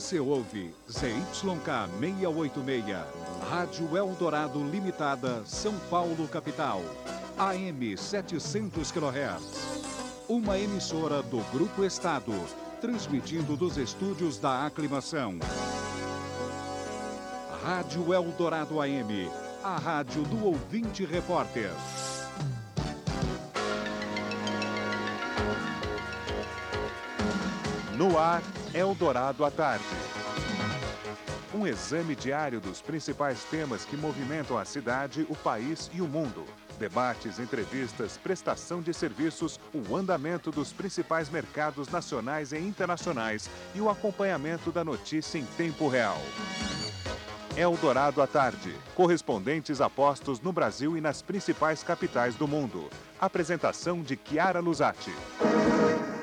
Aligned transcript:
Você 0.00 0.18
ouve 0.18 0.74
ZYK 0.90 1.90
686, 2.00 3.04
Rádio 3.50 3.94
Eldorado 3.98 4.58
Limitada, 4.58 5.42
São 5.44 5.74
Paulo, 5.90 6.26
capital. 6.26 6.80
AM 7.36 7.98
700 7.98 8.90
kHz. 8.90 10.24
Uma 10.26 10.58
emissora 10.58 11.22
do 11.22 11.40
Grupo 11.52 11.84
Estado, 11.84 12.32
transmitindo 12.80 13.58
dos 13.58 13.76
estúdios 13.76 14.38
da 14.38 14.64
Aclimação. 14.64 15.38
Rádio 17.62 18.14
Eldorado 18.14 18.80
AM, 18.80 19.30
a 19.62 19.76
rádio 19.76 20.22
do 20.22 20.46
ouvinte 20.46 21.04
repórter. 21.04 21.70
No 27.98 28.18
ar, 28.18 28.42
Eldorado 28.72 29.44
à 29.44 29.50
tarde. 29.50 29.84
Um 31.52 31.66
exame 31.66 32.14
diário 32.14 32.60
dos 32.60 32.80
principais 32.80 33.42
temas 33.42 33.84
que 33.84 33.96
movimentam 33.96 34.56
a 34.56 34.64
cidade, 34.64 35.26
o 35.28 35.34
país 35.34 35.90
e 35.92 36.00
o 36.00 36.06
mundo. 36.06 36.44
Debates, 36.78 37.40
entrevistas, 37.40 38.16
prestação 38.16 38.80
de 38.80 38.94
serviços, 38.94 39.58
o 39.74 39.96
andamento 39.96 40.52
dos 40.52 40.72
principais 40.72 41.28
mercados 41.28 41.88
nacionais 41.88 42.52
e 42.52 42.58
internacionais 42.58 43.50
e 43.74 43.80
o 43.80 43.90
acompanhamento 43.90 44.70
da 44.70 44.84
notícia 44.84 45.36
em 45.36 45.44
tempo 45.44 45.88
real. 45.88 46.18
Eldorado 47.56 48.22
à 48.22 48.26
tarde. 48.28 48.72
Correspondentes 48.94 49.80
apostos 49.80 50.40
no 50.40 50.52
Brasil 50.52 50.96
e 50.96 51.00
nas 51.00 51.20
principais 51.20 51.82
capitais 51.82 52.36
do 52.36 52.46
mundo. 52.46 52.88
Apresentação 53.20 54.00
de 54.00 54.16
Chiara 54.16 54.60
Luzatti. 54.60 55.12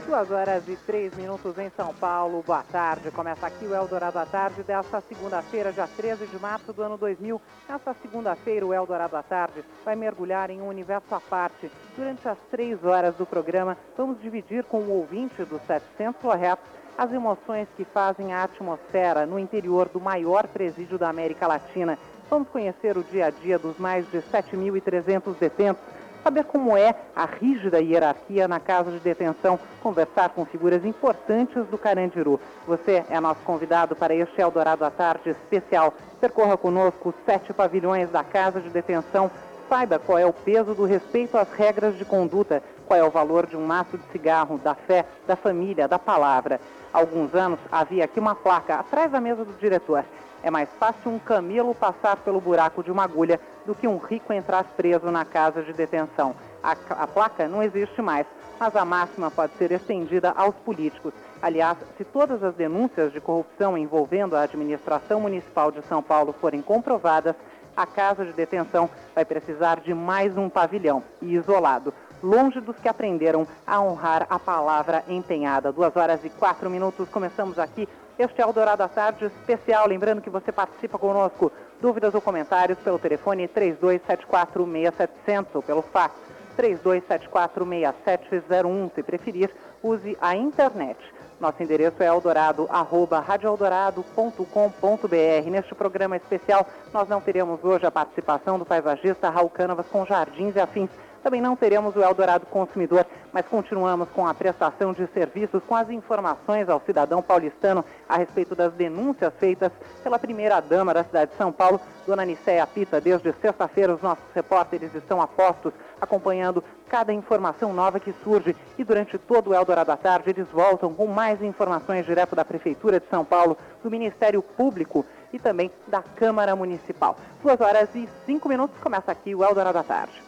Duas 0.08 0.32
horas 0.32 0.66
e 0.70 0.78
três 0.78 1.14
minutos 1.18 1.58
em 1.58 1.70
São 1.72 1.94
Paulo. 1.94 2.42
Boa 2.48 2.64
tarde. 2.64 3.12
Começa 3.12 3.46
aqui 3.46 3.66
o 3.66 3.76
Eldorado 3.76 4.18
à 4.18 4.26
Tarde 4.26 4.64
desta 4.64 5.02
segunda-feira, 5.02 5.74
dia 5.74 5.86
13 5.86 6.28
de 6.28 6.40
março 6.40 6.72
do 6.72 6.82
ano 6.82 6.98
2000. 6.98 7.42
Nesta 7.68 7.94
segunda-feira, 7.96 8.66
o 8.66 8.74
Eldorado 8.74 9.18
à 9.18 9.22
Tarde 9.22 9.66
vai 9.84 9.98
mergulhar 9.98 10.50
em 10.50 10.62
um 10.62 10.70
universo 10.70 11.14
à 11.14 11.20
parte. 11.20 11.70
Durante 11.98 12.26
as 12.26 12.38
três 12.50 12.82
horas 12.86 13.16
do 13.16 13.26
programa, 13.26 13.78
vamos 13.98 14.22
dividir 14.22 14.64
com 14.64 14.78
o 14.78 14.92
ouvinte 14.92 15.44
dos 15.44 15.62
700 15.64 16.22
kHz 16.22 16.58
as 16.98 17.12
emoções 17.12 17.68
que 17.76 17.84
fazem 17.84 18.34
a 18.34 18.44
atmosfera 18.44 19.26
no 19.26 19.38
interior 19.38 19.90
do 19.90 20.00
maior 20.00 20.48
presídio 20.48 20.98
da 20.98 21.10
América 21.10 21.46
Latina. 21.48 22.00
Vamos 22.30 22.48
conhecer 22.48 22.98
o 22.98 23.04
dia 23.04 23.26
a 23.26 23.30
dia 23.30 23.60
dos 23.60 23.78
mais 23.78 24.10
de 24.10 24.20
7.300 24.20 25.36
detentos 25.38 25.84
saber 26.28 26.44
como 26.44 26.76
é 26.76 26.94
a 27.16 27.24
rígida 27.24 27.80
hierarquia 27.80 28.50
na 28.50 28.60
casa 28.60 28.92
de 28.92 29.00
detenção, 29.00 29.58
conversar 29.82 30.28
com 30.32 30.44
figuras 30.44 30.84
importantes 30.84 31.66
do 31.68 31.78
Carandiru. 31.78 32.38
Você 32.68 33.06
é 33.10 33.18
nosso 33.22 33.40
convidado 33.46 33.96
para 33.96 34.14
este 34.14 34.42
Eldorado 34.42 34.84
à 34.84 34.92
Tarde 34.92 35.30
especial. 35.30 35.94
Percorra 36.20 36.58
conosco 36.58 37.10
os 37.10 37.16
sete 37.26 37.54
pavilhões 37.54 38.10
da 38.10 38.26
casa 38.26 38.60
de 38.60 38.70
detenção. 38.70 39.32
Saiba 39.70 40.00
qual 40.00 40.18
é 40.18 40.26
o 40.26 40.34
peso 40.34 40.76
do 40.76 40.84
respeito 40.84 41.38
às 41.38 41.50
regras 41.54 41.98
de 41.98 42.04
conduta, 42.04 42.62
qual 42.86 43.00
é 43.00 43.04
o 43.06 43.10
valor 43.10 43.46
de 43.46 43.56
um 43.56 43.66
maço 43.66 43.98
de 43.98 44.04
cigarro, 44.12 44.58
da 44.58 44.76
fé, 44.76 45.06
da 45.26 45.38
família, 45.38 45.88
da 45.88 45.98
palavra. 45.98 46.60
Há 46.94 46.98
alguns 46.98 47.34
anos 47.36 47.60
havia 47.72 48.04
aqui 48.04 48.20
uma 48.20 48.36
placa 48.36 48.76
atrás 48.76 49.10
da 49.10 49.22
mesa 49.22 49.46
do 49.46 49.54
diretor. 49.54 50.04
É 50.44 50.52
mais 50.52 50.70
fácil 50.80 51.12
um 51.12 51.20
camelo 51.20 51.74
passar 51.74 52.18
pelo 52.18 52.40
buraco 52.40 52.84
de 52.84 52.92
uma 52.92 53.04
agulha 53.04 53.40
do 53.66 53.74
que 53.74 53.88
um 53.88 53.98
rico 53.98 54.32
entrar 54.32 54.64
preso 54.64 55.12
na 55.12 55.26
casa 55.26 55.64
de 55.64 55.74
detenção. 55.74 56.36
A, 56.64 56.72
a, 56.72 57.08
placa 57.08 57.48
não 57.48 57.62
existe 57.62 58.02
mais, 58.02 58.26
mas 58.60 58.76
a 58.76 58.86
máxima 58.86 59.32
pode 59.32 59.54
ser 59.58 59.72
estendida 59.72 60.32
aos 60.36 60.56
políticos. 60.56 61.14
Aliás, 61.42 61.78
se 61.98 62.04
todas 62.04 62.44
as 62.44 62.56
denúncias 62.56 63.12
de 63.12 63.22
corrupção 63.22 63.78
envolvendo 63.78 64.36
a 64.36 64.42
administração 64.42 65.22
municipal 65.22 65.72
de 65.72 65.82
São 65.84 66.02
Paulo 66.02 66.34
forem 66.34 66.62
comprovadas, 66.62 67.36
a 67.76 67.86
casa 67.86 68.26
de 68.26 68.34
detenção 68.34 68.90
vai 69.14 69.24
precisar 69.24 69.80
de 69.80 69.94
mais 69.94 70.36
um 70.36 70.50
pavilhão 70.50 71.04
e 71.22 71.36
isolado, 71.36 71.94
longe 72.24 72.60
dos 72.60 72.76
que 72.78 72.90
aprenderam 72.90 73.48
a 73.68 73.80
honrar 73.80 74.26
a 74.30 74.40
palavra 74.40 75.04
empenhada. 75.08 75.72
Duas 75.72 75.96
horas 75.96 76.24
e 76.26 76.30
quatro 76.30 76.70
minutos, 76.70 77.08
começamos 77.10 77.60
aqui 77.60 77.88
este 78.18 78.42
é 78.42 78.46
o 78.46 78.52
Dourado 78.52 78.84
à 78.84 78.88
Tarde 78.88 79.26
especial. 79.26 79.88
Lembrando 79.88 80.22
que 80.22 80.30
você 80.30 80.52
participa 80.52 80.98
conosco. 80.98 81.52
Dúvidas 81.80 82.16
ou 82.16 82.22
comentários 82.22 82.80
pelo 82.80 82.98
telefone 82.98 83.48
32746700 83.48 85.46
ou 85.54 85.62
pelo 85.62 85.84
fax 85.84 86.16
32746701. 86.58 88.92
Se 88.96 89.04
preferir, 89.04 89.52
use 89.84 90.18
a 90.20 90.36
internet. 90.36 90.98
Nosso 91.40 91.62
endereço 91.62 92.02
é 92.02 92.08
eldorado, 92.08 92.66
arroba 92.70 93.20
radioeldorado.com.br. 93.20 95.52
Neste 95.52 95.76
programa 95.76 96.18
especial, 96.18 96.66
nós 96.92 97.08
não 97.08 97.22
teremos 97.22 97.64
hoje 97.64 97.86
a 97.86 97.92
participação 97.92 98.58
do 98.58 98.66
paisagista 98.66 99.30
Raul 99.30 99.52
Canavas 99.52 99.86
com 99.88 100.04
jardins 100.04 100.56
e 100.56 100.60
afins 100.60 100.90
também 101.28 101.42
não 101.42 101.58
teremos 101.58 101.94
o 101.94 102.02
Eldorado 102.02 102.46
Consumidor, 102.46 103.06
mas 103.34 103.46
continuamos 103.46 104.08
com 104.16 104.26
a 104.26 104.34
prestação 104.34 104.94
de 104.94 105.06
serviços, 105.08 105.62
com 105.68 105.76
as 105.76 105.90
informações 105.90 106.70
ao 106.70 106.80
cidadão 106.86 107.22
paulistano 107.22 107.84
a 108.08 108.16
respeito 108.16 108.56
das 108.56 108.72
denúncias 108.72 109.34
feitas 109.38 109.70
pela 110.02 110.18
primeira-dama 110.18 110.94
da 110.94 111.04
cidade 111.04 111.32
de 111.32 111.38
São 111.38 111.52
Paulo, 111.52 111.82
dona 112.06 112.24
Nicéia 112.24 112.66
Pita. 112.66 113.02
Desde 113.02 113.34
sexta-feira, 113.42 113.94
os 113.94 114.02
nossos 114.02 114.24
repórteres 114.34 114.96
estão 114.96 115.22
a 115.22 115.28
postos, 115.28 115.74
acompanhando 116.00 116.64
cada 116.88 117.12
informação 117.12 117.74
nova 117.74 118.00
que 118.00 118.16
surge. 118.24 118.56
E 118.78 118.84
durante 118.86 119.18
todo 119.18 119.50
o 119.50 119.54
Eldorado 119.54 119.92
à 119.92 119.98
tarde, 119.98 120.30
eles 120.30 120.48
voltam 120.48 120.94
com 120.94 121.08
mais 121.08 121.42
informações 121.42 122.06
direto 122.06 122.38
da 122.38 122.46
Prefeitura 122.46 123.02
de 123.02 123.10
São 123.10 123.26
Paulo, 123.26 123.58
do 123.84 123.92
Ministério 123.92 124.42
Público 124.42 125.06
e 125.34 125.40
também 125.40 125.70
da 125.88 126.02
Câmara 126.02 126.56
Municipal. 126.56 127.18
Duas 127.44 127.60
horas 127.60 127.94
e 127.94 128.08
cinco 128.26 128.48
minutos, 128.48 128.80
começa 128.80 129.12
aqui 129.12 129.36
o 129.36 129.44
Eldorado 129.44 129.80
à 129.80 129.84
tarde. 129.84 130.28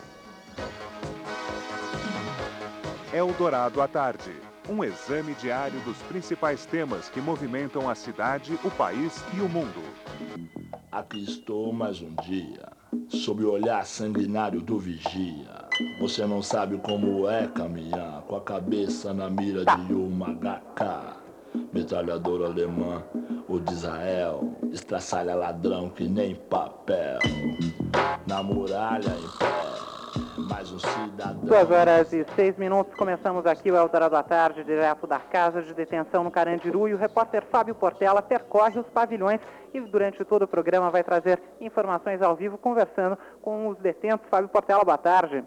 Eldorado 3.11 3.81
à 3.81 3.87
tarde. 3.87 4.31
Um 4.69 4.83
exame 4.83 5.33
diário 5.33 5.79
dos 5.79 5.97
principais 6.03 6.67
temas 6.67 7.09
que 7.09 7.19
movimentam 7.19 7.89
a 7.89 7.95
cidade, 7.95 8.53
o 8.63 8.69
país 8.69 9.23
e 9.35 9.41
o 9.41 9.49
mundo. 9.49 9.81
Aqui 10.91 11.23
estou 11.23 11.73
mais 11.73 12.03
um 12.03 12.13
dia, 12.23 12.71
sob 13.07 13.43
o 13.43 13.51
olhar 13.51 13.83
sanguinário 13.87 14.61
do 14.61 14.77
vigia. 14.77 15.67
Você 15.99 16.23
não 16.27 16.43
sabe 16.43 16.77
como 16.77 17.27
é 17.27 17.47
caminhar 17.47 18.21
com 18.27 18.35
a 18.35 18.41
cabeça 18.41 19.11
na 19.11 19.27
mira 19.27 19.65
de 19.65 19.91
uma 19.91 20.27
HK. 20.27 21.17
Metralhadora 21.73 22.45
alemã, 22.45 23.03
o 23.47 23.59
de 23.59 23.73
Israel, 23.73 24.55
estraçalha 24.71 25.33
ladrão 25.33 25.89
que 25.89 26.07
nem 26.07 26.35
papel. 26.35 27.17
Na 28.27 28.43
muralha 28.43 29.15
em 29.17 29.37
pé 29.39 29.98
mais 30.49 30.71
um 30.71 30.79
cidadão. 30.79 31.41
Duas 31.43 31.69
horas 31.69 32.11
e 32.11 32.25
seis 32.35 32.57
minutos, 32.57 32.95
começamos 32.95 33.45
aqui 33.45 33.71
o 33.71 33.75
Eldorado 33.75 34.15
à 34.15 34.23
Tarde, 34.23 34.63
direto 34.63 35.05
da 35.05 35.19
Casa 35.19 35.61
de 35.61 35.73
Detenção 35.75 36.23
no 36.23 36.31
Carandiru, 36.31 36.87
e 36.87 36.93
o 36.95 36.97
repórter 36.97 37.45
Fábio 37.45 37.75
Portela 37.75 38.19
percorre 38.21 38.79
os 38.79 38.87
pavilhões 38.87 39.39
e 39.73 39.79
durante 39.79 40.25
todo 40.25 40.43
o 40.43 40.47
programa 40.47 40.89
vai 40.89 41.03
trazer 41.03 41.39
informações 41.61 42.21
ao 42.21 42.35
vivo, 42.35 42.57
conversando 42.57 43.15
com 43.43 43.67
os 43.67 43.77
detentos. 43.77 44.27
Fábio 44.27 44.49
Portela, 44.49 44.83
boa 44.83 44.97
tarde. 44.97 45.45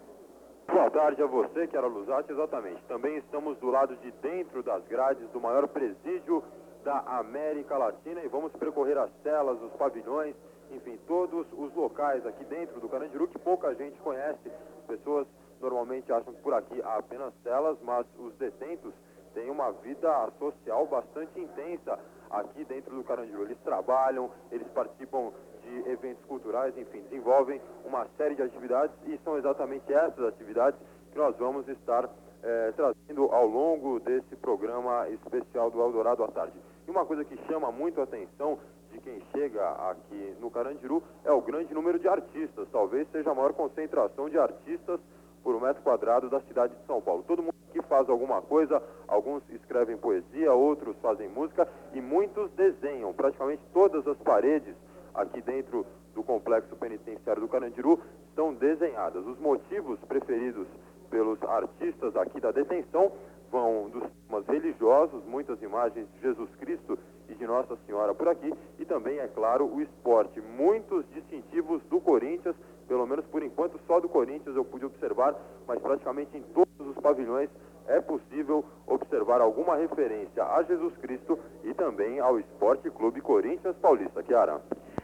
Boa 0.71 0.89
tarde 0.89 1.21
a 1.21 1.27
você, 1.27 1.67
que 1.67 1.75
era 1.75 1.85
Luzati, 1.85 2.31
exatamente. 2.31 2.81
Também 2.87 3.17
estamos 3.17 3.57
do 3.57 3.69
lado 3.69 3.97
de 3.97 4.09
dentro 4.21 4.63
das 4.63 4.87
grades 4.87 5.27
do 5.31 5.41
maior 5.41 5.67
presídio 5.67 6.41
da 6.85 6.99
América 7.19 7.77
Latina 7.77 8.21
e 8.23 8.27
vamos 8.29 8.53
percorrer 8.53 8.97
as 8.97 9.09
celas, 9.21 9.61
os 9.61 9.73
pavilhões, 9.73 10.33
enfim, 10.71 10.97
todos 11.05 11.45
os 11.51 11.73
locais 11.75 12.25
aqui 12.25 12.45
dentro 12.45 12.79
do 12.79 12.87
Carandiru 12.87 13.27
que 13.27 13.37
pouca 13.37 13.75
gente 13.75 13.99
conhece. 13.99 14.49
Pessoas 14.87 15.27
normalmente 15.61 16.11
acham 16.11 16.33
que 16.33 16.41
por 16.41 16.53
aqui 16.53 16.81
há 16.81 16.97
apenas 16.97 17.33
celas, 17.43 17.77
mas 17.81 18.05
os 18.19 18.33
detentos 18.35 18.93
têm 19.33 19.49
uma 19.49 19.71
vida 19.71 20.29
social 20.37 20.85
bastante 20.87 21.39
intensa 21.39 21.99
aqui 22.29 22.63
dentro 22.65 22.95
do 22.95 23.03
Carandiru. 23.03 23.43
Eles 23.43 23.57
trabalham, 23.63 24.29
eles 24.51 24.67
participam 24.69 25.31
de 25.61 25.89
eventos 25.89 26.23
culturais, 26.25 26.77
enfim, 26.77 27.01
desenvolvem 27.03 27.61
uma 27.85 28.05
série 28.17 28.35
de 28.35 28.41
atividades 28.41 28.95
e 29.05 29.17
são 29.23 29.37
exatamente 29.37 29.91
essas 29.91 30.25
atividades 30.25 30.79
que 31.11 31.17
nós 31.17 31.35
vamos 31.37 31.67
estar 31.69 32.09
eh, 32.43 32.73
trazendo 32.75 33.31
ao 33.31 33.47
longo 33.47 33.99
desse 33.99 34.35
programa 34.35 35.07
especial 35.09 35.71
do 35.71 35.79
Eldorado 35.79 36.23
à 36.23 36.27
Tarde. 36.27 36.57
E 36.85 36.91
uma 36.91 37.05
coisa 37.05 37.23
que 37.23 37.37
chama 37.47 37.71
muito 37.71 38.01
a 38.01 38.03
atenção 38.03 38.59
quem 39.03 39.21
chega 39.31 39.69
aqui 39.89 40.35
no 40.39 40.49
Carandiru 40.49 41.03
é 41.23 41.31
o 41.31 41.41
grande 41.41 41.73
número 41.73 41.99
de 41.99 42.07
artistas. 42.07 42.67
Talvez 42.71 43.07
seja 43.11 43.31
a 43.31 43.35
maior 43.35 43.53
concentração 43.53 44.29
de 44.29 44.37
artistas 44.37 44.99
por 45.43 45.53
um 45.55 45.59
metro 45.59 45.83
quadrado 45.83 46.29
da 46.29 46.39
cidade 46.41 46.73
de 46.73 46.85
São 46.85 47.01
Paulo. 47.01 47.23
Todo 47.27 47.43
mundo 47.43 47.53
aqui 47.69 47.81
faz 47.83 48.09
alguma 48.09 48.41
coisa, 48.41 48.81
alguns 49.07 49.43
escrevem 49.49 49.97
poesia, 49.97 50.53
outros 50.53 50.95
fazem 51.01 51.27
música 51.27 51.67
e 51.93 52.01
muitos 52.01 52.49
desenham. 52.51 53.13
Praticamente 53.13 53.61
todas 53.73 54.07
as 54.07 54.17
paredes 54.19 54.75
aqui 55.13 55.41
dentro 55.41 55.85
do 56.15 56.23
complexo 56.23 56.75
penitenciário 56.77 57.41
do 57.41 57.47
Carandiru 57.47 57.99
estão 58.29 58.53
desenhadas. 58.53 59.25
Os 59.25 59.37
motivos 59.39 59.99
preferidos 60.07 60.67
pelos 61.09 61.41
artistas 61.43 62.15
aqui 62.15 62.39
da 62.39 62.51
detenção 62.51 63.11
vão 63.51 63.89
dos 63.89 64.03
temas 64.27 64.47
religiosos, 64.47 65.23
muitas 65.25 65.61
imagens 65.61 66.07
de 66.13 66.21
Jesus 66.21 66.49
Cristo 66.55 66.97
e 67.29 67.35
de 67.35 67.45
Nossa 67.45 67.75
Senhora 67.85 68.13
por 68.13 68.27
aqui. 68.27 68.53
E 68.79 68.85
também, 68.85 69.19
é 69.19 69.27
claro, 69.27 69.65
o 69.65 69.81
esporte. 69.81 70.41
Muitos 70.41 71.05
distintivos 71.13 71.81
do 71.83 71.99
Corinthians, 71.99 72.55
pelo 72.87 73.05
menos 73.05 73.25
por 73.27 73.43
enquanto 73.43 73.79
só 73.87 73.99
do 73.99 74.09
Corinthians 74.09 74.55
eu 74.55 74.65
pude 74.65 74.85
observar, 74.85 75.35
mas 75.67 75.79
praticamente 75.81 76.37
em 76.37 76.41
todos 76.41 76.87
os 76.87 76.95
pavilhões 77.01 77.49
é 77.87 77.99
possível 77.99 78.63
observar 78.87 79.41
alguma 79.41 79.75
referência 79.75 80.43
a 80.43 80.63
Jesus 80.63 80.95
Cristo 80.97 81.37
e 81.63 81.73
também 81.73 82.19
ao 82.19 82.39
Esporte 82.39 82.89
Clube 82.89 83.21
Corinthians 83.21 83.75
Paulista. 83.77 84.23
Kiara. 84.23 84.61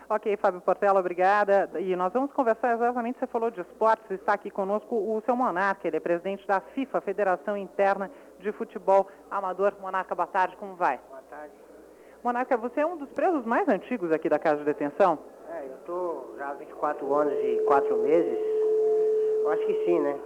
Ok, 0.10 0.36
Fábio 0.38 0.60
Portela, 0.62 1.00
obrigada. 1.00 1.70
E 1.80 1.96
nós 1.96 2.12
vamos 2.12 2.34
conversar 2.34 2.74
exatamente, 2.74 3.20
você 3.20 3.28
falou 3.28 3.52
de 3.52 3.62
esportes, 3.62 4.10
está 4.10 4.34
aqui 4.34 4.50
conosco 4.50 4.96
o 4.96 5.22
seu 5.24 5.36
Monarca, 5.36 5.88
ele 5.88 5.98
é 5.98 6.00
presidente 6.00 6.48
da 6.48 6.60
FIFA, 6.60 7.02
Federação 7.02 7.56
Interna 7.56 8.10
de 8.40 8.52
Futebol 8.52 9.08
Amador. 9.30 9.76
Monarca, 9.80 10.16
boa 10.16 10.26
tarde, 10.26 10.58
como 10.58 10.76
vai? 10.76 11.00
Boa 11.10 11.22
tarde. 11.30 11.54
Monarca, 12.24 12.58
você 12.58 12.82
é 12.82 12.86
um 12.86 12.98
dos 12.98 13.10
presos 13.12 13.46
mais 13.46 13.68
antigos 13.70 14.12
aqui 14.12 14.28
da 14.28 14.38
Casa 14.38 14.58
de 14.58 14.66
Detenção? 14.66 15.18
É, 15.54 15.68
eu 15.68 15.76
estou 15.76 16.36
já 16.38 16.50
há 16.50 16.54
24 16.54 17.14
anos 17.14 17.34
e 17.34 17.64
4 17.66 17.98
meses. 17.98 18.38
Eu 19.42 19.50
acho 19.52 19.66
que 19.66 19.86
sim, 19.86 20.00
né? 20.02 20.20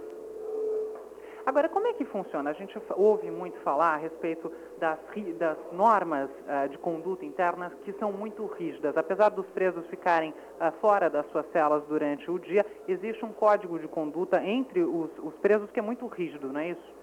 Agora, 1.46 1.68
como 1.68 1.86
é 1.86 1.92
que 1.92 2.04
funciona? 2.06 2.50
A 2.50 2.52
gente 2.54 2.76
ouve 2.96 3.30
muito 3.30 3.58
falar 3.60 3.94
a 3.94 3.96
respeito 3.96 4.50
das, 4.78 4.98
das 5.38 5.58
normas 5.72 6.30
uh, 6.30 6.68
de 6.68 6.78
conduta 6.78 7.24
internas 7.24 7.72
que 7.84 7.92
são 7.92 8.10
muito 8.10 8.44
rígidas. 8.46 8.96
Apesar 8.96 9.28
dos 9.28 9.46
presos 9.50 9.86
ficarem 9.86 10.30
uh, 10.30 10.72
fora 10.80 11.08
das 11.08 11.26
suas 11.26 11.46
celas 11.52 11.84
durante 11.84 12.28
o 12.30 12.38
dia, 12.38 12.64
existe 12.88 13.24
um 13.24 13.32
código 13.32 13.78
de 13.78 13.86
conduta 13.86 14.42
entre 14.42 14.82
os, 14.82 15.10
os, 15.18 15.34
presos 15.34 15.70
que 15.70 15.78
é 15.78 15.82
muito 15.82 16.06
rígido, 16.06 16.50
não 16.50 16.60
é 16.60 16.70
isso? 16.70 16.93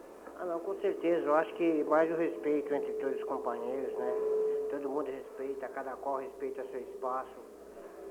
Ah, 0.41 0.45
não, 0.45 0.59
com 0.59 0.73
certeza. 0.81 1.23
Eu 1.23 1.35
acho 1.35 1.53
que 1.53 1.83
mais 1.83 2.11
o 2.11 2.15
respeito 2.15 2.73
entre 2.73 2.93
todos 2.93 3.15
os 3.15 3.23
companheiros, 3.25 3.93
né? 3.95 4.13
Todo 4.71 4.89
mundo 4.89 5.05
respeita, 5.05 5.67
cada 5.67 5.91
qual 5.97 6.17
respeita 6.17 6.63
seu 6.71 6.79
espaço. 6.79 7.39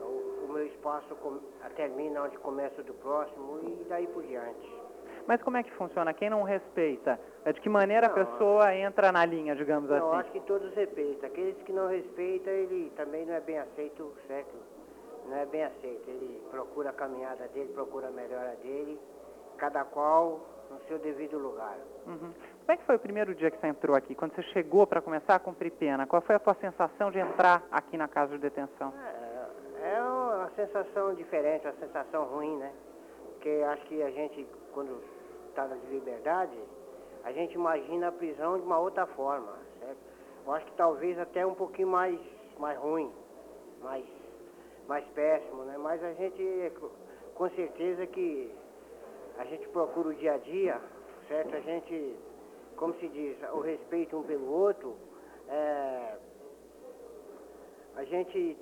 O, 0.01 0.45
o 0.45 0.53
meu 0.53 0.65
espaço 0.65 1.17
termina 1.75 2.23
onde 2.23 2.39
começa 2.39 2.81
o 2.81 2.85
do 2.85 2.95
próximo 2.95 3.59
e 3.65 3.85
daí 3.89 4.07
por 4.07 4.23
diante. 4.23 4.73
Mas 5.27 5.43
como 5.43 5.57
é 5.57 5.65
que 5.65 5.73
funciona? 5.73 6.15
Quem 6.15 6.31
não 6.31 6.45
respeita? 6.45 7.19
É 7.45 7.53
de 7.53 7.61
que 7.61 7.69
maneira 7.69 8.07
não, 8.07 8.15
a 8.15 8.25
pessoa 8.25 8.75
entra 8.77 9.11
na 9.11 9.25
linha, 9.25 9.57
digamos 9.57 9.91
não, 9.91 9.97
assim? 9.97 10.07
Eu 10.07 10.13
acho 10.13 10.31
que 10.31 10.41
todos 10.41 10.73
respeitam. 10.75 11.29
Aqueles 11.29 11.61
que 11.63 11.73
não 11.73 11.89
respeitam, 11.89 12.53
ele 12.53 12.93
também 12.97 13.27
não 13.27 13.35
é 13.35 13.41
bem 13.41 13.59
aceito, 13.59 14.13
certo? 14.29 14.55
Não 15.27 15.37
é 15.37 15.47
bem 15.47 15.65
aceito. 15.65 16.09
Ele 16.09 16.41
procura 16.49 16.91
a 16.91 16.93
caminhada 16.93 17.49
dele, 17.49 17.73
procura 17.73 18.07
a 18.07 18.13
melhora 18.13 18.57
dele, 18.63 18.99
cada 19.59 19.85
qual 19.85 20.41
no 20.71 20.79
seu 20.87 20.99
devido 20.99 21.39
lugar. 21.39 21.77
Uhum. 22.07 22.33
Como 22.61 22.73
é 22.73 22.77
que 22.77 22.85
foi 22.85 22.97
o 22.97 22.99
primeiro 23.01 23.35
dia 23.35 23.51
que 23.51 23.59
você 23.59 23.67
entrou 23.67 23.97
aqui? 23.97 24.15
Quando 24.15 24.35
você 24.35 24.43
chegou 24.45 24.87
para 24.87 25.03
começar 25.03 25.35
a 25.35 25.39
cumprir 25.39 25.73
pena, 25.73 26.07
qual 26.07 26.23
foi 26.23 26.37
a 26.37 26.39
sua 26.39 26.55
sensação 26.55 27.11
de 27.11 27.19
entrar 27.19 27.65
aqui 27.71 27.97
na 27.97 28.07
casa 28.07 28.33
de 28.35 28.39
detenção? 28.39 28.93
É, 29.83 29.95
é 29.97 30.03
uma 30.03 30.51
sensação 30.55 31.15
diferente, 31.15 31.67
uma 31.67 31.75
sensação 31.75 32.25
ruim, 32.25 32.57
né? 32.57 32.73
Porque 33.33 33.49
acho 33.67 33.85
que 33.87 34.03
a 34.03 34.11
gente, 34.11 34.47
quando 34.73 35.03
está 35.49 35.67
de 35.67 35.87
liberdade, 35.87 36.57
a 37.25 37.33
gente 37.33 37.55
imagina 37.55 38.09
a 38.09 38.13
prisão 38.13 38.57
de 38.57 38.65
uma 38.65 38.79
outra 38.79 39.07
forma, 39.07 39.53
certo? 39.81 39.99
Eu 40.47 40.53
acho 40.53 40.67
que 40.67 40.73
talvez 40.73 41.19
até 41.19 41.45
um 41.45 41.55
pouquinho 41.55 41.89
mais, 41.89 42.19
mais 42.59 42.79
ruim, 42.79 43.13
mais, 43.83 44.05
mais 44.87 45.05
péssimo, 45.09 45.65
né? 45.65 45.77
Mas 45.77 46.03
a 46.05 46.13
gente, 46.13 46.73
com 47.35 47.49
certeza 47.51 48.07
que 48.07 48.55
a 49.41 49.45
gente 49.45 49.67
procura 49.69 50.11
o 50.11 50.15
dia 50.15 50.35
a 50.35 50.37
dia, 50.37 50.79
certo? 51.27 51.57
A 51.57 51.61
gente, 51.61 52.15
como 52.77 52.93
se 52.95 53.09
diz, 53.09 53.37
o 53.55 53.61
respeito 53.61 54.19
um 54.19 54.23
pelo 54.23 54.53
outro, 54.53 54.95
é, 55.49 56.17
a 57.97 58.05
gente 58.05 58.57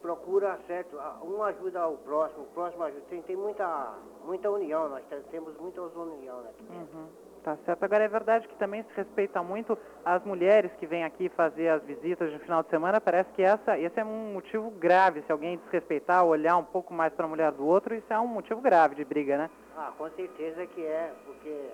procura, 0.00 0.58
certo, 0.66 0.96
um 1.22 1.42
ajuda 1.42 1.82
ao 1.82 1.98
próximo, 1.98 2.44
o 2.44 2.46
próximo 2.46 2.82
ajuda. 2.82 3.02
Tem, 3.10 3.20
tem 3.22 3.36
muita, 3.36 3.94
muita 4.24 4.50
união, 4.50 4.88
nós 4.88 5.04
temos 5.30 5.54
muita 5.58 5.82
união 5.82 6.40
aqui 6.40 6.62
dentro. 6.64 6.98
Uhum. 6.98 7.06
Tá 7.44 7.56
certo. 7.66 7.82
Agora 7.82 8.04
é 8.04 8.08
verdade 8.08 8.46
que 8.48 8.54
também 8.54 8.84
se 8.84 8.94
respeita 8.94 9.42
muito 9.42 9.76
as 10.04 10.24
mulheres 10.24 10.72
que 10.78 10.86
vêm 10.86 11.04
aqui 11.04 11.28
fazer 11.30 11.68
as 11.68 11.82
visitas 11.82 12.30
de 12.30 12.38
final 12.38 12.62
de 12.62 12.70
semana. 12.70 13.00
Parece 13.00 13.30
que 13.32 13.42
essa, 13.42 13.76
esse 13.76 13.98
é 13.98 14.04
um 14.04 14.32
motivo 14.32 14.70
grave. 14.70 15.22
Se 15.22 15.32
alguém 15.32 15.58
desrespeitar, 15.58 16.24
olhar 16.24 16.56
um 16.56 16.64
pouco 16.64 16.94
mais 16.94 17.12
para 17.12 17.26
a 17.26 17.28
mulher 17.28 17.50
do 17.50 17.66
outro, 17.66 17.96
isso 17.96 18.12
é 18.12 18.18
um 18.18 18.28
motivo 18.28 18.60
grave 18.60 18.94
de 18.94 19.04
briga, 19.04 19.36
né? 19.36 19.50
Ah, 19.76 19.92
com 19.96 20.08
certeza 20.10 20.66
que 20.66 20.84
é, 20.84 21.14
porque 21.24 21.70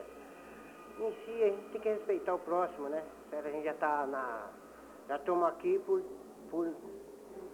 em 1.00 1.12
si 1.24 1.42
a 1.42 1.46
gente 1.48 1.70
tem 1.70 1.80
que 1.80 1.88
respeitar 1.88 2.34
o 2.34 2.38
próximo, 2.38 2.88
né? 2.88 3.02
A 3.32 3.50
gente 3.50 3.64
já 3.64 3.72
está 3.72 4.06
na. 4.06 4.50
Já 5.08 5.16
estamos 5.16 5.48
aqui 5.48 5.78
por, 5.86 6.02
por 6.50 6.72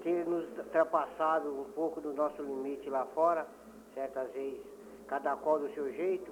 ter 0.03 0.27
nos 0.27 0.47
ultrapassado 0.59 1.49
um 1.49 1.65
pouco 1.73 2.01
do 2.01 2.13
nosso 2.13 2.43
limite 2.43 2.91
lá 2.91 3.07
fora, 3.15 3.47
certas 3.95 4.31
vezes, 4.33 4.61
cada 5.07 5.37
qual 5.37 5.59
do 5.59 5.73
seu 5.75 5.93
jeito. 5.93 6.31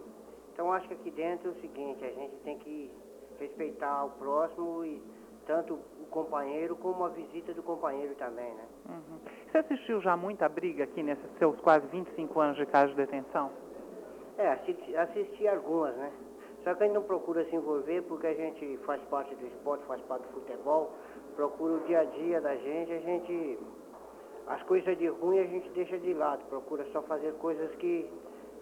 Então 0.52 0.72
acho 0.72 0.86
que 0.88 0.94
aqui 0.94 1.10
dentro 1.10 1.48
é 1.48 1.52
o 1.52 1.60
seguinte, 1.60 2.04
a 2.04 2.10
gente 2.10 2.36
tem 2.44 2.58
que 2.58 2.90
respeitar 3.38 4.04
o 4.04 4.10
próximo 4.10 4.84
e 4.84 5.02
tanto 5.46 5.74
o 5.74 6.06
companheiro 6.10 6.76
como 6.76 7.04
a 7.04 7.08
visita 7.08 7.54
do 7.54 7.62
companheiro 7.62 8.14
também, 8.16 8.52
né? 8.54 8.64
Uhum. 8.88 9.18
Você 9.50 9.58
assistiu 9.58 10.00
já 10.00 10.16
muita 10.16 10.48
briga 10.48 10.84
aqui 10.84 11.02
nesses 11.02 11.30
seus 11.38 11.58
quase 11.60 11.86
25 11.88 12.40
anos 12.40 12.56
de 12.56 12.66
casa 12.66 12.88
de 12.88 12.96
detenção? 12.96 13.50
É, 14.38 14.48
assisti, 14.52 14.96
assisti 14.96 15.48
algumas, 15.48 15.94
né? 15.96 16.12
Só 16.64 16.74
que 16.74 16.82
a 16.82 16.86
gente 16.86 16.94
não 16.94 17.02
procura 17.02 17.44
se 17.44 17.56
envolver 17.56 18.02
porque 18.02 18.26
a 18.26 18.34
gente 18.34 18.78
faz 18.86 19.02
parte 19.04 19.34
do 19.34 19.46
esporte, 19.46 19.84
faz 19.84 20.00
parte 20.02 20.22
do 20.28 20.32
futebol, 20.34 20.92
procura 21.34 21.74
o 21.74 21.80
dia 21.80 22.00
a 22.00 22.04
dia 22.04 22.40
da 22.40 22.54
gente, 22.56 22.92
a 22.92 22.98
gente. 23.00 23.58
As 24.46 24.62
coisas 24.64 24.96
de 24.98 25.06
ruim 25.08 25.38
a 25.38 25.44
gente 25.44 25.68
deixa 25.70 25.98
de 25.98 26.14
lado, 26.14 26.44
procura 26.48 26.84
só 26.92 27.02
fazer 27.02 27.32
coisas 27.34 27.70
que. 27.76 28.10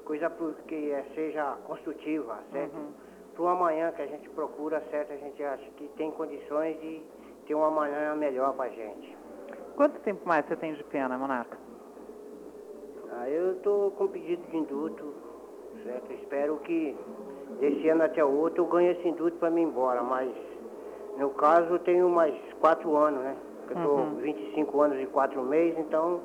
coisa 0.04 0.30
que 0.66 0.90
é, 0.90 1.04
seja 1.14 1.56
construtiva, 1.64 2.38
certo? 2.52 2.76
Uhum. 2.76 2.92
Para 3.34 3.42
o 3.42 3.48
amanhã 3.48 3.92
que 3.92 4.02
a 4.02 4.06
gente 4.06 4.28
procura, 4.30 4.82
certo? 4.90 5.12
A 5.12 5.16
gente 5.16 5.42
acha 5.42 5.70
que 5.76 5.88
tem 5.96 6.10
condições 6.10 6.80
de 6.80 7.02
ter 7.46 7.54
um 7.54 7.64
amanhã 7.64 8.14
melhor 8.14 8.54
para 8.54 8.66
a 8.66 8.68
gente. 8.68 9.16
Quanto 9.76 10.00
tempo 10.00 10.26
mais 10.26 10.44
você 10.46 10.56
tem 10.56 10.74
de 10.74 10.84
pena, 10.84 11.16
Monarca? 11.16 11.56
Ah, 13.12 13.28
eu 13.28 13.56
estou 13.56 13.90
com 13.92 14.08
pedido 14.08 14.42
de 14.50 14.56
induto, 14.56 15.09
certo? 15.84 16.12
Espero 16.12 16.56
que 16.58 16.96
desse 17.60 17.88
ano 17.88 18.04
até 18.04 18.24
o 18.24 18.30
outro 18.30 18.64
eu 18.64 18.68
ganhe 18.68 18.90
esse 18.90 19.08
induto 19.08 19.36
para 19.38 19.50
me 19.50 19.62
ir 19.62 19.64
embora, 19.64 20.02
mas 20.02 20.30
no 21.20 21.28
caso, 21.30 21.74
eu 21.74 21.78
tenho 21.80 22.08
mais 22.08 22.34
quatro 22.60 22.96
anos, 22.96 23.22
né? 23.22 23.36
Eu 23.68 23.76
estou 23.76 23.98
uhum. 23.98 24.16
25 24.16 24.80
anos 24.80 25.02
e 25.02 25.06
quatro 25.06 25.42
meses, 25.42 25.78
então, 25.78 26.20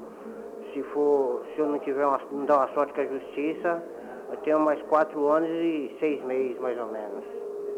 se 0.74 0.82
for, 0.84 1.46
se 1.54 1.60
eu 1.60 1.68
não 1.68 1.80
tiver 1.80 2.06
uma, 2.06 2.20
não 2.32 2.46
dar 2.46 2.60
uma 2.60 2.74
sorte 2.74 2.94
com 2.94 3.02
a 3.02 3.06
justiça, 3.06 3.84
eu 4.32 4.38
tenho 4.38 4.60
mais 4.60 4.82
quatro 4.84 5.28
anos 5.28 5.50
e 5.50 5.96
seis 6.00 6.24
meses, 6.24 6.58
mais 6.60 6.80
ou 6.80 6.88
menos. 6.88 7.24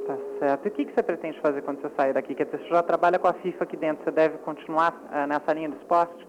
Tá 0.05 0.15
certo. 0.39 0.65
E 0.65 0.67
o 0.69 0.71
que, 0.71 0.85
que 0.85 0.93
você 0.93 1.01
pretende 1.03 1.39
fazer 1.41 1.63
quando 1.63 1.81
você 1.81 1.89
sair 1.95 2.13
daqui? 2.13 2.35
Quer 2.35 2.45
dizer, 2.45 2.59
você 2.59 2.69
já 2.69 2.83
trabalha 2.83 3.17
com 3.17 3.27
a 3.27 3.33
FIFA 3.33 3.63
aqui 3.63 3.75
dentro, 3.75 4.03
você 4.03 4.11
deve 4.11 4.37
continuar 4.37 4.93
uh, 4.93 5.27
nessa 5.27 5.51
linha 5.53 5.69
do 5.69 5.75
esporte? 5.77 6.25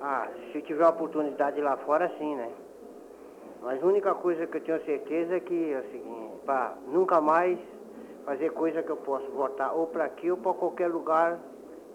Ah, 0.00 0.28
se 0.52 0.60
tiver 0.60 0.84
a 0.84 0.90
oportunidade 0.90 1.58
lá 1.60 1.78
fora, 1.78 2.12
sim, 2.18 2.36
né? 2.36 2.50
Mas 3.62 3.82
a 3.82 3.86
única 3.86 4.14
coisa 4.14 4.46
que 4.46 4.56
eu 4.56 4.60
tenho 4.62 4.84
certeza 4.84 5.36
é 5.36 5.40
que 5.40 5.72
é 5.72 5.78
o 5.78 5.90
seguinte, 5.90 6.36
pá, 6.46 6.74
nunca 6.86 7.20
mais 7.20 7.58
fazer 8.24 8.50
coisa 8.50 8.82
que 8.82 8.90
eu 8.90 8.96
posso 8.96 9.30
voltar 9.30 9.72
ou 9.72 9.86
para 9.86 10.04
aqui 10.04 10.30
ou 10.30 10.36
para 10.36 10.52
qualquer 10.54 10.88
lugar 10.88 11.38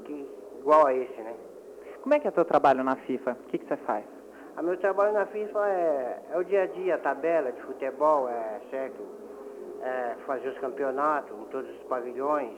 que, 0.06 0.28
igual 0.60 0.88
a 0.88 0.94
esse, 0.94 1.22
né? 1.22 1.36
Como 2.02 2.16
é 2.16 2.20
que 2.20 2.28
é 2.28 2.30
o 2.30 2.34
teu 2.34 2.46
trabalho 2.46 2.84
na 2.84 2.96
FIFA? 2.96 3.32
O 3.32 3.50
que, 3.50 3.58
que 3.58 3.66
você 3.66 3.78
faz? 3.78 4.06
A 4.58 4.62
meu 4.62 4.78
trabalho 4.78 5.14
na 5.14 5.26
FIFA 5.28 5.68
é, 5.68 6.20
é 6.32 6.38
o 6.38 6.44
dia 6.44 6.64
a 6.64 6.66
dia, 6.66 6.96
a 6.96 6.98
tabela 6.98 7.52
de 7.52 7.62
futebol, 7.62 8.28
é 8.28 8.60
certo? 8.70 9.02
É 9.82 10.16
fazer 10.26 10.50
os 10.50 10.58
campeonatos 10.60 11.38
em 11.38 11.46
todos 11.46 11.70
os 11.70 11.84
pavilhões, 11.84 12.58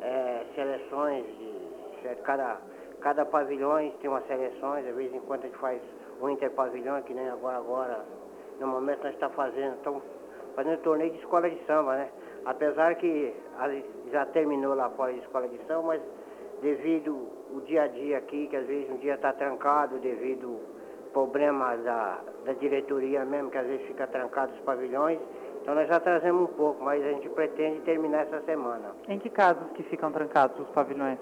é, 0.00 0.44
seleções 0.54 1.26
de 1.26 2.02
certo? 2.02 2.22
Cada, 2.22 2.58
cada 3.00 3.24
pavilhão 3.24 3.76
tem 4.00 4.10
umas 4.10 4.26
seleções, 4.26 4.84
de 4.84 4.92
vez 4.92 5.12
em 5.14 5.20
quando 5.20 5.44
a 5.44 5.46
gente 5.46 5.58
faz 5.58 5.80
um 6.20 6.30
interpavilhão, 6.30 7.00
que 7.02 7.14
nem 7.14 7.28
agora 7.28 7.56
agora. 7.56 8.04
No 8.58 8.66
momento 8.66 9.04
nós 9.04 9.14
estamos 9.14 9.34
fazendo, 9.34 9.76
estamos 9.76 10.02
fazendo 10.54 10.78
torneio 10.82 11.10
de 11.12 11.18
escola 11.18 11.48
de 11.48 11.58
samba, 11.64 11.96
né? 11.96 12.10
Apesar 12.44 12.94
que 12.96 13.34
já 14.10 14.26
terminou 14.26 14.74
lá 14.74 14.90
fora 14.90 15.12
de 15.12 15.20
escola 15.20 15.48
de 15.48 15.58
samba, 15.66 15.82
mas 15.82 16.02
devido 16.60 17.28
o 17.52 17.60
dia 17.62 17.82
a 17.82 17.86
dia 17.86 18.18
aqui, 18.18 18.46
que 18.48 18.56
às 18.56 18.66
vezes 18.66 18.90
um 18.90 18.96
dia 18.96 19.14
está 19.14 19.32
trancado 19.32 19.98
devido 19.98 20.58
problemas 21.12 21.82
da, 21.82 22.20
da 22.44 22.52
diretoria 22.52 23.24
mesmo, 23.24 23.50
que 23.50 23.58
às 23.58 23.66
vezes 23.66 23.86
fica 23.86 24.06
trancado 24.06 24.52
os 24.52 24.60
pavilhões, 24.60 25.18
então 25.60 25.74
nós 25.74 25.88
já 25.88 26.00
trazemos 26.00 26.42
um 26.42 26.54
pouco, 26.54 26.82
mas 26.82 27.04
a 27.04 27.08
gente 27.10 27.28
pretende 27.30 27.80
terminar 27.80 28.22
essa 28.22 28.40
semana. 28.42 28.92
Em 29.08 29.18
que 29.18 29.28
casos 29.28 29.70
que 29.72 29.82
ficam 29.84 30.10
trancados 30.10 30.58
os 30.60 30.68
pavilhões? 30.70 31.18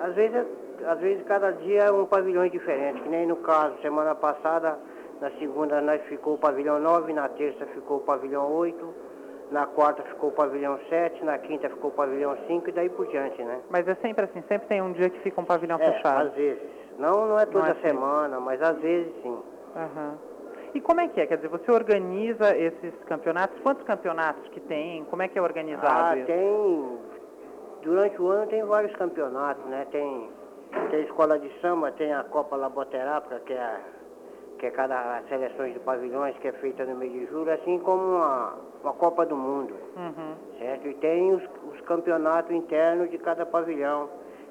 Às 0.00 0.14
vezes, 0.14 0.46
às 0.86 0.98
vezes 1.00 1.24
cada 1.26 1.50
dia 1.52 1.84
é 1.84 1.90
um 1.92 2.06
pavilhão 2.06 2.46
diferente, 2.48 3.00
que 3.02 3.08
nem 3.08 3.26
no 3.26 3.36
caso, 3.36 3.74
semana 3.82 4.14
passada, 4.14 4.78
na 5.20 5.30
segunda 5.32 5.80
nós 5.80 6.00
ficou 6.02 6.34
o 6.34 6.38
pavilhão 6.38 6.78
9, 6.78 7.12
na 7.12 7.28
terça 7.28 7.66
ficou 7.66 7.98
o 7.98 8.00
pavilhão 8.00 8.52
8, 8.52 8.94
na 9.50 9.66
quarta 9.66 10.02
ficou 10.02 10.28
o 10.28 10.32
pavilhão 10.32 10.78
7, 10.88 11.24
na 11.24 11.38
quinta 11.38 11.68
ficou 11.70 11.90
o 11.90 11.94
pavilhão 11.94 12.36
5 12.46 12.68
e 12.68 12.72
daí 12.72 12.88
por 12.90 13.06
diante, 13.08 13.42
né? 13.42 13.60
Mas 13.70 13.86
é 13.88 13.94
sempre 13.96 14.24
assim, 14.26 14.42
sempre 14.48 14.68
tem 14.68 14.82
um 14.82 14.92
dia 14.92 15.08
que 15.10 15.18
fica 15.20 15.40
um 15.40 15.44
pavilhão 15.44 15.78
É, 15.80 15.92
fechado. 15.92 16.28
às 16.28 16.34
vezes. 16.34 16.62
Não, 16.98 17.26
não 17.28 17.38
é 17.38 17.46
toda 17.46 17.68
é 17.70 17.74
sempre. 17.74 17.90
semana, 17.90 18.38
mas 18.40 18.60
às 18.60 18.76
vezes 18.78 19.12
sim. 19.22 19.38
Aham. 19.76 20.18
E 20.74 20.80
como 20.82 21.00
é 21.00 21.08
que 21.08 21.18
é? 21.20 21.26
Quer 21.26 21.36
dizer, 21.36 21.48
você 21.48 21.70
organiza 21.72 22.54
esses 22.56 22.92
campeonatos? 23.06 23.58
Quantos 23.62 23.82
campeonatos 23.84 24.46
que 24.50 24.60
tem? 24.60 25.02
Como 25.04 25.22
é 25.22 25.28
que 25.28 25.38
é 25.38 25.42
organizado 25.42 25.88
Ah, 26.10 26.16
isso? 26.16 26.26
tem. 26.26 26.98
Durante 27.82 28.20
o 28.20 28.28
ano 28.28 28.46
tem 28.48 28.62
vários 28.64 28.94
campeonatos, 28.96 29.64
né? 29.66 29.86
Tem, 29.90 30.30
tem 30.90 31.00
a 31.00 31.02
escola 31.04 31.38
de 31.38 31.50
samba, 31.60 31.90
tem 31.92 32.12
a 32.12 32.24
Copa 32.24 32.56
Laboterápica, 32.56 33.40
que 33.40 33.52
é, 33.52 33.58
a- 33.60 33.80
que 34.58 34.66
é 34.66 34.70
cada 34.70 35.18
as 35.18 35.28
seleções 35.28 35.72
de 35.72 35.80
pavilhões 35.80 36.36
que 36.38 36.48
é 36.48 36.52
feita 36.52 36.84
no 36.84 36.96
mês 36.96 37.12
de 37.12 37.26
julho, 37.26 37.52
assim 37.52 37.78
como 37.78 38.02
uma, 38.02 38.54
uma 38.82 38.92
Copa 38.94 39.24
do 39.24 39.36
Mundo, 39.36 39.74
Uhum. 39.96 40.34
certo? 40.58 40.88
E 40.88 40.94
tem 40.94 41.32
os, 41.34 41.42
os 41.72 41.80
campeonatos 41.82 42.50
internos 42.52 43.10
de 43.10 43.18
cada 43.18 43.46
pavilhão, 43.46 44.08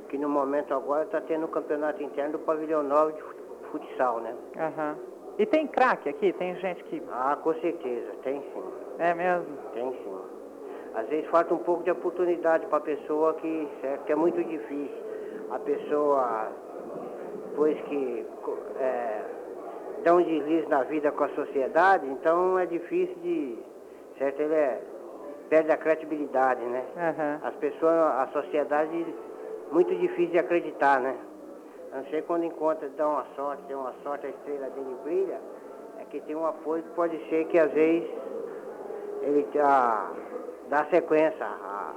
que 0.09 0.17
no 0.17 0.29
momento 0.29 0.74
agora 0.74 1.03
está 1.03 1.19
tendo 1.21 1.45
o 1.45 1.50
campeonato 1.50 2.01
interno 2.01 2.33
do 2.33 2.39
pavilhão 2.39 2.81
9 2.83 3.13
de 3.13 3.21
fut- 3.21 3.38
futsal, 3.71 4.19
né? 4.21 4.33
Aham. 4.57 4.95
E 5.38 5.45
tem 5.45 5.67
craque 5.67 6.09
aqui? 6.09 6.33
Tem 6.33 6.55
gente 6.55 6.83
que... 6.86 7.03
Ah, 7.12 7.38
com 7.43 7.53
certeza, 7.55 8.12
tem 8.24 8.41
sim. 8.41 8.63
É 8.97 9.13
mesmo? 9.13 9.55
Tem 9.74 9.91
sim. 9.91 10.17
Às 10.95 11.07
vezes 11.09 11.29
falta 11.29 11.53
um 11.53 11.59
pouco 11.59 11.83
de 11.83 11.91
oportunidade 11.91 12.65
para 12.67 12.77
a 12.77 12.81
pessoa 12.81 13.33
que, 13.36 13.69
certo, 13.81 14.05
que 14.05 14.12
é 14.13 14.15
muito 14.15 14.43
difícil. 14.43 14.97
A 15.49 15.59
pessoa, 15.59 16.51
depois 17.49 17.79
que 17.83 18.25
é, 18.79 19.21
dá 20.03 20.13
um 20.15 20.21
deslize 20.21 20.67
na 20.67 20.83
vida 20.83 21.11
com 21.11 21.23
a 21.23 21.29
sociedade, 21.29 22.05
então 22.07 22.59
é 22.59 22.65
difícil 22.65 23.15
de, 23.21 23.57
certo, 24.17 24.41
ele 24.41 24.53
é, 24.53 24.81
perde 25.49 25.71
a 25.71 25.77
credibilidade, 25.77 26.61
né? 26.65 26.83
Aham. 26.97 27.39
As 27.43 27.55
pessoas, 27.55 27.93
a 27.93 28.27
sociedade, 28.33 29.05
muito 29.71 29.95
difícil 29.95 30.31
de 30.31 30.39
acreditar, 30.39 30.99
né? 30.99 31.15
A 31.93 31.97
não 31.97 32.05
ser 32.07 32.23
quando 32.23 32.43
encontra, 32.43 32.89
dá 32.97 33.07
uma 33.07 33.25
sorte, 33.35 33.63
tem 33.63 33.75
uma 33.75 33.93
sorte, 34.03 34.25
a 34.25 34.29
estrela 34.29 34.69
dele 34.71 34.95
brilha, 35.03 35.39
é 35.99 36.03
que 36.05 36.19
tem 36.21 36.35
um 36.35 36.45
apoio 36.45 36.83
que 36.83 36.89
pode 36.89 37.17
ser 37.29 37.45
que 37.45 37.57
às 37.57 37.71
vezes 37.71 38.09
ele 39.21 39.47
dá, 39.53 40.11
dá 40.69 40.85
sequência, 40.85 41.45
a- 41.45 41.93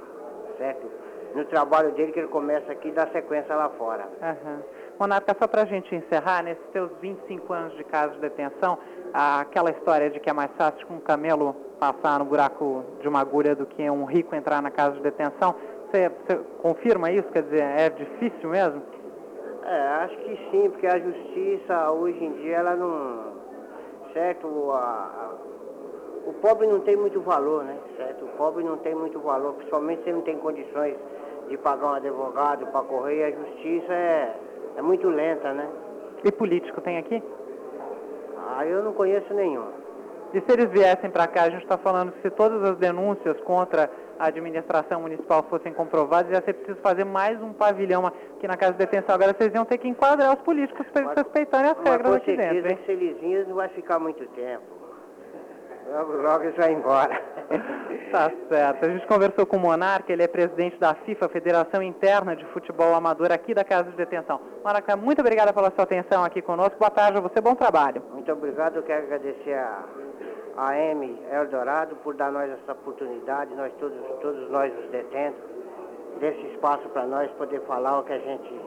certo? 0.57 0.87
No 1.35 1.45
trabalho 1.45 1.91
dele 1.93 2.11
que 2.11 2.19
ele 2.19 2.27
começa 2.27 2.71
aqui, 2.71 2.91
dá 2.91 3.07
sequência 3.07 3.55
lá 3.55 3.69
fora. 3.69 4.05
Monarca, 4.99 5.35
só 5.39 5.47
para 5.47 5.61
a 5.63 5.65
gente 5.65 5.95
encerrar, 5.95 6.43
nesses 6.43 6.63
seus 6.71 6.91
25 7.01 7.53
anos 7.53 7.73
de 7.75 7.83
casa 7.85 8.13
de 8.13 8.19
detenção, 8.19 8.77
aquela 9.13 9.71
história 9.71 10.09
de 10.09 10.19
que 10.19 10.29
é 10.29 10.33
mais 10.33 10.51
fácil 10.57 10.85
que 10.85 10.93
um 10.93 10.99
camelo 10.99 11.55
passar 11.79 12.19
no 12.19 12.25
buraco 12.25 12.83
de 12.99 13.07
uma 13.07 13.21
agulha 13.21 13.55
do 13.55 13.65
que 13.65 13.89
um 13.89 14.05
rico 14.05 14.35
entrar 14.35 14.61
na 14.61 14.69
casa 14.69 14.95
de 14.97 15.01
detenção, 15.01 15.55
você, 15.89 16.09
você 16.09 16.37
confirma 16.61 17.09
isso? 17.11 17.27
Quer 17.29 17.43
dizer, 17.43 17.61
é 17.63 17.89
difícil 17.89 18.49
mesmo? 18.49 18.81
É, 19.63 19.87
acho 20.03 20.17
que 20.17 20.35
sim, 20.51 20.69
porque 20.69 20.87
a 20.87 20.99
justiça 20.99 21.91
hoje 21.91 22.23
em 22.23 22.33
dia 22.33 22.57
ela 22.57 22.75
não. 22.75 23.31
Certo? 24.13 24.71
A- 24.73 25.31
o 26.25 26.33
pobre 26.33 26.67
não 26.67 26.81
tem 26.81 26.95
muito 26.95 27.19
valor, 27.21 27.63
né? 27.63 27.75
Certo? 27.97 28.25
O 28.25 28.27
pobre 28.29 28.63
não 28.63 28.77
tem 28.77 28.93
muito 28.93 29.19
valor, 29.19 29.53
principalmente 29.53 30.03
se 30.03 30.09
ele 30.09 30.17
não 30.17 30.23
tem 30.23 30.37
condições 30.37 30.95
de 31.51 31.57
pagar 31.57 31.85
um 31.87 31.93
advogado 31.95 32.65
para 32.67 32.81
correr, 32.81 33.25
a 33.25 33.31
justiça 33.31 33.93
é, 33.93 34.35
é 34.77 34.81
muito 34.81 35.07
lenta, 35.09 35.53
né? 35.53 35.67
E 36.23 36.31
político 36.31 36.79
tem 36.81 36.97
aqui? 36.97 37.21
Ah, 38.37 38.65
eu 38.65 38.81
não 38.83 38.93
conheço 38.93 39.33
nenhum. 39.33 39.67
E 40.33 40.39
se 40.39 40.51
eles 40.51 40.69
viessem 40.69 41.09
para 41.09 41.27
cá, 41.27 41.43
a 41.43 41.49
gente 41.49 41.63
está 41.63 41.77
falando 41.77 42.13
que 42.13 42.21
se 42.21 42.29
todas 42.29 42.63
as 42.63 42.77
denúncias 42.77 43.37
contra 43.41 43.89
a 44.17 44.27
administração 44.27 45.01
municipal 45.01 45.43
fossem 45.49 45.73
comprovadas, 45.73 46.31
ia 46.31 46.41
ser 46.41 46.53
preciso 46.53 46.79
fazer 46.81 47.03
mais 47.03 47.41
um 47.41 47.51
pavilhão 47.51 48.07
aqui 48.07 48.47
na 48.47 48.55
casa 48.55 48.71
de 48.73 48.77
detenção. 48.77 49.13
Agora 49.15 49.35
vocês 49.37 49.53
iam 49.53 49.65
ter 49.65 49.77
que 49.77 49.89
enquadrar 49.89 50.33
os 50.33 50.41
políticos 50.41 50.87
para 50.87 51.01
eles 51.01 51.13
Mas- 51.15 51.25
respeitarem 51.25 51.71
as 51.71 51.77
Mas 51.77 51.85
regras 51.89 52.11
com 52.11 52.17
aqui 52.17 52.37
dentro, 52.37 52.43
certeza 52.53 52.69
hein? 52.69 52.79
esse 52.81 52.91
Elisinho 52.91 53.47
não 53.49 53.55
vai 53.55 53.67
ficar 53.69 53.99
muito 53.99 54.25
tempo. 54.29 54.63
Logo, 55.91 56.13
logo 56.13 56.43
ele 56.43 56.57
vai 56.57 56.71
embora. 56.71 57.21
Tá 58.11 58.29
certo. 58.49 58.85
A 58.85 58.89
gente 58.89 59.07
conversou 59.07 59.45
com 59.45 59.55
o 59.55 59.59
Monarca, 59.59 60.11
ele 60.11 60.21
é 60.21 60.27
presidente 60.27 60.77
da 60.77 60.93
FIFA, 60.93 61.29
Federação 61.29 61.81
Interna 61.81 62.35
de 62.35 62.43
Futebol 62.47 62.93
Amador, 62.93 63.31
aqui 63.31 63.53
da 63.53 63.63
Casa 63.63 63.89
de 63.89 63.95
Detenção. 63.95 64.41
Monarca, 64.65 64.97
muito 64.97 65.21
obrigada 65.21 65.53
pela 65.53 65.71
sua 65.71 65.85
atenção 65.85 66.21
aqui 66.21 66.41
conosco. 66.41 66.77
Boa 66.77 66.91
tarde 66.91 67.17
a 67.17 67.21
você, 67.21 67.39
bom 67.39 67.55
trabalho. 67.55 68.03
Muito 68.11 68.29
obrigado, 68.29 68.75
eu 68.75 68.83
quero 68.83 69.05
agradecer 69.05 69.53
a, 69.53 69.85
a 70.57 70.77
M 70.77 71.17
Eldorado 71.31 71.95
por 72.03 72.13
dar 72.13 72.33
nós 72.33 72.51
essa 72.51 72.73
oportunidade, 72.73 73.55
nós 73.55 73.71
todos, 73.79 73.97
todos 74.21 74.51
nós 74.51 74.73
os 74.77 74.91
detentos, 74.91 75.41
desse 76.19 76.47
espaço 76.47 76.89
para 76.89 77.05
nós 77.05 77.31
poder 77.31 77.61
falar 77.61 77.99
o 77.99 78.03
que 78.03 78.11
a 78.11 78.19
gente 78.19 78.61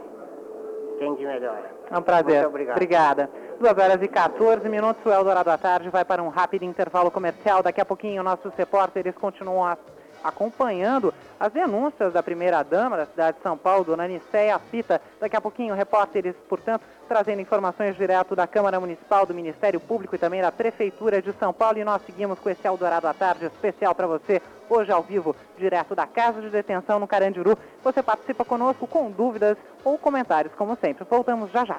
tem 0.99 1.15
de 1.17 1.27
melhor. 1.27 1.63
É 1.91 1.99
um 1.99 2.03
prazer. 2.03 2.37
Muito 2.37 2.49
obrigado. 2.49 2.77
Obrigada. 2.77 3.31
2 3.61 3.79
horas 3.79 4.03
e 4.03 4.09
14 4.09 4.69
minutos, 4.69 5.05
o 5.05 5.11
Eldorado 5.11 5.51
à 5.51 5.57
tarde 5.57 5.89
vai 5.89 6.05
para 6.05 6.23
um 6.23 6.29
rápido 6.29 6.65
intervalo 6.65 7.11
comercial. 7.11 7.63
Daqui 7.63 7.81
a 7.81 7.85
pouquinho, 7.85 8.23
nossos 8.23 8.53
repórteres 8.55 9.15
continuam 9.15 9.77
acompanhando 10.23 11.13
as 11.39 11.53
denúncias 11.53 12.13
da 12.13 12.23
primeira-dama 12.23 12.97
da 12.97 13.07
cidade 13.07 13.37
de 13.37 13.43
São 13.43 13.59
Paulo, 13.59 13.85
dona 13.85 14.09
Nicéia 14.09 14.59
Pita. 14.59 15.01
Daqui 15.21 15.37
a 15.37 15.41
pouquinho, 15.41 15.75
repórteres, 15.75 16.35
portanto, 16.49 16.83
trazendo 17.07 17.43
informações 17.43 17.95
direto 17.97 18.35
da 18.35 18.47
Câmara 18.47 18.81
Municipal, 18.81 19.27
do 19.27 19.35
Ministério 19.35 19.79
Público 19.79 20.15
e 20.15 20.19
também 20.19 20.41
da 20.41 20.51
Prefeitura 20.51 21.21
de 21.21 21.33
São 21.35 21.53
Paulo. 21.53 21.79
E 21.79 21.85
nós 21.85 22.03
seguimos 22.07 22.39
com 22.39 22.49
esse 22.49 22.67
Eldorado 22.67 23.07
à 23.07 23.13
tarde 23.13 23.45
especial 23.45 23.95
para 23.95 24.07
você, 24.07 24.41
hoje 24.69 24.91
ao 24.91 25.03
vivo, 25.03 25.37
direto 25.59 25.95
da 25.95 26.07
Casa 26.07 26.41
de 26.41 26.49
Detenção 26.49 26.99
no 26.99 27.07
Carandiru. 27.07 27.59
Você 27.83 28.03
participa 28.03 28.45
conosco 28.45 28.87
com 28.87 29.11
dúvidas 29.11 29.59
ou 29.85 29.99
comentários, 29.99 30.55
como 30.55 30.77
sempre. 30.77 31.05
Voltamos 31.05 31.51
já 31.53 31.65
já. 31.65 31.79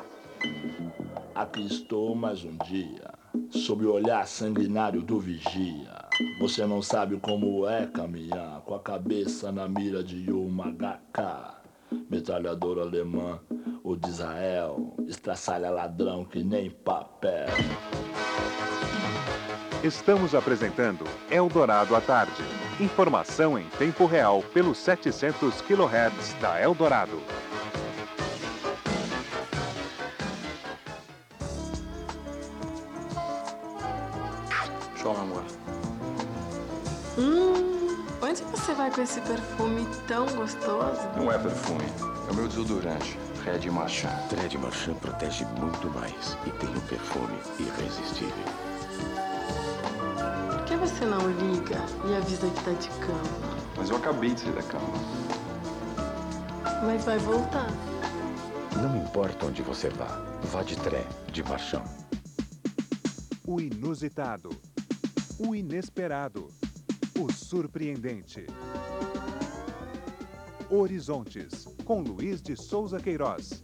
Aqui 1.34 1.66
estou 1.66 2.16
mais 2.16 2.44
um 2.44 2.56
dia, 2.66 3.14
sob 3.50 3.86
o 3.86 3.94
olhar 3.94 4.26
sanguinário 4.28 5.02
do 5.02 5.20
vigia. 5.20 6.06
Você 6.40 6.66
não 6.66 6.82
sabe 6.82 7.18
como 7.18 7.68
é 7.68 7.86
caminhar 7.88 8.62
com 8.62 8.74
a 8.74 8.80
cabeça 8.80 9.52
na 9.52 9.68
mira 9.68 10.04
de 10.04 10.32
uma 10.32 10.72
HK. 10.72 11.56
Metralhadora 12.10 12.82
alemã, 12.82 13.40
o 13.84 13.96
de 13.96 14.10
Israel, 14.10 14.96
estraçalha 15.08 15.70
ladrão 15.70 16.26
que 16.26 16.44
nem 16.44 16.70
papel. 16.70 17.48
Estamos 19.84 20.34
apresentando 20.34 21.06
Eldorado 21.30 21.96
à 21.96 22.02
tarde. 22.02 22.44
Informação 22.80 23.60
em 23.60 23.68
tempo 23.78 24.06
real 24.06 24.42
pelos 24.54 24.80
700 24.80 25.62
kHz 25.62 26.34
da 26.42 26.60
Eldorado. 26.60 27.22
Vai 38.76 38.92
com 38.92 39.02
esse 39.02 39.22
perfume 39.22 39.88
tão 40.08 40.26
gostoso? 40.36 41.00
Não 41.16 41.32
é 41.32 41.38
perfume. 41.38 41.86
É 42.28 42.32
o 42.32 42.36
meu 42.36 42.48
desodorante. 42.48 43.18
Red 43.44 43.70
Marchand. 43.70 44.10
Red 44.42 44.58
Marchand 44.58 44.96
protege 44.96 45.46
muito 45.60 45.90
mais 45.92 46.38
e 46.46 46.52
tem 46.52 46.70
um 46.70 46.82
perfume 46.82 47.38
irresistível. 47.60 48.44
Por 50.50 50.66
que 50.66 50.76
você 50.76 51.06
não 51.06 51.20
liga 51.30 51.78
e 52.08 52.16
avisa 52.16 52.50
que 52.50 52.64
tá 52.64 52.72
de 52.72 52.90
cama? 53.00 53.56
Mas 53.78 53.90
eu 53.90 53.98
acabei 53.98 54.34
de 54.34 54.42
sair 54.42 54.54
da 54.54 54.64
cama. 54.64 54.88
Mas 56.84 57.06
vai 57.06 57.18
voltar. 57.20 57.68
Não 58.76 58.98
importa 58.98 59.46
onde 59.46 59.62
você 59.62 59.90
vá, 59.90 60.22
vá 60.52 60.64
de 60.64 60.76
tré 60.76 61.06
de 61.32 61.44
Marchand. 61.44 61.84
O 63.48 63.62
inusitado, 63.62 64.50
o 65.40 65.56
inesperado, 65.56 66.50
o 67.18 67.32
surpreendente. 67.32 68.46
Horizontes, 70.70 71.66
com 71.86 72.02
Luiz 72.02 72.42
de 72.42 72.58
Souza 72.58 73.00
Queiroz. 73.00 73.62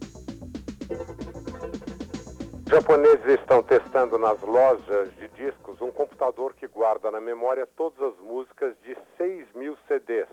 Japoneses 2.66 3.26
estão 3.26 3.62
testando 3.62 4.16
nas 4.16 4.40
lojas 4.40 5.14
de 5.16 5.28
discos 5.28 5.78
um 5.82 5.90
computador 5.90 6.54
que 6.54 6.66
guarda 6.66 7.10
na 7.10 7.20
memória 7.20 7.66
todas 7.76 8.00
as 8.00 8.18
músicas 8.20 8.74
de 8.82 8.96
6 9.18 9.46
mil 9.54 9.76
CDs, 9.86 10.28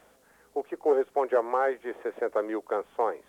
o 0.53 0.63
que 0.63 0.77
corresponde 0.77 1.35
a 1.35 1.41
mais 1.41 1.81
de 1.81 1.93
60 2.01 2.41
mil 2.43 2.61
canções. 2.61 3.23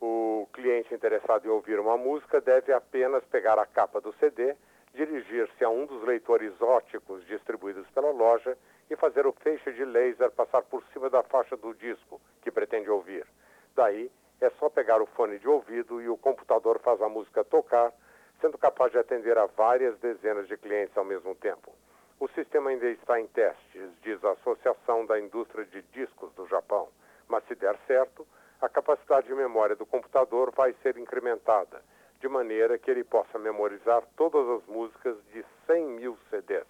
O 0.00 0.46
cliente 0.52 0.94
interessado 0.94 1.46
em 1.46 1.50
ouvir 1.50 1.80
uma 1.80 1.96
música 1.96 2.40
deve 2.40 2.72
apenas 2.72 3.24
pegar 3.24 3.58
a 3.58 3.66
capa 3.66 4.00
do 4.00 4.14
CD, 4.20 4.54
dirigir-se 4.94 5.64
a 5.64 5.68
um 5.68 5.86
dos 5.86 6.02
leitores 6.02 6.52
óticos 6.60 7.24
distribuídos 7.26 7.86
pela 7.90 8.10
loja 8.10 8.56
e 8.90 8.96
fazer 8.96 9.26
o 9.26 9.32
feixe 9.32 9.72
de 9.72 9.84
laser 9.84 10.30
passar 10.32 10.62
por 10.62 10.82
cima 10.92 11.08
da 11.08 11.22
faixa 11.22 11.56
do 11.56 11.74
disco 11.74 12.20
que 12.42 12.50
pretende 12.50 12.90
ouvir. 12.90 13.26
Daí, 13.74 14.10
é 14.40 14.50
só 14.58 14.68
pegar 14.68 15.00
o 15.02 15.06
fone 15.06 15.38
de 15.38 15.48
ouvido 15.48 16.00
e 16.00 16.08
o 16.08 16.16
computador 16.16 16.80
faz 16.80 17.00
a 17.02 17.08
música 17.08 17.44
tocar, 17.44 17.92
sendo 18.40 18.56
capaz 18.56 18.90
de 18.90 18.98
atender 18.98 19.36
a 19.36 19.46
várias 19.46 19.98
dezenas 19.98 20.48
de 20.48 20.56
clientes 20.56 20.96
ao 20.96 21.04
mesmo 21.04 21.34
tempo. 21.34 21.72
O 22.18 22.28
sistema 22.28 22.70
ainda 22.70 22.88
está 22.88 23.20
em 23.20 23.26
testes, 23.28 23.90
diz 24.02 24.22
a 24.24 24.32
Associação 24.32 25.06
da 25.06 25.20
Indústria 25.20 25.64
de 25.66 25.82
Discos 25.92 26.32
do 26.34 26.46
Japão. 26.48 26.88
Mas 27.28 27.44
se 27.44 27.54
der 27.54 27.78
certo, 27.86 28.26
a 28.60 28.68
capacidade 28.68 29.26
de 29.26 29.34
memória 29.34 29.76
do 29.76 29.86
computador 29.86 30.50
vai 30.54 30.74
ser 30.82 30.96
incrementada, 30.98 31.82
de 32.20 32.28
maneira 32.28 32.78
que 32.78 32.90
ele 32.90 33.02
possa 33.02 33.38
memorizar 33.38 34.02
todas 34.16 34.46
as 34.48 34.66
músicas 34.66 35.16
de 35.32 35.44
100 35.66 35.86
mil 35.88 36.18
CDs. 36.28 36.66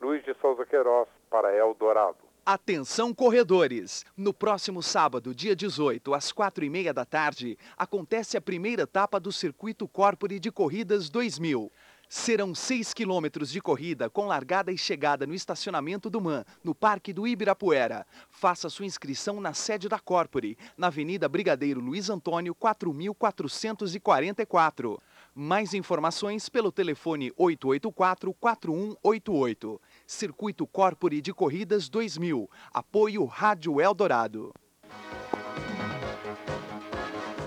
Luiz 0.00 0.24
de 0.24 0.34
Souza 0.34 0.64
Queiroz, 0.64 1.08
para 1.28 1.54
Eldorado. 1.54 2.18
Atenção 2.46 3.14
corredores! 3.14 4.04
No 4.14 4.34
próximo 4.34 4.82
sábado, 4.82 5.34
dia 5.34 5.56
18, 5.56 6.12
às 6.12 6.30
quatro 6.30 6.62
e 6.62 6.68
meia 6.68 6.92
da 6.92 7.04
tarde, 7.04 7.56
acontece 7.74 8.36
a 8.36 8.40
primeira 8.40 8.82
etapa 8.82 9.18
do 9.18 9.32
Circuito 9.32 9.88
Corpore 9.88 10.38
de 10.38 10.52
Corridas 10.52 11.08
2000. 11.08 11.72
Serão 12.08 12.54
seis 12.54 12.94
quilômetros 12.94 13.50
de 13.50 13.60
corrida 13.60 14.08
com 14.08 14.26
largada 14.26 14.70
e 14.70 14.78
chegada 14.78 15.26
no 15.26 15.34
estacionamento 15.34 16.08
do 16.08 16.20
MAN, 16.20 16.44
no 16.62 16.72
Parque 16.74 17.12
do 17.12 17.26
Ibirapuera. 17.26 18.06
Faça 18.30 18.70
sua 18.70 18.86
inscrição 18.86 19.40
na 19.40 19.54
sede 19.54 19.88
da 19.88 19.98
Corpore, 19.98 20.56
na 20.76 20.88
Avenida 20.88 21.26
Brigadeiro 21.28 21.80
Luiz 21.80 22.10
Antônio, 22.10 22.54
4444. 22.54 25.00
Mais 25.34 25.74
informações 25.74 26.48
pelo 26.48 26.70
telefone 26.70 27.32
884-4188. 27.32 29.80
Circuito 30.06 30.64
Corpore 30.66 31.20
de 31.20 31.34
Corridas 31.34 31.88
2000. 31.88 32.48
Apoio 32.72 33.24
Rádio 33.24 33.80
Eldorado. 33.80 34.54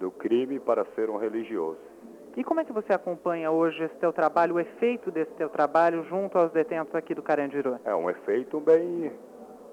do 0.00 0.10
crime, 0.10 0.58
para 0.58 0.84
ser 0.96 1.08
um 1.10 1.16
religioso. 1.16 1.91
E 2.34 2.42
como 2.42 2.60
é 2.60 2.64
que 2.64 2.72
você 2.72 2.94
acompanha 2.94 3.50
hoje 3.50 3.84
esse 3.84 3.94
teu 3.96 4.10
trabalho, 4.10 4.54
o 4.54 4.60
efeito 4.60 5.10
desse 5.10 5.32
teu 5.32 5.50
trabalho 5.50 6.02
junto 6.04 6.38
aos 6.38 6.50
detentos 6.50 6.94
aqui 6.94 7.14
do 7.14 7.22
Carandiru? 7.22 7.78
É 7.84 7.94
um 7.94 8.08
efeito 8.08 8.58
bem 8.58 9.12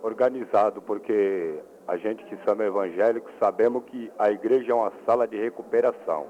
organizado, 0.04 0.82
porque 0.82 1.58
a 1.88 1.96
gente 1.96 2.24
que 2.26 2.38
somos 2.46 2.66
evangélicos 2.66 3.32
sabemos 3.40 3.84
que 3.86 4.12
a 4.20 4.30
igreja 4.30 4.74
é 4.74 4.76
uma 4.76 4.92
sala 5.06 5.26
de 5.26 5.38
recuperação. 5.38 6.28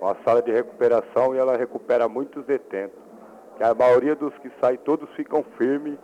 Uma 0.00 0.16
sala 0.24 0.42
de 0.42 0.50
recuperação 0.50 1.34
e 1.34 1.38
ela 1.38 1.56
recupera 1.56 2.08
muitos 2.08 2.44
detentos. 2.44 2.98
Que 3.56 3.62
a 3.62 3.72
maioria 3.72 4.16
dos 4.16 4.36
que 4.38 4.50
saem, 4.60 4.78
todos 4.78 5.08
ficam 5.14 5.44
firmes 5.56 5.96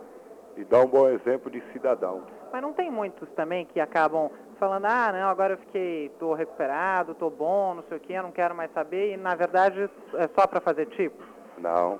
e 0.55 0.63
dão 0.63 0.83
um 0.85 0.87
bom 0.87 1.09
exemplo 1.09 1.51
de 1.51 1.61
cidadão. 1.73 2.23
Mas 2.51 2.61
não 2.61 2.73
tem 2.73 2.89
muitos 2.89 3.29
também 3.31 3.65
que 3.65 3.79
acabam 3.79 4.29
falando, 4.59 4.85
ah, 4.85 5.11
não, 5.11 5.29
agora 5.29 5.53
eu 5.53 5.57
fiquei, 5.57 6.09
tô 6.19 6.33
recuperado, 6.33 7.13
tô 7.13 7.29
bom, 7.29 7.75
não 7.75 7.83
sei 7.83 7.97
o 7.97 7.99
quê, 7.99 8.21
não 8.21 8.31
quero 8.31 8.55
mais 8.55 8.71
saber, 8.71 9.13
e 9.13 9.17
na 9.17 9.35
verdade 9.35 9.89
é 10.15 10.27
só 10.29 10.47
para 10.47 10.59
fazer 10.59 10.87
tipo? 10.87 11.23
Não. 11.57 11.99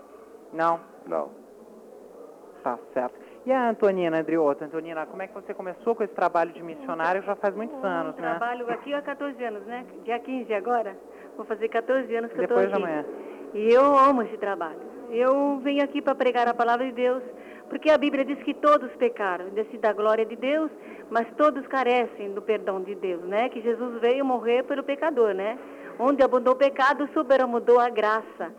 Não? 0.51 0.79
Não. 1.05 1.29
Tá 2.63 2.77
certo. 2.93 3.15
E 3.45 3.51
a 3.51 3.69
Antonina 3.69 4.19
Andriota? 4.19 4.65
Antonina, 4.65 5.05
como 5.05 5.21
é 5.21 5.27
que 5.27 5.33
você 5.33 5.53
começou 5.53 5.95
com 5.95 6.03
esse 6.03 6.13
trabalho 6.13 6.51
de 6.51 6.61
missionário 6.61 7.21
já 7.21 7.35
faz 7.35 7.55
muitos 7.55 7.81
anos, 7.83 8.15
né? 8.15 8.31
Trabalho 8.31 8.69
aqui 8.69 8.93
há 8.93 9.01
14 9.01 9.41
anos, 9.43 9.65
né? 9.65 9.85
Dia 10.03 10.19
15 10.19 10.53
agora, 10.53 10.97
vou 11.37 11.45
fazer 11.45 11.69
14 11.69 12.13
anos 12.15 12.31
que 12.31 12.37
Depois 12.37 12.65
eu 12.65 12.71
tô 12.71 12.75
aqui. 12.75 12.85
Depois 12.85 13.05
de 13.05 13.13
amanhã. 13.13 13.27
E 13.53 13.73
eu 13.73 13.97
amo 13.97 14.23
esse 14.23 14.37
trabalho. 14.37 14.81
Eu 15.09 15.59
venho 15.59 15.83
aqui 15.83 16.01
para 16.01 16.13
pregar 16.15 16.47
a 16.47 16.53
palavra 16.53 16.85
de 16.85 16.91
Deus, 16.91 17.23
porque 17.69 17.89
a 17.89 17.97
Bíblia 17.97 18.23
diz 18.23 18.41
que 18.43 18.53
todos 18.53 18.89
pecaram, 18.95 19.49
desse 19.49 19.77
da 19.77 19.93
glória 19.93 20.25
de 20.25 20.35
Deus, 20.35 20.71
mas 21.09 21.27
todos 21.37 21.65
carecem 21.67 22.33
do 22.33 22.41
perdão 22.41 22.81
de 22.81 22.95
Deus, 22.95 23.23
né? 23.23 23.49
Que 23.49 23.61
Jesus 23.61 23.99
veio 24.01 24.25
morrer 24.25 24.63
pelo 24.63 24.83
pecador, 24.83 25.33
né? 25.33 25.57
Onde 25.99 26.23
abundou 26.23 26.53
o 26.53 26.57
pecado, 26.57 27.09
superabundou 27.13 27.79
a 27.79 27.89
graça. 27.89 28.53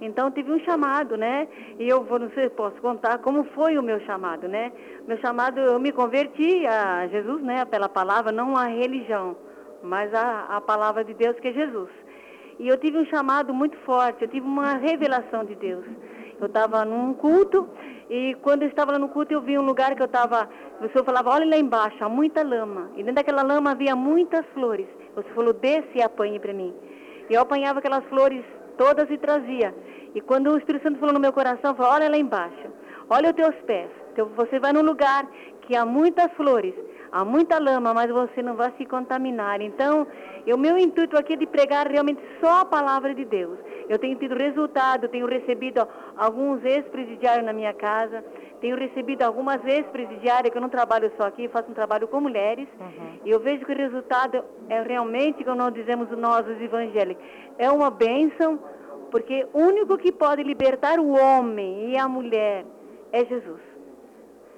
Então 0.00 0.30
tive 0.30 0.50
um 0.50 0.58
chamado, 0.60 1.16
né? 1.16 1.48
E 1.78 1.88
eu 1.88 2.04
vou, 2.04 2.18
não 2.18 2.30
sei, 2.30 2.48
posso 2.50 2.76
contar 2.80 3.18
como 3.18 3.44
foi 3.54 3.78
o 3.78 3.82
meu 3.82 4.00
chamado, 4.00 4.48
né? 4.48 4.72
Meu 5.06 5.18
chamado, 5.18 5.60
eu 5.60 5.78
me 5.78 5.92
converti 5.92 6.66
a 6.66 7.06
Jesus, 7.08 7.42
né? 7.42 7.64
Pela 7.64 7.88
palavra, 7.88 8.32
não 8.32 8.56
a 8.56 8.66
religião, 8.66 9.36
mas 9.82 10.12
a, 10.14 10.56
a 10.56 10.60
palavra 10.60 11.04
de 11.04 11.14
Deus 11.14 11.38
que 11.38 11.48
é 11.48 11.52
Jesus. 11.52 11.90
E 12.58 12.68
eu 12.68 12.76
tive 12.78 12.98
um 12.98 13.06
chamado 13.06 13.52
muito 13.52 13.76
forte, 13.78 14.22
eu 14.22 14.28
tive 14.28 14.46
uma 14.46 14.74
revelação 14.74 15.44
de 15.44 15.54
Deus. 15.54 15.84
Eu 16.40 16.46
estava 16.46 16.84
num 16.84 17.14
culto 17.14 17.68
e 18.10 18.34
quando 18.42 18.62
eu 18.62 18.68
estava 18.68 18.92
lá 18.92 18.98
no 18.98 19.08
culto 19.08 19.32
eu 19.32 19.40
vi 19.40 19.58
um 19.58 19.62
lugar 19.62 19.94
que 19.94 20.02
eu 20.02 20.06
estava, 20.06 20.48
o 20.80 20.88
senhor 20.88 21.04
falava, 21.04 21.30
olha 21.30 21.46
lá 21.46 21.56
embaixo, 21.56 22.02
há 22.04 22.08
muita 22.08 22.42
lama. 22.42 22.90
E 22.94 22.98
dentro 22.98 23.14
daquela 23.14 23.42
lama 23.42 23.70
havia 23.70 23.96
muitas 23.96 24.44
flores. 24.52 24.86
Você 25.14 25.28
falou, 25.30 25.52
desce 25.52 25.90
e 25.94 26.02
apanhe 26.02 26.38
para 26.38 26.52
mim. 26.52 26.74
E 27.30 27.34
eu 27.34 27.40
apanhava 27.40 27.78
aquelas 27.78 28.04
flores 28.06 28.44
todas 28.76 29.08
e 29.10 29.16
trazia. 29.18 29.74
E 30.14 30.20
quando 30.20 30.50
o 30.50 30.58
Espírito 30.58 30.82
Santo 30.82 30.98
falou 30.98 31.14
no 31.14 31.20
meu 31.20 31.32
coração, 31.32 31.74
falou, 31.74 31.92
olha 31.92 32.08
lá 32.08 32.16
embaixo, 32.16 32.68
olha 33.08 33.30
os 33.30 33.36
teus 33.36 33.54
pés. 33.66 33.90
Então, 34.12 34.28
você 34.36 34.60
vai 34.60 34.72
num 34.72 34.82
lugar 34.82 35.26
que 35.66 35.76
há 35.76 35.84
muitas 35.84 36.32
flores, 36.32 36.74
há 37.10 37.24
muita 37.24 37.58
lama, 37.58 37.92
mas 37.94 38.10
você 38.10 38.42
não 38.42 38.54
vai 38.54 38.72
se 38.76 38.84
contaminar. 38.86 39.60
Então, 39.60 40.06
o 40.52 40.56
meu 40.58 40.76
intuito 40.76 41.16
aqui 41.16 41.34
é 41.34 41.36
de 41.36 41.46
pregar 41.46 41.86
realmente 41.88 42.20
só 42.40 42.60
a 42.60 42.64
palavra 42.64 43.14
de 43.14 43.24
Deus. 43.24 43.58
Eu 43.88 43.98
tenho 43.98 44.16
tido 44.16 44.34
resultado, 44.34 45.08
tenho 45.08 45.26
recebido 45.26 45.86
alguns 46.16 46.64
ex-presidiários 46.64 47.44
na 47.44 47.52
minha 47.52 47.72
casa, 47.72 48.24
tenho 48.60 48.76
recebido 48.76 49.22
algumas 49.22 49.62
ex-presidiárias, 49.64 50.50
que 50.50 50.56
eu 50.56 50.62
não 50.62 50.70
trabalho 50.70 51.12
só 51.18 51.24
aqui, 51.24 51.48
faço 51.48 51.70
um 51.70 51.74
trabalho 51.74 52.08
com 52.08 52.20
mulheres, 52.20 52.66
uhum. 52.80 53.18
e 53.24 53.30
eu 53.30 53.38
vejo 53.40 53.64
que 53.66 53.72
o 53.72 53.76
resultado 53.76 54.42
é 54.70 54.80
realmente, 54.82 55.44
como 55.44 55.56
nós 55.56 55.74
dizemos 55.74 56.08
nós, 56.16 56.48
os 56.48 56.60
evangélicos, 56.60 57.22
é 57.58 57.70
uma 57.70 57.90
bênção, 57.90 58.58
porque 59.10 59.46
o 59.52 59.58
único 59.58 59.98
que 59.98 60.10
pode 60.10 60.42
libertar 60.42 60.98
o 60.98 61.10
homem 61.10 61.90
e 61.90 61.98
a 61.98 62.08
mulher 62.08 62.64
é 63.12 63.24
Jesus. 63.26 63.73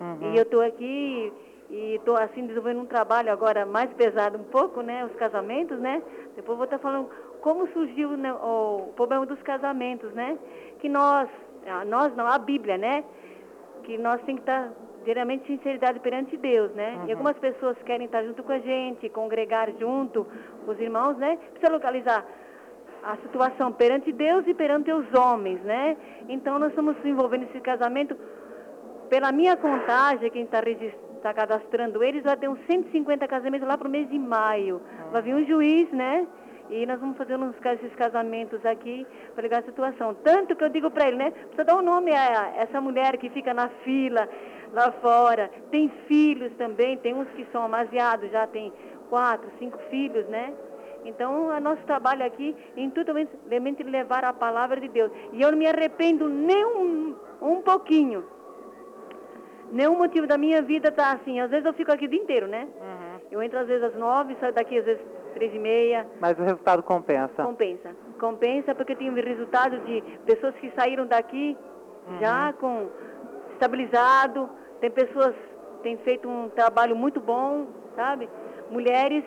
Uhum. 0.00 0.32
E 0.32 0.36
eu 0.36 0.42
estou 0.42 0.62
aqui 0.62 1.32
e 1.70 1.94
estou 1.96 2.16
assim 2.16 2.42
desenvolvendo 2.42 2.80
um 2.80 2.86
trabalho 2.86 3.32
agora 3.32 3.66
mais 3.66 3.92
pesado 3.94 4.38
um 4.38 4.44
pouco, 4.44 4.82
né, 4.82 5.04
os 5.04 5.14
casamentos, 5.16 5.78
né? 5.78 6.02
Depois 6.36 6.56
vou 6.56 6.64
estar 6.64 6.78
falando 6.78 7.08
como 7.40 7.66
surgiu 7.68 8.10
né, 8.16 8.32
o 8.32 8.92
problema 8.94 9.26
dos 9.26 9.40
casamentos, 9.42 10.12
né? 10.12 10.38
Que 10.80 10.88
nós 10.88 11.28
a 11.66 11.84
nós 11.84 12.14
não, 12.14 12.26
a 12.26 12.38
Bíblia, 12.38 12.78
né? 12.78 13.04
Que 13.82 13.98
nós 13.98 14.20
temos 14.22 14.42
que 14.42 14.50
estar 14.50 14.72
diariamente 15.04 15.46
sinceridade 15.46 16.00
perante 16.00 16.36
Deus, 16.36 16.72
né? 16.72 16.96
Uhum. 16.96 17.08
E 17.08 17.12
algumas 17.12 17.38
pessoas 17.38 17.76
querem 17.84 18.06
estar 18.06 18.22
junto 18.24 18.42
com 18.42 18.52
a 18.52 18.58
gente, 18.58 19.08
congregar 19.08 19.70
junto 19.78 20.26
os 20.66 20.78
irmãos, 20.80 21.16
né? 21.16 21.38
Precisa 21.52 21.72
localizar 21.72 22.24
a 23.02 23.16
situação 23.18 23.72
perante 23.72 24.10
Deus 24.10 24.44
e 24.48 24.54
perante 24.54 24.92
os 24.92 25.06
homens, 25.14 25.62
né? 25.62 25.96
Então 26.28 26.58
nós 26.58 26.70
estamos 26.70 26.96
envolvendo 27.04 27.44
esse 27.44 27.60
casamento. 27.60 28.16
Pela 29.08 29.30
minha 29.30 29.56
contagem, 29.56 30.30
quem 30.30 30.42
está 30.42 30.60
tá 31.22 31.34
cadastrando 31.34 32.02
eles, 32.02 32.22
vai 32.22 32.36
ter 32.36 32.48
uns 32.48 32.58
150 32.66 33.26
casamentos 33.28 33.66
lá 33.66 33.78
para 33.78 33.88
o 33.88 33.90
mês 33.90 34.08
de 34.08 34.18
maio. 34.18 34.80
Vai 35.12 35.22
vir 35.22 35.34
um 35.34 35.46
juiz, 35.46 35.90
né? 35.92 36.26
E 36.68 36.84
nós 36.84 36.98
vamos 36.98 37.16
fazer 37.16 37.36
uns, 37.36 37.54
esses 37.64 37.94
casamentos 37.94 38.64
aqui 38.66 39.06
para 39.34 39.42
ligar 39.42 39.60
a 39.60 39.64
situação. 39.64 40.14
Tanto 40.24 40.56
que 40.56 40.64
eu 40.64 40.68
digo 40.68 40.90
para 40.90 41.06
ele, 41.06 41.16
né? 41.16 41.30
Precisa 41.30 41.64
dar 41.64 41.76
um 41.76 41.82
nome 41.82 42.12
a 42.12 42.54
essa 42.56 42.80
mulher 42.80 43.16
que 43.18 43.30
fica 43.30 43.54
na 43.54 43.68
fila 43.84 44.28
lá 44.72 44.90
fora. 45.00 45.50
Tem 45.70 45.88
filhos 46.08 46.52
também, 46.54 46.96
tem 46.98 47.14
uns 47.14 47.28
que 47.30 47.46
são 47.52 47.62
amaziados, 47.62 48.30
já 48.32 48.46
tem 48.48 48.72
quatro, 49.08 49.48
cinco 49.58 49.78
filhos, 49.90 50.26
né? 50.26 50.52
Então, 51.04 51.50
o 51.50 51.60
nosso 51.60 51.82
trabalho 51.82 52.24
aqui 52.24 52.54
é 52.76 52.80
intuitivamente 52.80 53.82
levar 53.84 54.24
a 54.24 54.32
palavra 54.32 54.80
de 54.80 54.88
Deus. 54.88 55.12
E 55.32 55.40
eu 55.40 55.52
não 55.52 55.58
me 55.58 55.68
arrependo 55.68 56.28
nem 56.28 56.64
um, 56.64 57.14
um 57.40 57.62
pouquinho. 57.62 58.24
Nenhum 59.72 59.96
motivo 59.98 60.26
da 60.26 60.38
minha 60.38 60.62
vida 60.62 60.90
tá 60.90 61.12
assim. 61.12 61.40
Às 61.40 61.50
vezes 61.50 61.66
eu 61.66 61.74
fico 61.74 61.92
aqui 61.92 62.06
o 62.06 62.08
dia 62.08 62.20
inteiro, 62.20 62.46
né? 62.46 62.68
Uhum. 62.80 63.20
Eu 63.30 63.42
entro 63.42 63.58
às 63.58 63.66
vezes 63.66 63.82
às 63.82 63.94
nove, 63.96 64.36
saio 64.40 64.52
daqui 64.52 64.78
às 64.78 64.84
vezes 64.84 65.02
três 65.34 65.54
e 65.54 65.58
meia. 65.58 66.06
Mas 66.20 66.38
o 66.38 66.42
resultado 66.42 66.82
compensa? 66.82 67.44
Compensa. 67.44 67.94
Compensa 68.18 68.74
porque 68.74 68.92
eu 68.92 68.96
tenho 68.96 69.14
resultado 69.14 69.78
de 69.80 70.02
pessoas 70.24 70.54
que 70.56 70.70
saíram 70.70 71.06
daqui 71.06 71.56
uhum. 72.08 72.18
já 72.20 72.52
com 72.54 72.88
estabilizado. 73.52 74.48
Tem 74.80 74.90
pessoas 74.90 75.34
que 75.34 75.82
têm 75.82 75.96
feito 75.98 76.28
um 76.28 76.48
trabalho 76.48 76.96
muito 76.96 77.20
bom, 77.20 77.66
sabe? 77.94 78.28
Mulheres 78.70 79.24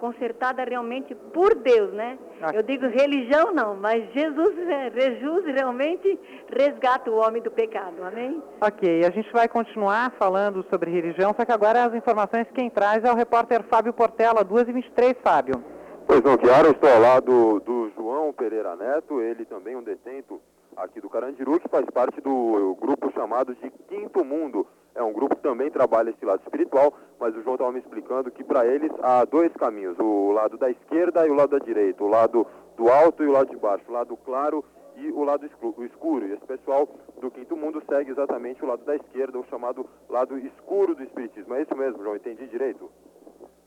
consertada 0.00 0.64
realmente 0.64 1.14
por 1.14 1.54
Deus, 1.54 1.92
né? 1.92 2.18
Ah. 2.42 2.50
Eu 2.54 2.62
digo 2.62 2.86
religião 2.88 3.52
não, 3.52 3.76
mas 3.76 4.02
Jesus, 4.12 4.56
Jesus 4.94 5.44
realmente 5.54 6.18
resgata 6.50 7.10
o 7.10 7.16
homem 7.16 7.42
do 7.42 7.50
pecado, 7.50 8.02
amém? 8.02 8.42
Ok, 8.60 9.04
a 9.04 9.10
gente 9.10 9.30
vai 9.32 9.46
continuar 9.46 10.12
falando 10.18 10.64
sobre 10.70 10.90
religião, 10.90 11.34
só 11.36 11.44
que 11.44 11.52
agora 11.52 11.84
as 11.84 11.94
informações 11.94 12.48
quem 12.54 12.70
traz 12.70 13.04
é 13.04 13.12
o 13.12 13.14
repórter 13.14 13.62
Fábio 13.64 13.92
Portela, 13.92 14.44
2h23, 14.44 15.16
Fábio. 15.22 15.62
Pois 16.06 16.22
não, 16.22 16.36
Chiara, 16.38 16.66
eu 16.66 16.72
estou 16.72 16.90
ao 16.90 17.00
lado 17.00 17.60
do 17.60 17.90
João 17.94 18.32
Pereira 18.32 18.74
Neto, 18.74 19.20
ele 19.20 19.44
também 19.44 19.76
um 19.76 19.82
detento 19.82 20.40
aqui 20.76 21.00
do 21.00 21.10
Carandiru, 21.10 21.60
que 21.60 21.68
faz 21.68 21.84
parte 21.86 22.20
do 22.20 22.76
grupo 22.80 23.12
chamado 23.12 23.54
de 23.54 23.70
Quinto 23.88 24.24
Mundo. 24.24 24.66
É 24.94 25.02
um 25.02 25.12
grupo 25.12 25.36
que 25.36 25.42
também 25.42 25.70
trabalha 25.70 26.10
esse 26.10 26.24
lado 26.24 26.42
espiritual, 26.42 26.92
mas 27.18 27.34
o 27.36 27.42
João 27.42 27.54
estava 27.54 27.72
me 27.72 27.78
explicando 27.78 28.30
que 28.30 28.42
para 28.42 28.66
eles 28.66 28.90
há 29.02 29.24
dois 29.24 29.52
caminhos, 29.52 29.96
o 29.98 30.32
lado 30.32 30.58
da 30.58 30.70
esquerda 30.70 31.26
e 31.26 31.30
o 31.30 31.34
lado 31.34 31.50
da 31.50 31.64
direita, 31.64 32.02
o 32.02 32.08
lado 32.08 32.46
do 32.76 32.88
alto 32.88 33.22
e 33.22 33.26
o 33.26 33.32
lado 33.32 33.50
de 33.50 33.56
baixo, 33.56 33.84
o 33.88 33.92
lado 33.92 34.16
claro 34.16 34.64
e 34.96 35.10
o 35.10 35.22
lado 35.22 35.46
escuro. 35.46 36.26
E 36.26 36.32
esse 36.32 36.44
pessoal 36.44 36.88
do 37.20 37.30
Quinto 37.30 37.56
Mundo 37.56 37.82
segue 37.88 38.10
exatamente 38.10 38.64
o 38.64 38.68
lado 38.68 38.84
da 38.84 38.96
esquerda, 38.96 39.38
o 39.38 39.46
chamado 39.46 39.86
lado 40.08 40.36
escuro 40.38 40.94
do 40.94 41.02
Espiritismo. 41.02 41.54
É 41.54 41.62
isso 41.62 41.76
mesmo, 41.76 42.02
João? 42.02 42.16
Entendi 42.16 42.46
direito? 42.48 42.90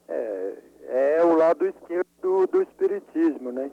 É, 0.08 0.58
é 0.88 1.24
o 1.24 1.36
lado 1.36 1.66
esquerdo 1.66 2.48
do 2.48 2.62
Espiritismo, 2.62 3.52
né? 3.52 3.72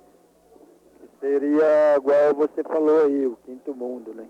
Seria 1.21 1.97
igual 1.97 2.35
você 2.35 2.63
falou 2.63 3.05
aí, 3.05 3.27
o 3.27 3.37
quinto 3.45 3.75
mundo, 3.75 4.15
né? 4.15 4.27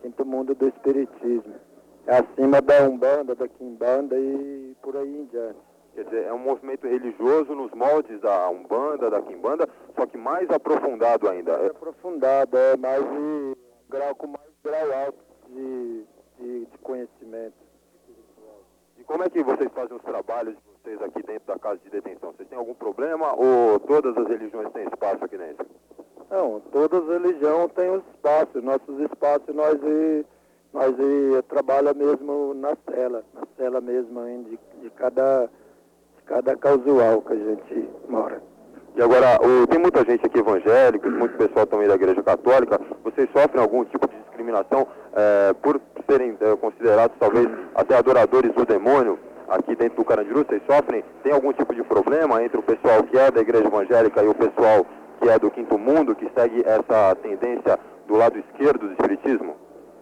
Quinto 0.00 0.24
mundo 0.24 0.54
do 0.54 0.68
espiritismo. 0.68 1.54
É 2.06 2.18
acima 2.18 2.62
da 2.62 2.88
Umbanda, 2.88 3.34
da 3.34 3.46
Quimbanda 3.46 4.18
e 4.18 4.74
por 4.82 4.96
aí 4.96 5.20
em 5.20 5.24
diante. 5.26 5.58
Quer 5.94 6.04
dizer, 6.04 6.24
é 6.24 6.32
um 6.32 6.38
movimento 6.38 6.86
religioso 6.86 7.54
nos 7.54 7.72
moldes 7.72 8.20
da 8.20 8.48
Umbanda, 8.48 9.10
da 9.10 9.20
Quimbanda, 9.20 9.68
só 9.96 10.06
que 10.06 10.16
mais 10.16 10.48
aprofundado 10.50 11.28
ainda. 11.28 11.58
Mais 11.58 11.70
aprofundado, 11.70 12.56
é 12.56 12.76
mais 12.76 13.02
de 13.02 13.56
grau, 13.88 14.14
com 14.14 14.28
mais 14.28 14.50
grau 14.64 15.04
alto 15.04 15.18
de, 15.48 16.04
de, 16.38 16.66
de 16.66 16.78
conhecimento. 16.78 17.54
E 18.98 19.04
como 19.04 19.24
é 19.24 19.30
que 19.30 19.42
vocês 19.42 19.70
fazem 19.72 19.96
os 19.96 20.02
trabalhos 20.02 20.54
de 20.54 20.62
vocês 20.82 21.02
aqui 21.02 21.22
dentro 21.22 21.46
da 21.46 21.58
casa 21.58 21.78
de 21.78 21.90
detenção? 21.90 22.32
Vocês 22.32 22.48
têm 22.48 22.58
algum 22.58 22.74
problema 22.74 23.34
ou 23.34 23.80
todas 23.80 24.16
as 24.16 24.26
religiões 24.28 24.72
têm 24.72 24.84
espaço 24.84 25.24
aqui 25.24 25.36
dentro? 25.36 25.66
Não, 26.30 26.60
todas 26.72 27.02
as 27.02 27.22
religiões 27.22 27.72
têm 27.72 27.90
os 27.90 28.02
espaços. 28.14 28.62
Nossos 28.62 29.00
espaços 29.00 29.54
nós 29.54 29.76
nós 30.72 30.94
trabalha 31.48 31.92
mesmo 31.92 32.54
na 32.54 32.76
cela, 32.88 33.24
na 33.34 33.42
cela 33.56 33.80
mesmo 33.80 34.20
de, 34.44 34.58
de 34.80 34.90
cada 34.90 35.50
cada 36.26 36.56
casual 36.56 37.22
que 37.22 37.32
a 37.32 37.36
gente 37.36 37.88
mora. 38.08 38.40
E 38.94 39.02
agora, 39.02 39.38
tem 39.68 39.78
muita 39.78 40.04
gente 40.04 40.24
aqui 40.24 40.38
evangélica, 40.38 41.08
muito 41.10 41.36
pessoal 41.36 41.66
também 41.66 41.88
da 41.88 41.94
igreja 41.94 42.22
católica. 42.22 42.80
Vocês 43.02 43.28
sofrem 43.32 43.60
algum 43.60 43.84
tipo 43.84 44.08
de 44.08 44.16
discriminação 44.16 44.86
é, 45.12 45.52
por 45.54 45.80
serem 46.08 46.36
é, 46.40 46.56
considerados 46.56 47.16
talvez 47.18 47.48
até 47.74 47.96
adoradores 47.96 48.52
do 48.52 48.64
demônio? 48.64 49.18
Aqui 49.48 49.74
dentro 49.74 49.96
do 49.96 50.04
Carandiru, 50.04 50.44
vocês 50.48 50.62
sofrem? 50.64 51.02
Tem 51.24 51.32
algum 51.32 51.52
tipo 51.52 51.74
de 51.74 51.82
problema 51.82 52.40
entre 52.44 52.58
o 52.58 52.62
pessoal 52.62 53.02
que 53.02 53.18
é 53.18 53.32
da 53.32 53.40
igreja 53.40 53.66
evangélica 53.66 54.22
e 54.22 54.28
o 54.28 54.34
pessoal 54.34 54.86
que 55.20 55.28
é 55.28 55.38
do 55.38 55.50
quinto 55.50 55.78
mundo, 55.78 56.14
que 56.14 56.28
segue 56.34 56.62
essa 56.66 57.14
tendência 57.16 57.78
do 58.06 58.16
lado 58.16 58.38
esquerdo 58.38 58.86
do 58.86 58.92
espiritismo? 58.92 59.56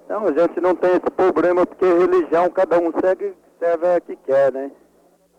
Não, 0.09 0.27
a 0.27 0.33
gente 0.33 0.61
não 0.61 0.75
tem 0.75 0.91
esse 0.93 1.11
problema 1.11 1.67
porque 1.67 1.85
religião 1.85 2.49
cada 2.51 2.79
um 2.79 2.91
segue, 3.05 3.35
serve 3.59 3.87
a 3.87 4.01
que 4.01 4.17
quer, 4.17 4.53
né? 4.53 4.71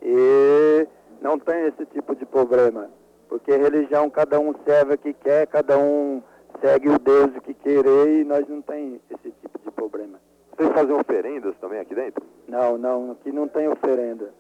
E 0.01 0.87
não 1.21 1.39
tem 1.39 1.65
esse 1.65 1.85
tipo 1.87 2.15
de 2.15 2.25
problema. 2.25 2.89
Porque 3.27 3.55
religião 3.55 4.09
cada 4.09 4.39
um 4.39 4.53
serve 4.65 4.93
a 4.93 4.97
que 4.97 5.13
quer, 5.13 5.47
cada 5.47 5.77
um 5.77 6.21
segue 6.61 6.89
o 6.89 6.99
Deus 6.99 7.31
que 7.43 7.53
querer 7.53 8.21
e 8.21 8.23
nós 8.23 8.47
não 8.47 8.61
tem 8.61 8.99
esse 9.09 9.31
tipo 9.41 9.59
de 9.59 9.71
problema. 9.71 10.19
Vocês 10.55 10.71
fazem 10.73 10.95
oferendas 10.95 11.55
também 11.61 11.79
aqui 11.79 11.95
dentro? 11.95 12.23
Não, 12.47 12.77
não, 12.77 13.11
aqui 13.11 13.31
não 13.31 13.47
tem 13.47 13.67
oferenda. 13.67 14.33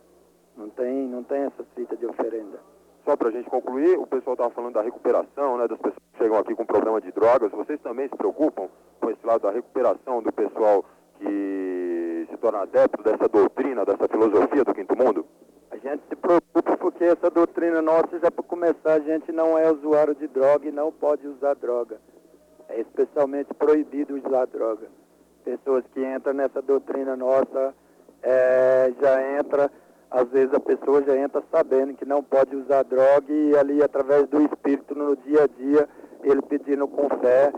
Não 0.57 0.69
tem, 0.69 1.07
não 1.07 1.23
tem 1.23 1.43
essa 1.43 1.63
fita 1.75 1.95
de 1.95 2.05
oferenda. 2.05 2.59
Só 3.09 3.17
para 3.17 3.29
a 3.29 3.31
gente 3.31 3.49
concluir, 3.49 3.97
o 3.97 4.05
pessoal 4.05 4.35
estava 4.35 4.51
falando 4.51 4.75
da 4.75 4.83
recuperação, 4.83 5.57
né, 5.57 5.67
das 5.67 5.79
pessoas 5.79 6.03
que 6.11 6.17
chegam 6.19 6.37
aqui 6.37 6.53
com 6.53 6.63
problema 6.63 7.01
de 7.01 7.11
drogas. 7.11 7.51
Vocês 7.51 7.81
também 7.81 8.07
se 8.07 8.15
preocupam 8.15 8.69
com 9.01 9.09
esse 9.09 9.25
lado 9.25 9.41
da 9.41 9.51
recuperação 9.51 10.21
do 10.21 10.31
pessoal 10.31 10.85
que 11.17 12.27
se 12.29 12.37
torna 12.37 12.59
adepto 12.59 13.01
dessa 13.01 13.27
doutrina, 13.27 13.83
dessa 13.83 14.07
filosofia 14.07 14.63
do 14.63 14.75
quinto 14.75 14.95
mundo? 14.95 15.25
A 15.71 15.77
gente 15.77 16.03
se 16.07 16.15
preocupa 16.15 16.77
porque 16.77 17.03
essa 17.03 17.31
doutrina 17.31 17.81
nossa, 17.81 18.19
já 18.19 18.29
para 18.29 18.43
começar, 18.43 18.93
a 18.93 18.99
gente 18.99 19.31
não 19.31 19.57
é 19.57 19.71
usuário 19.71 20.13
de 20.13 20.27
droga 20.27 20.67
e 20.67 20.71
não 20.71 20.91
pode 20.91 21.25
usar 21.25 21.55
droga. 21.55 21.99
É 22.67 22.79
especialmente 22.79 23.51
proibido 23.55 24.21
usar 24.23 24.45
droga. 24.45 24.87
Pessoas 25.43 25.83
que 25.95 26.05
entram 26.05 26.35
nessa 26.35 26.61
doutrina 26.61 27.15
nossa 27.15 27.73
é, 28.21 28.93
já 29.01 29.39
entra 29.39 29.71
às 30.11 30.27
vezes 30.29 30.53
a 30.53 30.59
pessoa 30.59 31.03
já 31.03 31.15
entra 31.17 31.43
sabendo 31.51 31.93
que 31.93 32.05
não 32.05 32.23
pode 32.23 32.55
usar 32.55 32.83
droga 32.83 33.31
e 33.31 33.55
ali 33.55 33.83
através 33.83 34.27
do 34.27 34.41
espírito 34.41 34.95
no 34.95 35.15
dia 35.17 35.43
a 35.43 35.47
dia, 35.47 35.87
ele 36.23 36.41
pedindo 36.41 36.87
com 36.87 37.07
fé, 37.19 37.51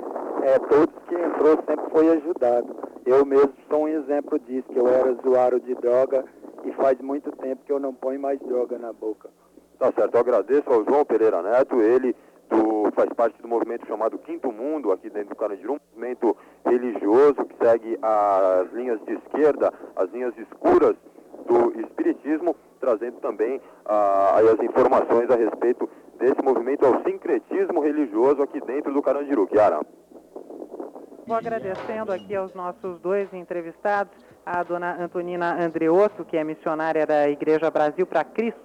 é, 0.43 0.59
todos 0.59 0.93
que 1.07 1.15
entrou 1.15 1.57
sempre 1.65 1.89
foi 1.91 2.09
ajudado. 2.09 2.75
Eu 3.05 3.25
mesmo 3.25 3.53
sou 3.69 3.83
um 3.83 3.87
exemplo 3.87 4.37
disso, 4.39 4.67
que 4.69 4.77
eu 4.77 4.87
era 4.87 5.11
usuário 5.13 5.59
de 5.59 5.73
droga 5.75 6.25
e 6.65 6.71
faz 6.73 6.99
muito 6.99 7.31
tempo 7.37 7.63
que 7.65 7.71
eu 7.71 7.79
não 7.79 7.93
ponho 7.93 8.19
mais 8.19 8.39
droga 8.39 8.77
na 8.77 8.91
boca. 8.93 9.29
Tá 9.79 9.91
certo, 9.93 10.13
eu 10.13 10.19
agradeço 10.19 10.69
ao 10.69 10.85
João 10.85 11.05
Pereira 11.05 11.41
Neto, 11.41 11.81
ele 11.81 12.15
do, 12.49 12.91
faz 12.93 13.09
parte 13.13 13.41
do 13.41 13.47
movimento 13.47 13.87
chamado 13.87 14.19
Quinto 14.19 14.51
Mundo, 14.51 14.91
aqui 14.91 15.09
dentro 15.09 15.29
do 15.29 15.35
Carandiru, 15.35 15.73
um 15.73 15.79
movimento 15.95 16.37
religioso 16.65 17.45
que 17.45 17.65
segue 17.65 17.97
as 18.01 18.71
linhas 18.73 18.99
de 19.05 19.13
esquerda, 19.13 19.73
as 19.95 20.11
linhas 20.11 20.37
escuras 20.37 20.95
do 21.45 21.79
Espiritismo, 21.81 22.55
trazendo 22.79 23.19
também 23.19 23.61
ah, 23.85 24.37
as 24.37 24.63
informações 24.63 25.29
a 25.29 25.35
respeito 25.35 25.89
desse 26.19 26.41
movimento 26.43 26.85
ao 26.85 27.03
sincretismo 27.03 27.81
religioso 27.81 28.41
aqui 28.41 28.61
dentro 28.61 28.93
do 28.93 29.01
Carandiru. 29.01 29.47
Kiara. 29.47 29.81
Vou 31.25 31.37
agradecendo 31.37 32.11
aqui 32.11 32.35
aos 32.35 32.53
nossos 32.53 32.99
dois 32.99 33.31
entrevistados, 33.33 34.13
a 34.45 34.63
dona 34.63 35.01
Antonina 35.01 35.63
Andreotto, 35.63 36.25
que 36.25 36.35
é 36.35 36.43
missionária 36.43 37.05
da 37.05 37.29
Igreja 37.29 37.69
Brasil 37.71 38.05
para 38.05 38.23
Cristo. 38.23 38.59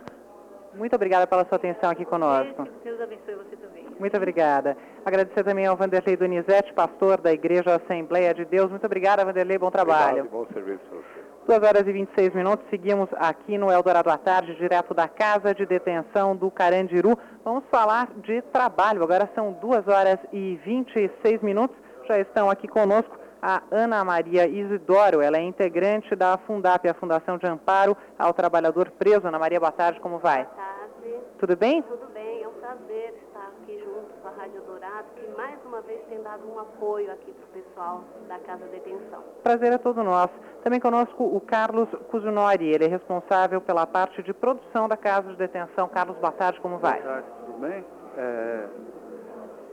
Muito 0.75 0.95
obrigada 0.95 1.27
pela 1.27 1.45
sua 1.45 1.57
atenção 1.57 1.91
aqui 1.91 2.05
conosco. 2.05 2.67
Deus 2.85 3.01
abençoe 3.01 3.35
você 3.35 3.57
também. 3.57 3.87
Muito 3.99 4.17
obrigada. 4.17 4.77
Agradecer 5.05 5.43
também 5.43 5.67
ao 5.67 5.77
Vanderlei 5.77 6.17
Donizete, 6.17 6.73
pastor 6.75 7.21
da 7.21 7.33
Igreja 7.33 7.77
Assembleia 7.77 8.35
de 8.35 8.45
Deus. 8.45 8.71
Muito 8.71 8.85
obrigada, 8.85 9.25
Vanderlei. 9.25 9.59
Bom 9.59 9.71
trabalho. 9.71 10.25
Obrigado, 10.25 10.31
bom 10.31 10.47
serviço. 10.53 11.05
2 11.47 11.63
horas 11.63 11.87
e 11.87 11.93
26 11.93 12.35
minutos, 12.35 12.67
seguimos 12.69 13.09
aqui 13.15 13.57
no 13.57 13.71
Eldorado 13.71 14.11
à 14.11 14.19
Tarde, 14.19 14.57
direto 14.57 14.93
da 14.93 15.07
Casa 15.07 15.55
de 15.55 15.65
Detenção 15.65 16.35
do 16.35 16.51
Carandiru. 16.51 17.17
Vamos 17.45 17.63
falar 17.71 18.09
de 18.17 18.43
trabalho. 18.43 19.05
Agora 19.05 19.31
são 19.33 19.53
2 19.53 19.87
horas 19.87 20.19
e 20.33 20.59
26 20.65 21.41
minutos. 21.43 21.77
Já 22.09 22.19
estão 22.19 22.51
aqui 22.51 22.67
conosco 22.67 23.17
a 23.41 23.63
Ana 23.71 24.03
Maria 24.03 24.49
Isidoro, 24.49 25.21
ela 25.21 25.37
é 25.37 25.43
integrante 25.43 26.17
da 26.17 26.37
Fundap, 26.37 26.89
a 26.89 26.95
Fundação 26.95 27.39
de 27.39 27.47
Amparo 27.47 27.97
ao 28.19 28.35
Trabalhador 28.35 28.91
Preso. 28.91 29.29
Ana 29.29 29.39
Maria, 29.39 29.61
boa 29.61 29.71
tarde, 29.71 30.01
como 30.01 30.19
vai? 30.19 30.43
Boa 30.43 30.57
tarde. 30.57 31.15
Tudo 31.39 31.57
bem? 31.57 31.81
Tudo 31.83 32.09
bem, 32.13 32.43
é 32.43 32.49
um 32.49 32.55
prazer 32.55 33.15
estar 33.25 33.53
aqui 33.63 33.79
junto 33.79 34.13
com 34.21 34.29
a 34.29 34.33
Rádio 34.33 34.63
Dourado, 34.63 35.07
que 35.15 35.29
mais 35.37 35.65
uma 35.65 35.81
vez 35.83 36.01
tem 36.17 36.23
dado 36.23 36.51
um 36.51 36.59
apoio 36.59 37.13
aqui 37.13 37.31
para 37.33 37.45
o 37.45 37.63
pessoal 37.63 38.05
da 38.27 38.39
Casa 38.39 38.65
de 38.65 38.71
Detenção. 38.71 39.23
Prazer 39.43 39.73
é 39.73 39.79
todo 39.79 40.03
nosso. 40.03 40.33
Também 40.63 40.81
conosco 40.81 41.23
o 41.23 41.41
Carlos 41.43 41.89
Cusunori, 42.11 42.67
ele 42.67 42.87
é 42.87 42.89
responsável 42.89 43.61
pela 43.61 43.87
parte 43.87 44.23
de 44.23 44.33
produção 44.33 44.89
da 44.89 44.97
Casa 44.97 45.29
de 45.29 45.37
Detenção. 45.37 45.89
Carlos, 45.89 46.17
boa 46.17 46.33
tarde, 46.33 46.59
como 46.61 46.79
vai? 46.79 47.03
Boa 47.03 47.15
tarde, 47.15 47.29
tudo 47.45 47.59
bem? 47.59 47.85
É, 48.17 48.67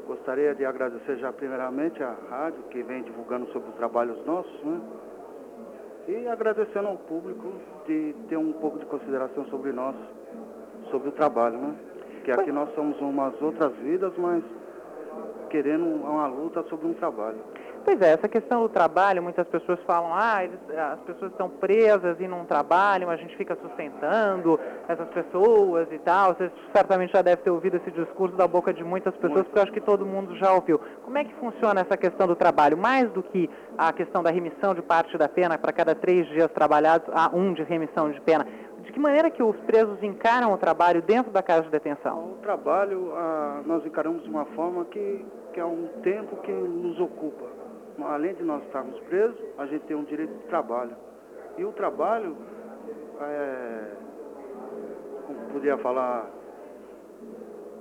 gostaria 0.05 0.53
de 0.53 0.65
agradecer 0.65 1.15
já 1.17 1.31
primeiramente 1.31 2.03
à 2.03 2.13
rádio 2.29 2.61
que 2.63 2.83
vem 2.83 3.03
divulgando 3.03 3.45
sobre 3.53 3.69
os 3.69 3.75
trabalhos 3.75 4.23
nossos, 4.25 4.63
né? 4.63 4.81
E 6.09 6.27
agradecendo 6.27 6.89
ao 6.89 6.97
público 6.97 7.53
de 7.87 8.13
ter 8.27 8.35
um 8.35 8.51
pouco 8.51 8.79
de 8.79 8.85
consideração 8.87 9.45
sobre 9.45 9.71
nós, 9.71 9.95
sobre 10.91 11.07
o 11.07 11.11
trabalho, 11.13 11.57
né? 11.57 11.75
Que 12.25 12.31
aqui 12.31 12.51
nós 12.51 12.73
somos 12.75 12.99
umas 12.99 13.41
outras 13.41 13.73
vidas, 13.77 14.11
mas 14.17 14.43
querendo 15.53 15.85
uma 15.85 16.25
luta 16.25 16.63
sobre 16.67 16.87
um 16.87 16.95
trabalho. 16.95 17.37
Pois 17.85 18.01
é, 18.01 18.13
essa 18.13 18.27
questão 18.27 18.63
do 18.63 18.69
trabalho, 18.69 19.21
muitas 19.21 19.45
pessoas 19.47 19.77
falam, 19.85 20.11
ah, 20.15 20.43
eles, 20.43 20.57
as 20.93 20.99
pessoas 21.01 21.31
estão 21.31 21.47
presas 21.47 22.19
e 22.19 22.27
não 22.27 22.43
trabalham, 22.43 23.09
a 23.09 23.15
gente 23.17 23.35
fica 23.35 23.55
sustentando 23.61 24.59
essas 24.87 25.07
pessoas 25.09 25.87
e 25.91 25.99
tal. 25.99 26.33
Você 26.33 26.49
certamente 26.73 27.11
já 27.11 27.21
deve 27.21 27.43
ter 27.43 27.51
ouvido 27.51 27.77
esse 27.77 27.91
discurso 27.91 28.35
da 28.35 28.47
boca 28.47 28.73
de 28.73 28.83
muitas 28.83 29.13
pessoas, 29.15 29.33
Muito. 29.33 29.45
porque 29.45 29.59
eu 29.59 29.63
acho 29.63 29.71
que 29.73 29.81
todo 29.81 30.05
mundo 30.05 30.35
já 30.37 30.51
ouviu. 30.53 30.79
Como 31.03 31.17
é 31.17 31.23
que 31.23 31.33
funciona 31.35 31.81
essa 31.81 31.97
questão 31.97 32.25
do 32.25 32.35
trabalho? 32.35 32.77
Mais 32.77 33.11
do 33.11 33.21
que 33.21 33.47
a 33.77 33.93
questão 33.93 34.23
da 34.23 34.31
remissão 34.31 34.73
de 34.73 34.81
parte 34.81 35.15
da 35.17 35.29
pena, 35.29 35.57
para 35.57 35.71
cada 35.71 35.93
três 35.93 36.25
dias 36.29 36.49
trabalhados, 36.51 37.07
há 37.13 37.29
um 37.35 37.53
de 37.53 37.63
remissão 37.63 38.09
de 38.09 38.19
pena. 38.21 38.47
De 38.83 38.91
que 38.91 38.99
maneira 38.99 39.29
que 39.31 39.41
os 39.41 39.55
presos 39.61 40.01
encaram 40.03 40.53
o 40.53 40.57
trabalho 40.57 41.01
dentro 41.01 41.31
da 41.31 41.41
casa 41.41 41.63
de 41.63 41.69
detenção? 41.69 42.33
O 42.33 42.37
trabalho, 42.41 43.13
ah, 43.15 43.61
nós 43.65 43.85
encaramos 43.85 44.23
de 44.23 44.29
uma 44.29 44.45
forma 44.45 44.85
que, 44.85 45.25
que 45.53 45.59
é 45.59 45.65
um 45.65 45.87
tempo 46.01 46.37
que 46.37 46.51
nos 46.51 46.99
ocupa 46.99 47.63
além 48.01 48.33
de 48.33 48.43
nós 48.43 48.63
estarmos 48.63 48.99
presos, 49.01 49.37
a 49.57 49.65
gente 49.65 49.85
tem 49.85 49.95
um 49.95 50.03
direito 50.03 50.33
de 50.33 50.43
trabalho. 50.47 50.95
E 51.57 51.63
o 51.63 51.71
trabalho, 51.71 52.35
é, 53.21 53.91
como 55.27 55.39
podia 55.51 55.77
falar, 55.77 56.27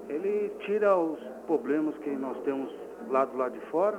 ele 0.09 0.53
tira 0.61 0.97
os 0.97 1.19
problemas 1.47 1.97
que 1.99 2.11
nós 2.11 2.37
temos 2.43 2.71
lá 3.09 3.25
do 3.25 3.37
lado 3.37 3.53
de 3.53 3.65
fora, 3.67 3.99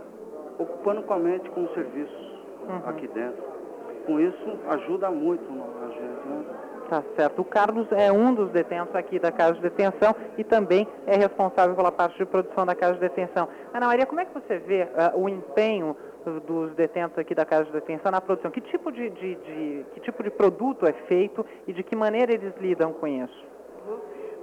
ocupando 0.59 1.01
com 1.03 1.13
a 1.13 1.19
mente 1.19 1.49
com 1.49 1.63
os 1.63 1.73
serviços 1.73 2.39
uhum. 2.67 2.89
aqui 2.89 3.07
dentro. 3.07 3.43
Com 4.05 4.19
isso, 4.19 4.59
ajuda 4.69 5.09
muito 5.09 5.43
a 5.81 5.87
gente, 5.87 6.27
né? 6.27 6.45
Tá 6.89 7.03
certo. 7.15 7.41
O 7.41 7.45
Carlos 7.45 7.87
é 7.91 8.11
um 8.11 8.33
dos 8.33 8.51
detentos 8.51 8.95
aqui 8.95 9.17
da 9.17 9.31
Casa 9.31 9.53
de 9.53 9.61
Detenção 9.61 10.15
e 10.37 10.43
também 10.43 10.87
é 11.07 11.15
responsável 11.15 11.75
pela 11.75 11.91
parte 11.91 12.17
de 12.17 12.25
produção 12.25 12.65
da 12.65 12.75
Casa 12.75 12.95
de 12.95 12.99
Detenção. 12.99 13.47
Ana 13.73 13.87
Maria, 13.87 14.05
como 14.05 14.21
é 14.21 14.25
que 14.25 14.33
você 14.33 14.59
vê 14.59 14.83
uh, 14.83 15.19
o 15.19 15.29
empenho 15.29 15.95
dos 16.45 16.73
detentos 16.75 17.17
aqui 17.17 17.33
da 17.33 17.45
Casa 17.45 17.65
de 17.65 17.71
Detenção 17.71 18.11
na 18.11 18.21
produção? 18.21 18.51
Que 18.51 18.61
tipo 18.61 18.91
de, 18.91 19.09
de, 19.09 19.35
de, 19.35 19.85
que 19.93 19.99
tipo 20.01 20.23
de 20.23 20.29
produto 20.29 20.85
é 20.85 20.93
feito 21.07 21.45
e 21.67 21.73
de 21.73 21.83
que 21.83 21.95
maneira 21.95 22.33
eles 22.33 22.53
lidam 22.57 22.93
com 22.93 23.07
isso? 23.07 23.45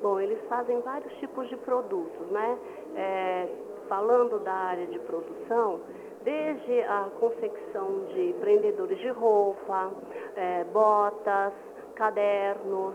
Bom, 0.02 0.18
eles 0.18 0.38
fazem 0.48 0.80
vários 0.80 1.12
tipos 1.18 1.48
de 1.48 1.56
produtos, 1.58 2.30
né? 2.30 2.58
É, 2.96 3.48
falando 3.88 4.38
da 4.38 4.52
área 4.52 4.86
de 4.86 4.98
produção, 5.00 5.80
desde 6.22 6.80
a 6.82 7.08
confecção 7.18 8.04
de 8.14 8.34
prendedores 8.40 8.98
de 8.98 9.08
roupa, 9.08 9.92
é, 10.36 10.64
botas, 10.64 11.52
cadernos, 12.00 12.94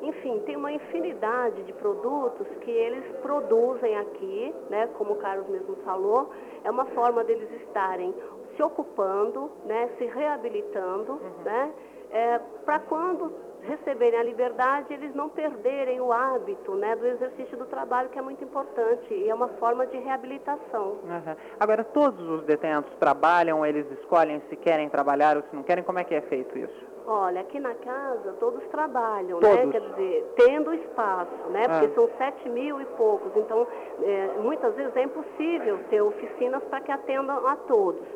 enfim, 0.00 0.40
tem 0.46 0.56
uma 0.56 0.72
infinidade 0.72 1.62
de 1.64 1.72
produtos 1.74 2.46
que 2.62 2.70
eles 2.70 3.04
produzem 3.20 3.94
aqui, 3.98 4.54
né, 4.70 4.88
como 4.96 5.12
o 5.12 5.16
Carlos 5.16 5.46
mesmo 5.48 5.76
falou, 5.84 6.30
é 6.64 6.70
uma 6.70 6.86
forma 6.86 7.22
deles 7.24 7.50
estarem 7.60 8.14
se 8.56 8.62
ocupando, 8.62 9.50
né, 9.66 9.90
se 9.98 10.06
reabilitando, 10.06 11.12
uhum. 11.12 11.42
né, 11.44 11.72
é, 12.10 12.38
para 12.64 12.78
quando 12.78 13.30
receberem 13.60 14.18
a 14.18 14.22
liberdade, 14.22 14.94
eles 14.94 15.14
não 15.14 15.28
perderem 15.28 16.00
o 16.00 16.10
hábito 16.10 16.74
né, 16.76 16.96
do 16.96 17.06
exercício 17.06 17.58
do 17.58 17.66
trabalho, 17.66 18.08
que 18.08 18.18
é 18.18 18.22
muito 18.22 18.42
importante, 18.42 19.12
e 19.12 19.28
é 19.28 19.34
uma 19.34 19.48
forma 19.60 19.86
de 19.86 19.98
reabilitação. 19.98 21.00
Uhum. 21.02 21.36
Agora, 21.60 21.84
todos 21.84 22.26
os 22.30 22.44
detentos 22.44 22.94
trabalham, 22.94 23.66
eles 23.66 23.90
escolhem 23.98 24.40
se 24.48 24.56
querem 24.56 24.88
trabalhar 24.88 25.36
ou 25.36 25.42
se 25.42 25.54
não 25.54 25.62
querem, 25.62 25.84
como 25.84 25.98
é 25.98 26.04
que 26.04 26.14
é 26.14 26.22
feito 26.22 26.56
isso? 26.56 26.97
Olha, 27.10 27.40
aqui 27.40 27.58
na 27.58 27.74
casa 27.74 28.34
todos 28.38 28.62
trabalham, 28.66 29.40
todos. 29.40 29.56
né? 29.56 29.72
Quer 29.72 29.80
dizer, 29.80 30.32
tendo 30.36 30.74
espaço, 30.74 31.48
né? 31.48 31.66
Porque 31.66 31.86
ah. 31.86 31.94
são 31.94 32.10
sete 32.18 32.46
mil 32.50 32.78
e 32.82 32.84
poucos. 32.84 33.34
Então, 33.34 33.66
é, 34.02 34.38
muitas 34.42 34.74
vezes 34.74 34.94
é 34.94 35.04
impossível 35.04 35.80
ter 35.88 36.02
oficinas 36.02 36.62
para 36.64 36.82
que 36.82 36.92
atendam 36.92 37.46
a 37.46 37.56
todos. 37.56 38.06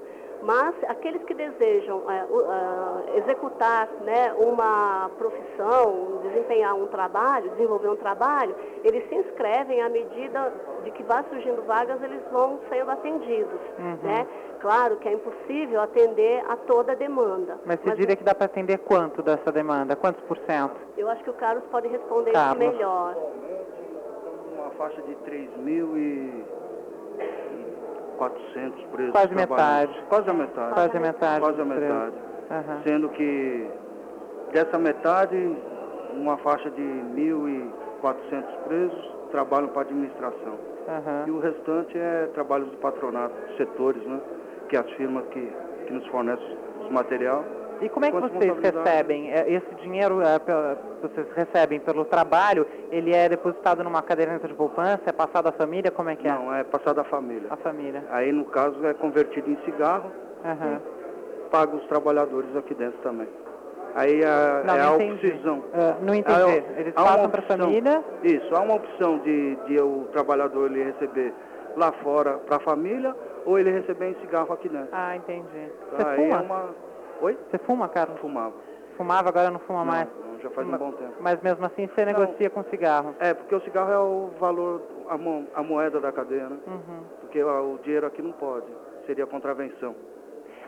Mas 0.43 0.75
aqueles 0.89 1.23
que 1.23 1.35
desejam 1.35 2.03
é, 2.11 2.25
uh, 2.25 3.19
executar 3.19 3.89
né, 4.01 4.33
uma 4.35 5.09
profissão, 5.17 6.21
desempenhar 6.23 6.75
um 6.75 6.89
trabalho, 6.89 7.51
desenvolver 7.51 7.89
um 7.89 7.97
trabalho, 7.97 8.55
eles 8.83 9.09
se 9.09 9.15
inscrevem 9.15 9.81
à 9.81 9.89
medida 9.89 10.53
de 10.83 10.91
que 10.91 11.03
vai 11.05 11.25
surgindo 11.31 11.63
vagas, 11.63 12.03
eles 12.03 12.21
vão 12.33 12.59
sendo 12.69 12.91
atendidos. 12.91 13.61
Uhum. 13.79 13.99
Né? 14.03 14.27
Claro 14.61 14.97
que 14.97 15.09
é 15.09 15.13
impossível 15.13 15.81
atender 15.81 16.45
a 16.49 16.57
toda 16.57 16.93
a 16.93 16.95
demanda. 16.97 17.61
Mas 17.65 17.79
você 17.81 17.91
mas 17.91 17.99
diria 17.99 18.17
que 18.17 18.25
dá 18.25 18.35
para 18.35 18.47
atender 18.47 18.79
quanto 18.79 19.23
dessa 19.23 19.53
demanda? 19.53 19.95
Quantos 19.95 20.25
por 20.25 20.39
cento? 20.39 20.77
Eu 20.97 21.09
acho 21.09 21.23
que 21.23 21.31
o 21.31 21.35
Carlos 21.35 21.63
pode 21.71 21.87
responder 21.87 22.33
Carlos. 22.33 22.65
isso 22.65 22.73
melhor. 22.73 23.17
Uma 24.57 24.71
faixa 24.71 25.03
de 25.03 25.15
3 25.17 25.57
mil 25.59 25.97
e 25.97 26.45
400 28.19 28.85
presos. 28.85 29.13
Quase 29.13 29.35
metade. 29.35 30.05
Quase 30.09 30.31
a 30.31 30.33
metade. 30.33 30.75
Quase 30.75 30.97
a 30.97 31.01
metade. 31.01 31.41
Quase 31.41 31.61
a 31.61 31.65
metade. 31.65 32.17
Uhum. 32.51 32.83
Sendo 32.85 33.09
que 33.11 33.71
dessa 34.53 34.79
metade, 34.79 35.57
uma 36.15 36.37
faixa 36.39 36.71
de 36.71 36.83
1.400 36.83 38.45
presos 38.67 39.15
trabalham 39.31 39.69
para 39.69 39.83
administração. 39.83 40.53
Uhum. 40.89 41.27
E 41.27 41.31
o 41.31 41.41
restante 41.41 41.97
é 41.97 42.29
trabalhos 42.35 42.69
do 42.69 42.77
patronato, 42.79 43.35
setores, 43.57 44.03
né? 44.05 44.21
Que 44.69 44.77
as 44.77 44.91
firmas 44.93 45.25
que, 45.29 45.53
que 45.87 45.93
nos 45.93 46.07
fornecem 46.09 46.57
os 46.85 46.91
material 46.91 47.45
e 47.83 47.89
como 47.89 48.07
é 48.07 48.11
que 48.11 48.21
vocês 48.21 48.59
recebem? 48.59 49.33
É, 49.33 49.51
esse 49.53 49.75
dinheiro 49.83 50.21
é, 50.23 50.39
vocês 51.03 51.27
recebem 51.35 51.81
pelo 51.81 52.05
trabalho, 52.05 52.67
ele 52.91 53.13
é 53.15 53.29
depositado 53.29 53.83
numa 53.83 54.03
caderneta 54.03 54.47
de 54.47 54.55
poupança, 54.55 55.03
é 55.07 55.13
passado 55.13 55.49
à 55.49 55.53
família, 55.53 55.91
como 55.91 56.09
é 56.09 56.17
que 56.17 56.27
é? 56.27 56.33
Não, 56.33 56.55
é 56.55 56.63
passado 56.65 57.01
à 57.01 57.05
família. 57.05 57.49
A 57.51 57.57
família. 57.57 58.05
Aí, 58.11 58.31
no 58.31 58.45
caso, 58.45 58.87
é 58.87 58.95
convertido 58.95 59.51
em 59.51 59.57
cigarro 59.65 60.11
uhum. 60.45 60.77
e 60.77 61.51
paga 61.51 61.77
os 61.77 61.85
trabalhadores 61.87 62.55
aqui 62.57 62.75
dentro 62.75 62.99
também. 63.03 63.29
Aí 63.95 64.25
a, 64.25 64.63
não, 64.65 64.75
é 64.75 64.81
a 64.81 64.93
opção. 64.93 65.59
Uh, 65.59 66.05
não 66.05 66.15
entendi. 66.15 66.41
Há, 66.41 66.81
Eles 66.81 66.95
passam 66.95 67.29
para 67.29 67.41
a 67.41 67.45
família? 67.45 68.05
Isso, 68.23 68.55
há 68.55 68.61
uma 68.61 68.77
opção 68.77 69.19
de, 69.19 69.57
de 69.67 69.81
o 69.81 70.09
trabalhador 70.13 70.71
ele 70.71 70.85
receber 70.85 71.35
lá 71.77 71.93
fora 72.03 72.39
para 72.39 72.57
a 72.57 72.61
família 72.61 73.15
ou 73.45 73.59
ele 73.59 73.71
receber 73.71 74.11
em 74.11 74.15
cigarro 74.21 74.53
aqui 74.53 74.69
dentro. 74.69 74.89
Ah, 74.93 75.17
entendi. 75.17 75.73
Você 75.91 76.07
Aí 76.07 76.17
fuma? 76.17 76.37
é 76.37 76.41
uma 76.41 76.75
Oi? 77.23 77.39
Você 77.49 77.59
fuma, 77.59 77.89
Carlos? 77.89 78.19
Fumava. 78.19 78.53
Fumava, 78.97 79.29
agora 79.29 79.49
não 79.49 79.61
fuma 79.61 79.85
não, 79.85 79.93
mais? 79.93 80.09
Já 80.43 80.51
faz 80.51 80.67
um 80.67 80.77
bom 80.77 80.91
tempo. 80.91 81.15
Mas 81.21 81.41
mesmo 81.41 81.65
assim 81.65 81.87
você 81.87 82.05
não. 82.05 82.13
negocia 82.13 82.51
com 82.51 82.65
cigarro? 82.65 83.15
É, 83.21 83.33
porque 83.33 83.55
o 83.55 83.61
cigarro 83.61 83.93
é 83.93 83.99
o 83.99 84.31
valor, 84.41 84.83
a, 85.09 85.17
mo 85.17 85.47
a 85.55 85.63
moeda 85.63 86.01
da 86.01 86.11
cadeia, 86.11 86.49
né? 86.49 86.59
Uhum. 86.67 87.05
Porque 87.21 87.41
o 87.41 87.79
dinheiro 87.85 88.09
aqui 88.09 88.21
não 88.21 88.33
pode, 88.33 88.67
seria 89.07 89.25
contravenção. 89.25 89.95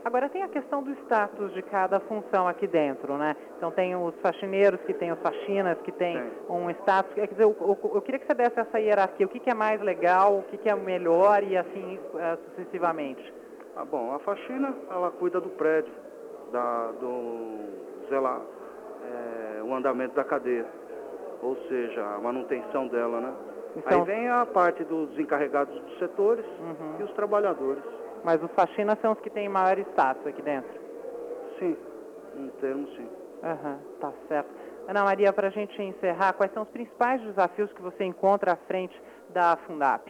Agora 0.05 0.29
tem 0.29 0.45
a 0.45 0.49
questão 0.49 0.81
do 0.81 0.93
status 0.93 1.53
de 1.55 1.62
cada 1.62 1.99
função 1.99 2.47
aqui 2.47 2.69
dentro, 2.69 3.19
né? 3.19 3.35
Então 3.57 3.73
tem 3.73 3.97
os 3.97 4.14
faxineiros, 4.21 4.81
que 4.83 4.95
tem 4.95 5.11
os 5.11 5.19
faxinas, 5.19 5.77
que 5.81 5.90
tem, 5.90 6.21
tem. 6.21 6.31
um 6.49 6.71
status. 6.71 7.12
Quer 7.14 7.27
dizer, 7.27 7.43
eu, 7.43 7.57
eu, 7.61 7.90
eu, 7.95 8.03
queria 8.03 8.21
que 8.21 8.27
você 8.27 8.35
desse 8.35 8.61
essa 8.61 8.79
hierarquia, 8.79 9.27
o 9.27 9.29
que, 9.29 9.40
que 9.40 9.51
é 9.51 9.55
mais 9.55 9.81
legal, 9.81 10.38
o 10.38 10.43
que, 10.45 10.59
que 10.59 10.69
é 10.69 10.75
melhor 10.77 11.43
e 11.43 11.57
assim 11.57 11.99
uh, 11.99 12.38
sucessivamente. 12.45 13.35
Ah, 13.75 13.85
bom, 13.85 14.14
a 14.14 14.21
faxina, 14.21 14.73
ela 14.88 15.11
cuida 15.11 15.40
do 15.40 15.49
prédio 15.49 15.93
da, 16.55 16.93
do, 17.01 18.07
sei 18.09 18.21
lá, 18.21 18.40
é, 19.59 19.62
o 19.64 19.75
andamento 19.75 20.14
da 20.14 20.23
cadeia, 20.23 20.64
ou 21.43 21.57
seja, 21.69 22.01
a 22.01 22.19
manutenção 22.21 22.87
dela, 22.87 23.21
né? 23.21 23.35
Então, 23.77 23.99
Aí 23.99 24.07
vem 24.07 24.29
a 24.29 24.47
parte 24.47 24.85
dos 24.85 25.19
encarregados 25.19 25.75
dos 25.75 25.99
setores 25.99 26.47
uhum. 26.61 27.01
e 27.01 27.03
os 27.03 27.12
trabalhadores. 27.14 27.83
Mas 28.23 28.40
os 28.40 28.51
faxinas 28.53 28.97
são 29.01 29.12
os 29.12 29.21
que 29.21 29.31
têm 29.31 29.49
maior 29.49 29.77
status 29.81 30.25
aqui 30.25 30.40
dentro? 30.43 30.71
Sim, 31.59 31.77
em 32.37 32.49
termos 32.61 32.88
sim. 32.95 33.09
Uhum, 33.43 33.79
tá 34.01 34.12
certo. 34.29 34.49
Ana 34.87 35.03
Maria, 35.03 35.33
para 35.33 35.49
a 35.49 35.51
gente 35.51 35.83
encerrar, 35.83 36.35
quais 36.35 36.53
são 36.53 36.62
os 36.62 36.69
principais 36.69 37.21
desafios 37.23 37.73
que 37.73 37.83
você 37.83 38.05
encontra 38.05 38.53
à 38.53 38.57
frente 38.57 38.95
da 39.31 39.57
Fundap? 39.67 40.09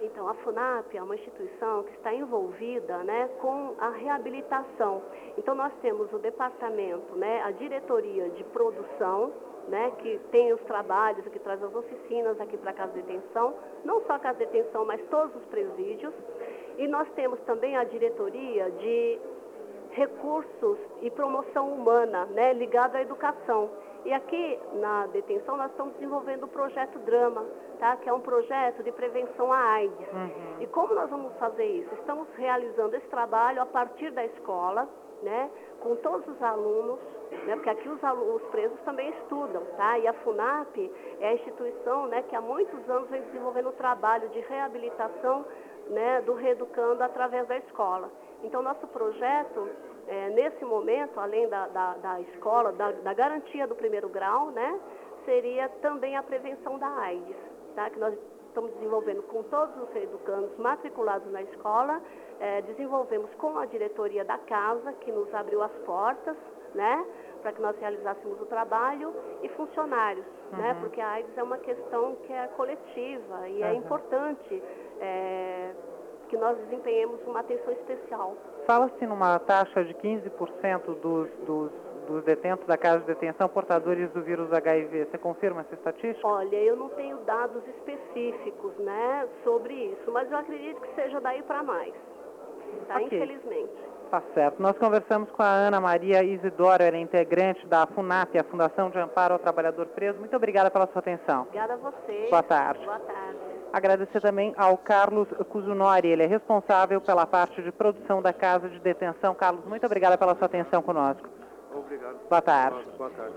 Então, 0.00 0.28
a 0.28 0.34
FUNAP 0.34 0.96
é 0.96 1.02
uma 1.02 1.16
instituição 1.16 1.82
que 1.82 1.92
está 1.94 2.14
envolvida 2.14 2.98
né, 2.98 3.28
com 3.40 3.74
a 3.78 3.90
reabilitação. 3.90 5.02
Então, 5.36 5.54
nós 5.56 5.72
temos 5.82 6.12
o 6.12 6.18
departamento, 6.18 7.16
né, 7.16 7.42
a 7.42 7.50
diretoria 7.50 8.28
de 8.30 8.44
produção, 8.44 9.32
né, 9.66 9.92
que 9.98 10.18
tem 10.30 10.52
os 10.52 10.60
trabalhos, 10.62 11.26
que 11.28 11.38
traz 11.40 11.62
as 11.62 11.74
oficinas 11.74 12.40
aqui 12.40 12.56
para 12.56 12.70
a 12.70 12.74
Casa 12.74 12.92
de 12.92 13.02
Detenção, 13.02 13.54
não 13.84 14.00
só 14.04 14.14
a 14.14 14.18
Casa 14.20 14.38
de 14.38 14.46
Detenção, 14.46 14.84
mas 14.84 15.00
todos 15.10 15.34
os 15.34 15.44
presídios. 15.46 16.14
E 16.76 16.86
nós 16.86 17.08
temos 17.16 17.40
também 17.40 17.76
a 17.76 17.82
diretoria 17.82 18.70
de 18.70 19.18
recursos 19.90 20.78
e 21.02 21.10
promoção 21.10 21.72
humana, 21.72 22.26
né, 22.26 22.52
ligada 22.52 22.98
à 22.98 23.02
educação. 23.02 23.68
E 24.04 24.12
aqui 24.12 24.58
na 24.74 25.06
detenção 25.08 25.56
nós 25.56 25.70
estamos 25.70 25.94
desenvolvendo 25.94 26.44
o 26.44 26.48
projeto 26.48 26.98
Drama, 27.00 27.44
tá? 27.78 27.96
que 27.96 28.08
é 28.08 28.12
um 28.12 28.20
projeto 28.20 28.82
de 28.82 28.92
prevenção 28.92 29.52
à 29.52 29.58
AIDS. 29.58 30.12
Uhum. 30.12 30.60
E 30.60 30.66
como 30.68 30.94
nós 30.94 31.10
vamos 31.10 31.36
fazer 31.36 31.66
isso? 31.66 31.94
Estamos 31.94 32.28
realizando 32.36 32.94
esse 32.94 33.06
trabalho 33.08 33.60
a 33.60 33.66
partir 33.66 34.10
da 34.12 34.24
escola, 34.24 34.88
né? 35.22 35.50
com 35.80 35.96
todos 35.96 36.26
os 36.28 36.42
alunos, 36.42 36.98
né? 37.44 37.54
porque 37.54 37.70
aqui 37.70 37.88
os, 37.88 38.02
alunos, 38.02 38.42
os 38.42 38.48
presos 38.50 38.78
também 38.80 39.10
estudam, 39.10 39.62
tá? 39.76 39.98
E 39.98 40.06
a 40.06 40.12
FUNAP 40.12 40.76
é 41.20 41.28
a 41.28 41.34
instituição 41.34 42.06
né, 42.06 42.22
que 42.22 42.34
há 42.34 42.40
muitos 42.40 42.88
anos 42.88 43.08
vem 43.10 43.22
desenvolvendo 43.22 43.68
o 43.68 43.72
trabalho 43.72 44.28
de 44.30 44.40
reabilitação 44.40 45.44
né, 45.90 46.20
do 46.22 46.34
reeducando 46.34 47.02
através 47.02 47.46
da 47.46 47.56
escola. 47.58 48.10
Então, 48.42 48.62
nosso 48.62 48.86
projeto, 48.88 49.68
é, 50.08 50.30
nesse 50.30 50.64
momento, 50.64 51.20
além 51.20 51.48
da, 51.48 51.68
da, 51.68 51.94
da 51.94 52.20
escola, 52.22 52.72
da, 52.72 52.92
da, 52.92 53.12
garantia 53.12 53.66
do 53.66 53.74
primeiro 53.74 54.08
grau, 54.08 54.50
né, 54.50 54.80
seria 55.24 55.68
também 55.80 56.16
a 56.16 56.22
prevenção 56.22 56.78
da 56.78 56.88
AIDS, 56.88 57.36
tá, 57.74 57.90
que 57.90 57.98
nós 57.98 58.14
estamos 58.48 58.72
desenvolvendo 58.74 59.22
com 59.24 59.42
todos 59.44 59.76
os 59.82 59.90
reeducandos 59.92 60.56
matriculados 60.56 61.30
na 61.30 61.42
escola, 61.42 62.00
é, 62.40 62.62
desenvolvemos 62.62 63.32
com 63.34 63.58
a 63.58 63.66
diretoria 63.66 64.24
da 64.24 64.38
casa, 64.38 64.92
que 64.94 65.12
nos 65.12 65.32
abriu 65.34 65.62
as 65.62 65.72
portas, 65.84 66.36
né, 66.74 67.04
para 67.42 67.52
que 67.52 67.60
nós 67.60 67.78
realizássemos 67.78 68.40
o 68.40 68.46
trabalho, 68.46 69.14
e 69.42 69.48
funcionários, 69.50 70.24
né, 70.24 70.32
uhum. 70.52 70.58
né, 70.58 70.76
porque 70.80 71.00
a 71.00 71.10
AIDS 71.10 71.36
é 71.36 71.42
uma 71.42 71.58
questão 71.58 72.16
que 72.26 72.32
é 72.32 72.46
coletiva 72.48 73.48
e 73.48 73.62
é 73.62 73.66
uhum. 73.66 73.72
é 73.72 73.74
importante. 73.74 74.62
É, 75.00 75.74
que 76.28 76.36
nós 76.36 76.56
desempenhemos 76.58 77.20
uma 77.26 77.40
atenção 77.40 77.72
especial. 77.72 78.36
Fala-se 78.68 79.06
numa 79.06 79.38
taxa 79.38 79.82
de 79.82 79.94
15% 79.94 81.00
dos, 81.00 81.30
dos, 81.46 81.72
dos 82.06 82.22
detentos 82.24 82.66
da 82.66 82.76
casa 82.76 83.00
de 83.00 83.06
detenção 83.06 83.48
portadores 83.48 84.10
do 84.10 84.20
vírus 84.20 84.52
HIV. 84.52 85.06
Você 85.06 85.16
confirma 85.16 85.62
essa 85.62 85.72
estatística? 85.72 86.28
Olha, 86.28 86.54
eu 86.54 86.76
não 86.76 86.90
tenho 86.90 87.16
dados 87.24 87.62
específicos 87.66 88.76
né, 88.76 89.26
sobre 89.42 89.72
isso, 89.72 90.12
mas 90.12 90.30
eu 90.30 90.36
acredito 90.36 90.82
que 90.82 90.94
seja 90.94 91.18
daí 91.18 91.42
para 91.44 91.62
mais. 91.62 91.94
Tá? 92.86 92.96
Okay. 92.96 93.06
Infelizmente. 93.06 93.72
Tá 94.10 94.22
certo. 94.34 94.60
Nós 94.60 94.76
conversamos 94.76 95.30
com 95.30 95.42
a 95.42 95.50
Ana 95.50 95.80
Maria 95.80 96.22
Isidoro, 96.22 96.82
ela 96.82 96.96
é 96.98 97.00
integrante 97.00 97.66
da 97.66 97.86
FUNAP, 97.86 98.36
a 98.36 98.44
Fundação 98.44 98.90
de 98.90 98.98
Amparo 98.98 99.32
ao 99.32 99.38
Trabalhador 99.38 99.86
Preso. 99.86 100.18
Muito 100.18 100.36
obrigada 100.36 100.70
pela 100.70 100.86
sua 100.88 100.98
atenção. 100.98 101.44
Obrigada 101.44 101.72
a 101.72 101.76
você. 101.78 102.26
Boa 102.28 102.42
tarde. 102.42 102.84
Boa 102.84 102.98
tarde. 102.98 103.47
Agradecer 103.72 104.20
também 104.20 104.54
ao 104.56 104.76
Carlos 104.78 105.28
Cuzunori, 105.50 106.08
ele 106.08 106.22
é 106.22 106.26
responsável 106.26 107.00
pela 107.00 107.26
parte 107.26 107.62
de 107.62 107.70
produção 107.70 108.22
da 108.22 108.32
casa 108.32 108.68
de 108.68 108.78
detenção. 108.80 109.34
Carlos, 109.34 109.64
muito 109.66 109.84
obrigada 109.84 110.16
pela 110.16 110.34
sua 110.34 110.46
atenção 110.46 110.82
conosco. 110.82 111.28
Obrigado. 111.74 112.16
Boa 112.28 112.42
tarde. 112.42 112.78
Boa 112.96 113.10
tarde. 113.10 113.34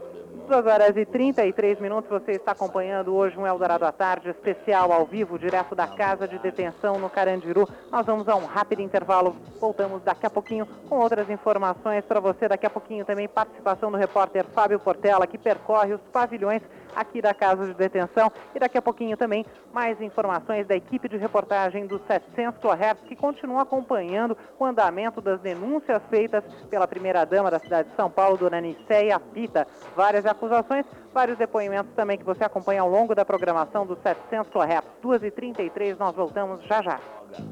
2 0.47 0.65
horas 0.65 0.97
e 0.97 1.05
33 1.05 1.79
minutos, 1.79 2.09
você 2.09 2.31
está 2.31 2.53
acompanhando 2.53 3.15
hoje 3.15 3.37
um 3.37 3.45
Eldorado 3.45 3.85
à 3.85 3.91
Tarde 3.91 4.29
especial 4.29 4.91
ao 4.91 5.05
vivo, 5.05 5.37
direto 5.37 5.75
da 5.75 5.87
Casa 5.87 6.27
de 6.27 6.39
Detenção 6.39 6.97
no 6.97 7.09
Carandiru. 7.09 7.67
Nós 7.91 8.05
vamos 8.05 8.27
a 8.27 8.35
um 8.35 8.45
rápido 8.45 8.81
intervalo, 8.81 9.35
voltamos 9.59 10.01
daqui 10.01 10.25
a 10.25 10.29
pouquinho 10.29 10.65
com 10.89 10.99
outras 10.99 11.29
informações 11.29 12.03
para 12.05 12.19
você. 12.19 12.47
Daqui 12.47 12.65
a 12.65 12.69
pouquinho 12.69 13.05
também 13.05 13.27
participação 13.27 13.91
do 13.91 13.97
repórter 13.97 14.45
Fábio 14.45 14.79
Portela, 14.79 15.27
que 15.27 15.37
percorre 15.37 15.93
os 15.93 16.01
pavilhões 16.11 16.61
aqui 16.95 17.21
da 17.21 17.33
Casa 17.33 17.65
de 17.65 17.73
Detenção. 17.73 18.31
E 18.55 18.59
daqui 18.59 18.77
a 18.77 18.81
pouquinho 18.81 19.17
também 19.17 19.45
mais 19.73 19.99
informações 20.01 20.67
da 20.67 20.75
equipe 20.75 21.07
de 21.07 21.17
reportagem 21.17 21.87
do 21.87 21.99
700 22.07 22.59
kHz, 22.59 23.07
que 23.07 23.15
continua 23.15 23.61
acompanhando 23.61 24.37
o 24.59 24.65
andamento 24.65 25.21
das 25.21 25.39
denúncias 25.41 26.01
feitas 26.09 26.43
pela 26.69 26.87
primeira-dama 26.87 27.49
da 27.49 27.59
cidade 27.59 27.89
de 27.89 27.95
São 27.95 28.09
Paulo, 28.09 28.37
dona 28.37 28.59
Nicéia 28.59 29.19
Pita. 29.19 29.67
Várias 29.95 30.25
acusações, 30.25 30.85
vários 31.13 31.37
depoimentos 31.37 31.93
também 31.95 32.17
que 32.17 32.23
você 32.23 32.43
acompanha 32.43 32.81
ao 32.81 32.89
longo 32.89 33.15
da 33.15 33.25
programação 33.25 33.85
do 33.85 33.97
700 34.01 34.51
kHz. 34.51 34.83
2h33, 35.03 35.97
nós 35.97 36.15
voltamos 36.15 36.63
já 36.65 36.81
já. 36.81 36.99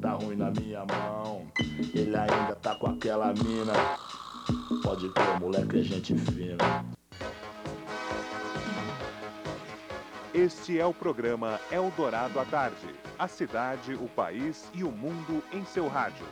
Tá 0.01 0.11
ruim 0.11 0.35
na 0.35 0.51
minha 0.51 0.79
mão, 0.85 1.47
ele 1.93 2.15
ainda 2.15 2.55
tá 2.61 2.75
com 2.75 2.87
aquela 2.87 3.27
mina. 3.27 3.73
Pode 4.83 5.09
crer, 5.09 5.39
moleque, 5.39 5.79
é 5.79 5.83
gente 5.83 6.15
fina. 6.15 6.57
Este 10.33 10.79
é 10.79 10.85
o 10.85 10.93
programa 10.93 11.59
Eldorado 11.71 12.39
à 12.39 12.45
Tarde. 12.45 12.93
A 13.17 13.27
cidade, 13.27 13.95
o 13.95 14.07
país 14.07 14.69
e 14.75 14.83
o 14.83 14.91
mundo 14.91 15.43
em 15.51 15.65
seu 15.65 15.87
rádio. 15.87 16.23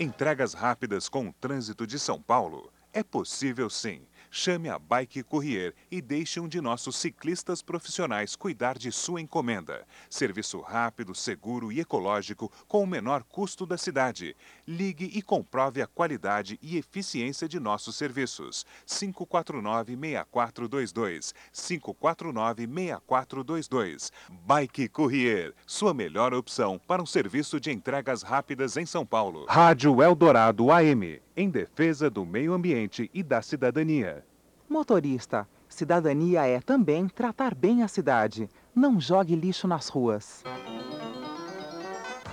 Entregas 0.00 0.52
rápidas 0.52 1.08
com 1.08 1.28
o 1.28 1.32
trânsito 1.32 1.86
de 1.86 1.96
São 1.96 2.20
Paulo. 2.20 2.72
É 2.92 3.04
possível 3.04 3.70
sim. 3.70 4.02
Chame 4.34 4.70
a 4.70 4.78
Bike 4.78 5.22
Courier 5.24 5.74
e 5.90 6.00
deixe 6.00 6.40
um 6.40 6.48
de 6.48 6.58
nossos 6.58 6.96
ciclistas 6.96 7.60
profissionais 7.60 8.34
cuidar 8.34 8.78
de 8.78 8.90
sua 8.90 9.20
encomenda. 9.20 9.86
Serviço 10.08 10.58
rápido, 10.62 11.14
seguro 11.14 11.70
e 11.70 11.80
ecológico 11.80 12.50
com 12.66 12.82
o 12.82 12.86
menor 12.86 13.24
custo 13.24 13.66
da 13.66 13.76
cidade. 13.76 14.34
Ligue 14.66 15.10
e 15.12 15.20
comprove 15.20 15.82
a 15.82 15.86
qualidade 15.86 16.58
e 16.62 16.78
eficiência 16.78 17.46
de 17.46 17.60
nossos 17.60 17.94
serviços. 17.94 18.64
549-6422. 18.86 21.34
549-6422. 21.52 24.10
Bike 24.46 24.88
Courier, 24.88 25.52
sua 25.66 25.92
melhor 25.92 26.32
opção 26.32 26.80
para 26.86 27.02
um 27.02 27.06
serviço 27.06 27.60
de 27.60 27.70
entregas 27.70 28.22
rápidas 28.22 28.78
em 28.78 28.86
São 28.86 29.04
Paulo. 29.04 29.44
Rádio 29.46 30.02
Eldorado 30.02 30.72
AM 30.72 31.20
em 31.36 31.48
defesa 31.48 32.10
do 32.10 32.24
meio 32.24 32.52
ambiente 32.52 33.10
e 33.12 33.22
da 33.22 33.42
cidadania. 33.42 34.24
Motorista, 34.68 35.48
cidadania 35.68 36.46
é 36.46 36.60
também 36.60 37.08
tratar 37.08 37.54
bem 37.54 37.82
a 37.82 37.88
cidade. 37.88 38.48
Não 38.74 39.00
jogue 39.00 39.34
lixo 39.36 39.68
nas 39.68 39.88
ruas. 39.88 40.42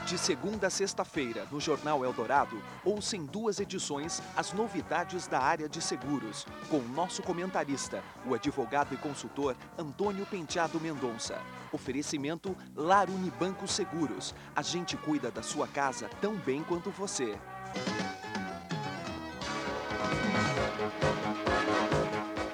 De 0.10 0.18
segunda 0.18 0.66
a 0.66 0.70
sexta-feira, 0.72 1.46
no 1.52 1.60
Jornal 1.60 2.04
Eldorado, 2.04 2.60
ouça 2.84 3.16
em 3.16 3.28
duas 3.28 3.60
edições 3.60 4.24
as 4.36 4.52
novidades 4.54 5.28
da 5.28 5.40
área 5.40 5.70
de 5.70 5.80
seguros, 5.80 6.48
com 6.68 6.80
nosso 6.80 7.22
comentarista, 7.22 8.04
o 8.26 8.34
advogado 8.34 8.92
e 8.92 8.98
consultor 8.98 9.56
Antônio 9.78 10.26
Penteado 10.26 10.82
Mendonça. 10.82 11.40
Oferecimento 11.72 12.58
Lar 12.76 13.08
Unibanco 13.08 13.68
Seguros. 13.68 14.34
A 14.56 14.64
gente 14.64 14.98
cuida 14.98 15.30
da 15.30 15.44
sua 15.44 15.68
casa 15.68 16.10
tão 16.20 16.36
bem 16.38 16.64
quanto 16.64 16.90
você. 16.90 17.38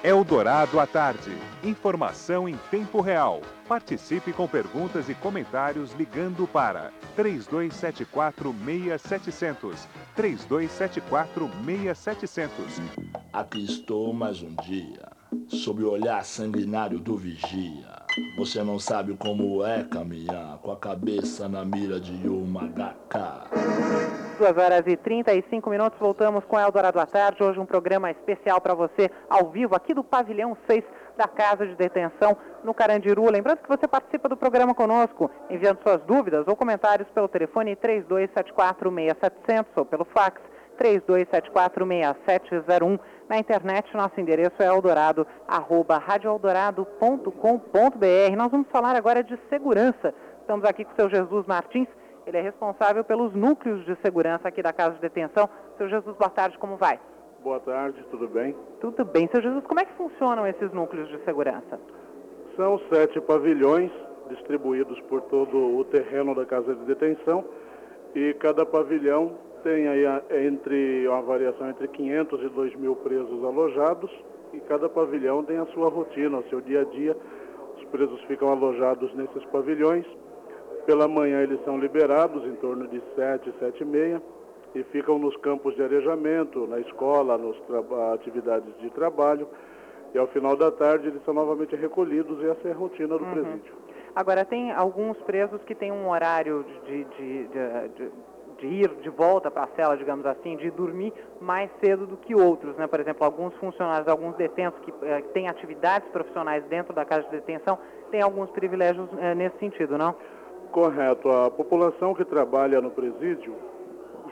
Eldorado 0.06 0.78
à 0.78 0.86
tarde. 0.86 1.36
Informação 1.64 2.48
em 2.48 2.54
tempo 2.70 3.00
real. 3.00 3.40
Participe 3.66 4.32
com 4.32 4.46
perguntas 4.46 5.08
e 5.08 5.16
comentários 5.16 5.92
ligando 5.94 6.46
para 6.46 6.92
3274-6700. 7.16 9.88
3274-6700. 10.16 12.48
Aqui 13.32 13.64
estou 13.64 14.12
mais 14.12 14.40
um 14.42 14.54
dia, 14.62 15.10
sob 15.48 15.82
o 15.82 15.90
olhar 15.90 16.24
sanguinário 16.24 17.00
do 17.00 17.16
vigia. 17.16 18.05
Você 18.36 18.62
não 18.62 18.78
sabe 18.78 19.16
como 19.16 19.64
é 19.64 19.82
caminhar 19.84 20.58
com 20.62 20.70
a 20.72 20.76
cabeça 20.76 21.48
na 21.48 21.64
mira 21.64 21.98
de 22.00 22.26
uma 22.26 22.62
HK. 22.62 23.18
2 24.38 24.56
horas 24.56 24.86
e 24.86 24.96
35 24.96 25.68
minutos, 25.68 25.98
voltamos 25.98 26.42
com 26.44 26.58
Eldorado 26.58 26.98
à 26.98 27.04
Tarde. 27.04 27.42
Hoje 27.42 27.60
um 27.60 27.66
programa 27.66 28.10
especial 28.10 28.58
para 28.60 28.72
você, 28.74 29.10
ao 29.28 29.50
vivo, 29.50 29.74
aqui 29.74 29.92
do 29.92 30.02
Pavilhão 30.02 30.56
6 30.66 30.82
da 31.16 31.28
Casa 31.28 31.66
de 31.66 31.74
Detenção 31.74 32.38
no 32.64 32.72
Carandiru. 32.72 33.30
Lembrando 33.30 33.58
que 33.58 33.68
você 33.68 33.86
participa 33.86 34.30
do 34.30 34.36
programa 34.36 34.74
conosco, 34.74 35.30
enviando 35.50 35.82
suas 35.82 36.00
dúvidas 36.02 36.48
ou 36.48 36.56
comentários 36.56 37.08
pelo 37.10 37.28
telefone 37.28 37.76
3274-6700 37.76 39.66
ou 39.76 39.84
pelo 39.84 40.06
fax 40.06 40.40
3274-6701. 40.78 42.98
Na 43.28 43.38
internet, 43.38 43.92
nosso 43.96 44.20
endereço 44.20 44.62
é 44.62 44.66
eldorado, 44.66 45.26
arroba 45.48 45.98
radioeldorado.com.br. 45.98 48.36
Nós 48.36 48.50
vamos 48.50 48.68
falar 48.68 48.94
agora 48.94 49.24
de 49.24 49.36
segurança. 49.48 50.14
Estamos 50.40 50.64
aqui 50.64 50.84
com 50.84 50.92
o 50.92 50.94
seu 50.94 51.10
Jesus 51.10 51.44
Martins, 51.44 51.88
ele 52.26 52.38
é 52.38 52.40
responsável 52.40 53.04
pelos 53.04 53.32
núcleos 53.34 53.84
de 53.84 53.96
segurança 54.02 54.48
aqui 54.48 54.60
da 54.60 54.72
Casa 54.72 54.96
de 54.96 55.00
Detenção. 55.00 55.48
Seu 55.78 55.88
Jesus, 55.88 56.16
boa 56.16 56.30
tarde, 56.30 56.58
como 56.58 56.76
vai? 56.76 56.98
Boa 57.42 57.60
tarde, 57.60 58.04
tudo 58.10 58.28
bem? 58.28 58.56
Tudo 58.80 59.04
bem. 59.04 59.28
Seu 59.28 59.40
Jesus, 59.40 59.64
como 59.64 59.78
é 59.78 59.84
que 59.84 59.94
funcionam 59.94 60.46
esses 60.46 60.72
núcleos 60.72 61.08
de 61.08 61.24
segurança? 61.24 61.78
São 62.56 62.80
sete 62.92 63.20
pavilhões 63.20 63.92
distribuídos 64.28 65.00
por 65.02 65.20
todo 65.22 65.78
o 65.78 65.84
terreno 65.84 66.34
da 66.34 66.44
casa 66.44 66.74
de 66.74 66.84
detenção 66.84 67.44
e 68.12 68.34
cada 68.34 68.66
pavilhão 68.66 69.38
tem 69.62 69.88
aí 69.88 70.04
entre 70.46 71.06
uma 71.08 71.22
variação 71.22 71.68
entre 71.68 71.88
500 71.88 72.42
e 72.42 72.48
2 72.48 72.74
mil 72.76 72.96
presos 72.96 73.44
alojados 73.44 74.10
e 74.52 74.60
cada 74.60 74.88
pavilhão 74.88 75.44
tem 75.44 75.58
a 75.58 75.66
sua 75.66 75.88
rotina, 75.88 76.38
o 76.38 76.48
seu 76.48 76.60
dia 76.60 76.82
a 76.82 76.84
dia. 76.84 77.16
Os 77.76 77.84
presos 77.86 78.20
ficam 78.22 78.48
alojados 78.50 79.12
nesses 79.14 79.44
pavilhões. 79.46 80.06
Pela 80.86 81.08
manhã 81.08 81.42
eles 81.42 81.62
são 81.64 81.78
liberados 81.78 82.44
em 82.44 82.54
torno 82.56 82.86
de 82.88 83.02
7, 83.14 83.52
7 83.58 83.82
e 83.82 83.84
meia 83.84 84.22
e 84.74 84.82
ficam 84.84 85.18
nos 85.18 85.36
campos 85.38 85.74
de 85.74 85.82
arejamento, 85.82 86.66
na 86.66 86.78
escola, 86.80 87.38
nas 87.38 87.56
atividades 88.14 88.72
de 88.78 88.90
trabalho. 88.90 89.48
E 90.14 90.18
ao 90.18 90.26
final 90.28 90.56
da 90.56 90.70
tarde 90.70 91.08
eles 91.08 91.22
são 91.24 91.34
novamente 91.34 91.74
recolhidos 91.74 92.42
e 92.42 92.48
essa 92.48 92.68
é 92.68 92.72
a 92.72 92.74
rotina 92.74 93.18
do 93.18 93.24
uhum. 93.24 93.32
presídio. 93.32 93.74
Agora, 94.14 94.46
tem 94.46 94.72
alguns 94.72 95.18
presos 95.18 95.62
que 95.64 95.74
têm 95.74 95.92
um 95.92 96.08
horário 96.08 96.64
de, 96.86 97.04
de, 97.04 97.48
de, 97.48 97.88
de 97.88 98.10
ir 98.64 98.88
de 99.02 99.10
volta 99.10 99.50
para 99.50 99.64
a 99.64 99.68
cela, 99.76 99.96
digamos 99.96 100.24
assim, 100.24 100.56
de 100.56 100.70
dormir 100.70 101.12
mais 101.40 101.70
cedo 101.80 102.06
do 102.06 102.16
que 102.16 102.34
outros, 102.34 102.76
né? 102.76 102.86
Por 102.86 103.00
exemplo, 103.00 103.24
alguns 103.24 103.54
funcionários, 103.56 104.08
alguns 104.08 104.36
detentos 104.36 104.80
que 104.80 104.94
eh, 105.02 105.22
têm 105.34 105.48
atividades 105.48 106.08
profissionais 106.10 106.64
dentro 106.64 106.94
da 106.94 107.04
casa 107.04 107.24
de 107.24 107.30
detenção 107.30 107.78
têm 108.10 108.22
alguns 108.22 108.48
privilégios 108.50 109.08
eh, 109.18 109.34
nesse 109.34 109.58
sentido, 109.58 109.98
não? 109.98 110.14
Correto. 110.70 111.28
A 111.28 111.50
população 111.50 112.14
que 112.14 112.24
trabalha 112.24 112.80
no 112.80 112.90
presídio, 112.90 113.54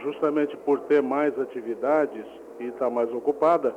justamente 0.03 0.57
por 0.59 0.81
ter 0.81 1.03
mais 1.03 1.39
atividades 1.39 2.25
e 2.61 2.67
estar 2.69 2.87
tá 2.87 2.91
mais 2.91 3.13
ocupada, 3.13 3.75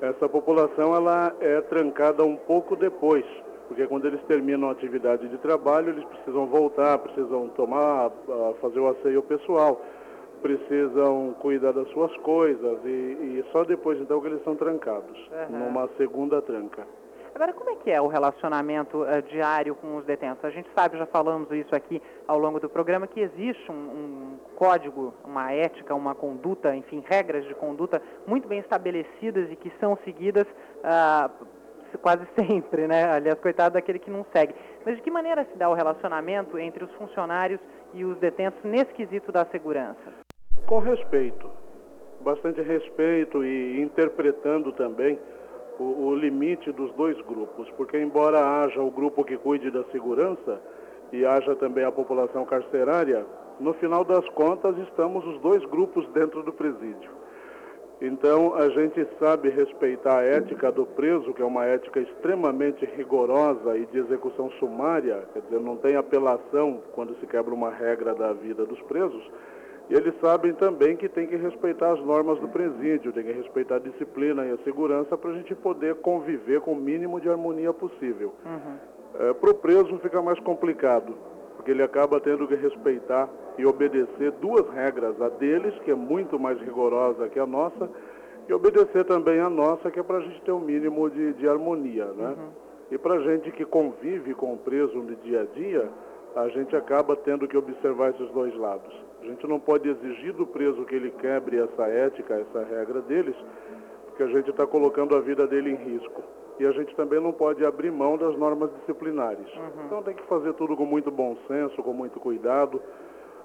essa 0.00 0.28
população 0.28 0.94
ela 0.94 1.34
é 1.40 1.60
trancada 1.62 2.24
um 2.24 2.36
pouco 2.36 2.76
depois 2.76 3.24
porque 3.68 3.86
quando 3.86 4.06
eles 4.06 4.22
terminam 4.24 4.68
a 4.68 4.72
atividade 4.72 5.28
de 5.28 5.38
trabalho, 5.38 5.90
eles 5.90 6.04
precisam 6.04 6.46
voltar, 6.46 6.98
precisam 6.98 7.48
tomar, 7.50 8.10
ah, 8.28 8.54
fazer 8.60 8.80
o 8.80 8.88
asseio 8.88 9.22
pessoal, 9.22 9.80
precisam 10.42 11.34
cuidar 11.40 11.72
das 11.72 11.88
suas 11.88 12.14
coisas 12.18 12.78
e, 12.84 12.88
e 12.88 13.44
só 13.50 13.64
depois 13.64 13.98
então 14.00 14.20
que 14.20 14.26
eles 14.26 14.44
são 14.44 14.54
trancados, 14.54 15.18
uhum. 15.50 15.58
numa 15.58 15.88
segunda 15.96 16.42
tranca. 16.42 16.86
Agora, 17.34 17.52
como 17.52 17.70
é 17.70 17.74
que 17.74 17.90
é 17.90 18.00
o 18.00 18.06
relacionamento 18.06 19.02
uh, 19.02 19.20
diário 19.28 19.74
com 19.74 19.96
os 19.96 20.04
detentos? 20.04 20.44
A 20.44 20.50
gente 20.50 20.68
sabe, 20.72 20.96
já 20.96 21.06
falamos 21.06 21.50
isso 21.50 21.74
aqui 21.74 22.00
ao 22.28 22.38
longo 22.38 22.60
do 22.60 22.68
programa, 22.68 23.08
que 23.08 23.18
existe 23.18 23.72
um, 23.72 23.74
um, 23.74 24.38
código, 24.54 25.12
uma 25.24 25.50
ética, 25.50 25.96
uma 25.96 26.14
conduta, 26.14 26.76
enfim, 26.76 27.02
regras 27.04 27.44
de 27.44 27.54
conduta 27.56 28.00
muito 28.24 28.46
bem 28.46 28.60
estabelecidas 28.60 29.50
e 29.50 29.56
que 29.56 29.72
são 29.80 29.98
seguidas 30.04 30.44
uh, 30.44 31.44
quase 31.98 32.26
sempre, 32.36 32.86
né? 32.86 33.04
Aliás, 33.04 33.38
coitado 33.40 33.74
daquele 33.74 33.98
que 33.98 34.10
não 34.10 34.24
segue. 34.32 34.54
Mas 34.84 34.96
de 34.96 35.02
que 35.02 35.10
maneira 35.10 35.44
se 35.44 35.56
dá 35.56 35.68
o 35.68 35.74
relacionamento 35.74 36.58
entre 36.58 36.84
os 36.84 36.92
funcionários 36.92 37.60
e 37.92 38.04
os 38.04 38.16
detentos 38.18 38.62
nesse 38.64 38.92
quesito 38.92 39.30
da 39.30 39.44
segurança? 39.46 40.12
Com 40.66 40.78
respeito. 40.78 41.50
Bastante 42.20 42.62
respeito 42.62 43.44
e 43.44 43.80
interpretando 43.80 44.72
também 44.72 45.18
o, 45.78 46.06
o 46.06 46.14
limite 46.14 46.72
dos 46.72 46.92
dois 46.92 47.20
grupos, 47.22 47.68
porque 47.76 47.98
embora 47.98 48.62
haja 48.62 48.80
o 48.80 48.90
grupo 48.90 49.24
que 49.24 49.36
cuide 49.36 49.70
da 49.70 49.84
segurança 49.84 50.60
e 51.12 51.24
haja 51.24 51.54
também 51.56 51.84
a 51.84 51.92
população 51.92 52.44
carcerária, 52.44 53.26
no 53.60 53.74
final 53.74 54.04
das 54.04 54.26
contas 54.30 54.76
estamos 54.78 55.24
os 55.26 55.40
dois 55.40 55.64
grupos 55.66 56.06
dentro 56.08 56.42
do 56.42 56.52
presídio. 56.52 57.10
Então, 58.06 58.54
a 58.54 58.68
gente 58.68 59.06
sabe 59.18 59.48
respeitar 59.48 60.18
a 60.18 60.22
ética 60.22 60.70
do 60.70 60.84
preso, 60.84 61.32
que 61.32 61.40
é 61.40 61.44
uma 61.44 61.64
ética 61.64 62.00
extremamente 62.00 62.84
rigorosa 62.84 63.78
e 63.78 63.86
de 63.86 63.98
execução 63.98 64.50
sumária, 64.58 65.24
quer 65.32 65.40
dizer, 65.40 65.58
não 65.58 65.76
tem 65.76 65.96
apelação 65.96 66.82
quando 66.92 67.18
se 67.18 67.26
quebra 67.26 67.54
uma 67.54 67.70
regra 67.70 68.14
da 68.14 68.32
vida 68.34 68.66
dos 68.66 68.80
presos. 68.82 69.22
E 69.88 69.94
eles 69.94 70.14
sabem 70.20 70.52
também 70.54 70.96
que 70.96 71.08
tem 71.08 71.26
que 71.26 71.36
respeitar 71.36 71.92
as 71.92 72.00
normas 72.04 72.38
do 72.40 72.48
presídio, 72.48 73.12
tem 73.12 73.24
que 73.24 73.32
respeitar 73.32 73.76
a 73.76 73.80
disciplina 73.80 74.44
e 74.44 74.50
a 74.50 74.58
segurança 74.58 75.16
para 75.16 75.30
a 75.30 75.34
gente 75.34 75.54
poder 75.54 75.96
conviver 75.96 76.60
com 76.60 76.72
o 76.72 76.76
mínimo 76.76 77.20
de 77.20 77.28
harmonia 77.28 77.72
possível. 77.72 78.34
Uhum. 78.44 79.28
É, 79.28 79.32
para 79.32 79.50
o 79.50 79.54
preso 79.54 79.98
fica 79.98 80.20
mais 80.20 80.40
complicado, 80.40 81.14
porque 81.64 81.70
ele 81.70 81.82
acaba 81.82 82.20
tendo 82.20 82.46
que 82.46 82.54
respeitar 82.54 83.26
e 83.56 83.64
obedecer 83.64 84.32
duas 84.32 84.68
regras, 84.68 85.18
a 85.18 85.30
deles, 85.30 85.74
que 85.78 85.90
é 85.90 85.94
muito 85.94 86.38
mais 86.38 86.60
rigorosa 86.60 87.26
que 87.30 87.40
a 87.40 87.46
nossa, 87.46 87.88
e 88.46 88.52
obedecer 88.52 89.02
também 89.06 89.40
a 89.40 89.48
nossa, 89.48 89.90
que 89.90 89.98
é 89.98 90.02
para 90.02 90.18
a 90.18 90.20
gente 90.20 90.42
ter 90.42 90.52
um 90.52 90.60
mínimo 90.60 91.08
de, 91.08 91.32
de 91.32 91.48
harmonia, 91.48 92.04
né? 92.04 92.34
Uhum. 92.36 92.48
E 92.90 92.98
para 92.98 93.14
a 93.14 93.20
gente 93.20 93.50
que 93.52 93.64
convive 93.64 94.34
com 94.34 94.52
o 94.52 94.58
preso 94.58 94.98
no 94.98 95.16
dia 95.16 95.40
a 95.40 95.58
dia, 95.58 95.88
a 96.36 96.48
gente 96.48 96.76
acaba 96.76 97.16
tendo 97.16 97.48
que 97.48 97.56
observar 97.56 98.10
esses 98.10 98.30
dois 98.32 98.54
lados. 98.58 98.94
A 99.22 99.24
gente 99.24 99.46
não 99.46 99.58
pode 99.58 99.88
exigir 99.88 100.34
do 100.34 100.46
preso 100.46 100.84
que 100.84 100.94
ele 100.94 101.12
quebre 101.12 101.58
essa 101.58 101.84
ética, 101.84 102.34
essa 102.34 102.62
regra 102.62 103.00
deles, 103.00 103.36
porque 104.08 104.22
a 104.22 104.28
gente 104.28 104.50
está 104.50 104.66
colocando 104.66 105.16
a 105.16 105.20
vida 105.20 105.46
dele 105.46 105.70
em 105.70 105.76
risco. 105.76 106.22
E 106.58 106.66
a 106.66 106.72
gente 106.72 106.94
também 106.94 107.20
não 107.20 107.32
pode 107.32 107.64
abrir 107.64 107.90
mão 107.90 108.16
das 108.16 108.36
normas 108.36 108.70
disciplinares. 108.78 109.46
Uhum. 109.54 109.86
Então 109.86 110.02
tem 110.02 110.14
que 110.14 110.22
fazer 110.24 110.52
tudo 110.54 110.76
com 110.76 110.86
muito 110.86 111.10
bom 111.10 111.36
senso, 111.48 111.82
com 111.82 111.92
muito 111.92 112.20
cuidado, 112.20 112.80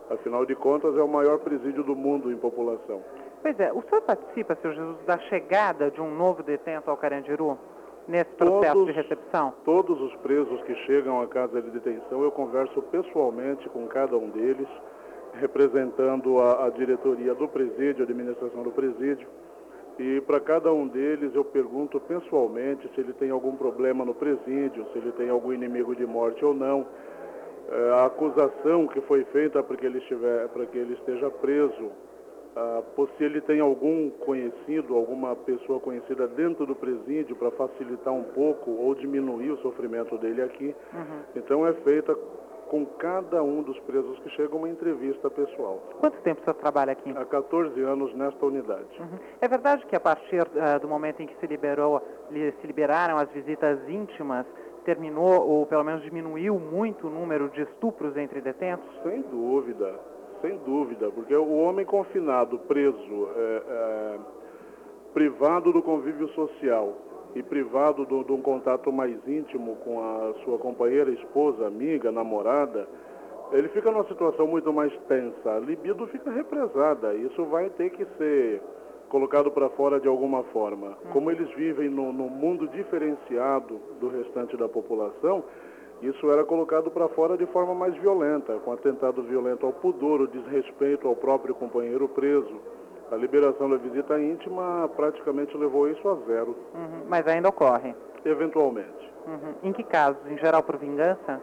Afinal 0.09 0.43
de 0.43 0.55
contas, 0.55 0.97
é 0.97 1.01
o 1.01 1.07
maior 1.07 1.37
presídio 1.39 1.83
do 1.83 1.95
mundo 1.95 2.31
em 2.31 2.37
população. 2.37 3.01
Pois 3.43 3.57
é, 3.59 3.71
o 3.71 3.81
senhor 3.83 4.01
participa, 4.01 4.55
senhor 4.55 4.73
Jesus, 4.73 4.97
da 5.05 5.19
chegada 5.19 5.91
de 5.91 6.01
um 6.01 6.13
novo 6.13 6.41
detento 6.41 6.89
ao 6.89 6.97
Carandiru? 6.97 7.57
Nesse 8.07 8.31
processo 8.31 8.73
todos, 8.73 8.85
de 8.87 8.91
recepção? 8.91 9.53
Todos 9.63 10.01
os 10.01 10.15
presos 10.15 10.63
que 10.63 10.73
chegam 10.87 11.21
à 11.21 11.27
casa 11.27 11.61
de 11.61 11.69
detenção, 11.69 12.23
eu 12.23 12.31
converso 12.31 12.81
pessoalmente 12.81 13.69
com 13.69 13.85
cada 13.85 14.17
um 14.17 14.31
deles, 14.31 14.67
representando 15.35 16.39
a, 16.39 16.65
a 16.65 16.69
diretoria 16.71 17.35
do 17.35 17.47
presídio, 17.47 18.01
a 18.01 18.03
administração 18.03 18.63
do 18.63 18.71
presídio. 18.71 19.27
E 19.99 20.21
para 20.21 20.39
cada 20.39 20.71
um 20.71 20.87
deles 20.87 21.35
eu 21.35 21.43
pergunto 21.43 21.99
pessoalmente 21.99 22.89
se 22.95 23.01
ele 23.01 23.11
tem 23.13 23.29
algum 23.29 23.55
problema 23.55 24.05
no 24.05 24.13
presídio, 24.13 24.87
se 24.93 24.97
ele 24.97 25.11
tem 25.11 25.29
algum 25.29 25.51
inimigo 25.51 25.93
de 25.93 26.05
morte 26.05 26.43
ou 26.43 26.53
não 26.53 26.87
é, 27.69 27.91
a 27.91 28.05
acusação 28.05 28.87
que 28.87 29.01
foi 29.01 29.23
feita 29.25 29.61
para 29.61 29.75
que 29.75 29.85
ele, 29.85 29.99
estiver, 29.99 30.47
para 30.47 30.65
que 30.65 30.77
ele 30.77 30.93
esteja 30.93 31.29
preso, 31.29 31.91
se 33.17 33.23
ele 33.23 33.41
tem 33.41 33.59
algum 33.59 34.09
conhecido, 34.09 34.95
alguma 34.95 35.35
pessoa 35.35 35.79
conhecida 35.79 36.27
dentro 36.27 36.65
do 36.65 36.75
presídio 36.75 37.35
para 37.35 37.51
facilitar 37.51 38.13
um 38.13 38.23
pouco 38.23 38.71
ou 38.71 38.95
diminuir 38.95 39.51
o 39.51 39.57
sofrimento 39.57 40.17
dele 40.17 40.41
aqui. 40.41 40.75
Uhum. 40.93 41.19
Então 41.35 41.65
é 41.65 41.73
feita 41.73 42.17
com 42.69 42.85
cada 42.85 43.43
um 43.43 43.63
dos 43.63 43.77
presos 43.79 44.17
que 44.19 44.29
chega 44.29 44.55
uma 44.55 44.69
entrevista 44.69 45.29
pessoal. 45.29 45.81
Quanto 45.99 46.21
tempo 46.21 46.41
você 46.45 46.53
trabalha 46.53 46.91
aqui? 46.91 47.11
Há 47.17 47.25
14 47.25 47.81
anos 47.81 48.13
nesta 48.13 48.45
unidade. 48.45 48.87
Uhum. 48.99 49.17
É 49.41 49.47
verdade 49.47 49.85
que 49.87 49.95
a 49.95 49.99
partir 49.99 50.43
uh, 50.43 50.79
do 50.79 50.87
momento 50.87 51.21
em 51.21 51.27
que 51.27 51.35
se 51.39 51.47
liberou, 51.47 52.01
se 52.29 52.67
liberaram 52.67 53.17
as 53.17 53.27
visitas 53.31 53.79
íntimas, 53.89 54.45
terminou, 54.85 55.47
ou 55.47 55.65
pelo 55.65 55.83
menos 55.83 56.03
diminuiu 56.03 56.59
muito 56.59 57.07
o 57.07 57.09
número 57.09 57.49
de 57.49 57.63
estupros 57.63 58.15
entre 58.15 58.39
detentos? 58.39 58.87
Sem 59.01 59.21
dúvida, 59.23 59.99
sem 60.41 60.55
dúvida, 60.59 61.09
porque 61.09 61.35
o 61.35 61.57
homem 61.57 61.85
confinado, 61.85 62.59
preso, 62.59 63.29
é, 63.35 63.63
é, 63.67 64.19
privado 65.13 65.73
do 65.73 65.81
convívio 65.81 66.27
social 66.29 67.08
e 67.35 67.43
privado 67.43 68.05
de 68.05 68.31
um 68.31 68.41
contato 68.41 68.91
mais 68.91 69.15
íntimo 69.27 69.75
com 69.77 70.01
a 70.01 70.33
sua 70.43 70.57
companheira, 70.57 71.11
esposa, 71.11 71.67
amiga, 71.67 72.11
namorada, 72.11 72.87
ele 73.51 73.67
fica 73.69 73.91
numa 73.91 74.05
situação 74.05 74.47
muito 74.47 74.71
mais 74.71 74.91
tensa. 75.07 75.51
A 75.51 75.59
libido 75.59 76.05
fica 76.07 76.31
represada. 76.31 77.13
Isso 77.15 77.45
vai 77.45 77.69
ter 77.69 77.89
que 77.91 78.05
ser 78.17 78.61
colocado 79.09 79.51
para 79.51 79.69
fora 79.69 79.99
de 79.99 80.07
alguma 80.07 80.43
forma. 80.45 80.97
Como 81.11 81.31
eles 81.31 81.49
vivem 81.55 81.89
no, 81.89 82.13
no, 82.13 82.29
mundo 82.29 82.67
diferenciado 82.67 83.79
do 83.99 84.07
restante 84.07 84.55
da 84.55 84.69
população, 84.69 85.43
isso 86.01 86.29
era 86.31 86.43
colocado 86.45 86.91
para 86.91 87.09
fora 87.09 87.35
de 87.35 87.45
forma 87.47 87.73
mais 87.73 87.95
violenta, 87.97 88.53
com 88.59 88.71
atentado 88.71 89.23
violento 89.23 89.65
ao 89.65 89.73
pudor, 89.73 90.21
o 90.21 90.27
desrespeito 90.27 91.07
ao 91.07 91.15
próprio 91.15 91.55
companheiro 91.55 92.07
preso. 92.07 92.55
A 93.11 93.15
liberação 93.15 93.69
da 93.69 93.77
visita 93.77 94.19
íntima 94.19 94.89
praticamente 94.95 95.55
levou 95.57 95.89
isso 95.89 96.07
a 96.07 96.15
zero. 96.27 96.55
Uhum, 96.75 97.05
mas 97.07 97.27
ainda 97.27 97.49
ocorre? 97.49 97.95
Eventualmente. 98.23 99.11
Uhum. 99.25 99.69
Em 99.69 99.73
que 99.73 99.83
casos? 99.83 100.19
Em 100.29 100.37
geral 100.37 100.61
por 100.61 100.77
vingança? 100.77 101.41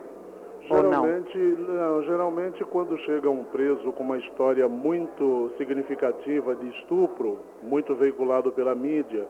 Geralmente, 0.62 1.38
não? 1.38 2.02
geralmente 2.02 2.64
quando 2.64 2.98
chega 2.98 3.30
um 3.30 3.44
preso 3.44 3.92
com 3.92 4.02
uma 4.02 4.18
história 4.18 4.68
muito 4.68 5.52
significativa 5.56 6.56
de 6.56 6.68
estupro, 6.80 7.38
muito 7.62 7.94
veiculado 7.94 8.50
pela 8.50 8.74
mídia, 8.74 9.26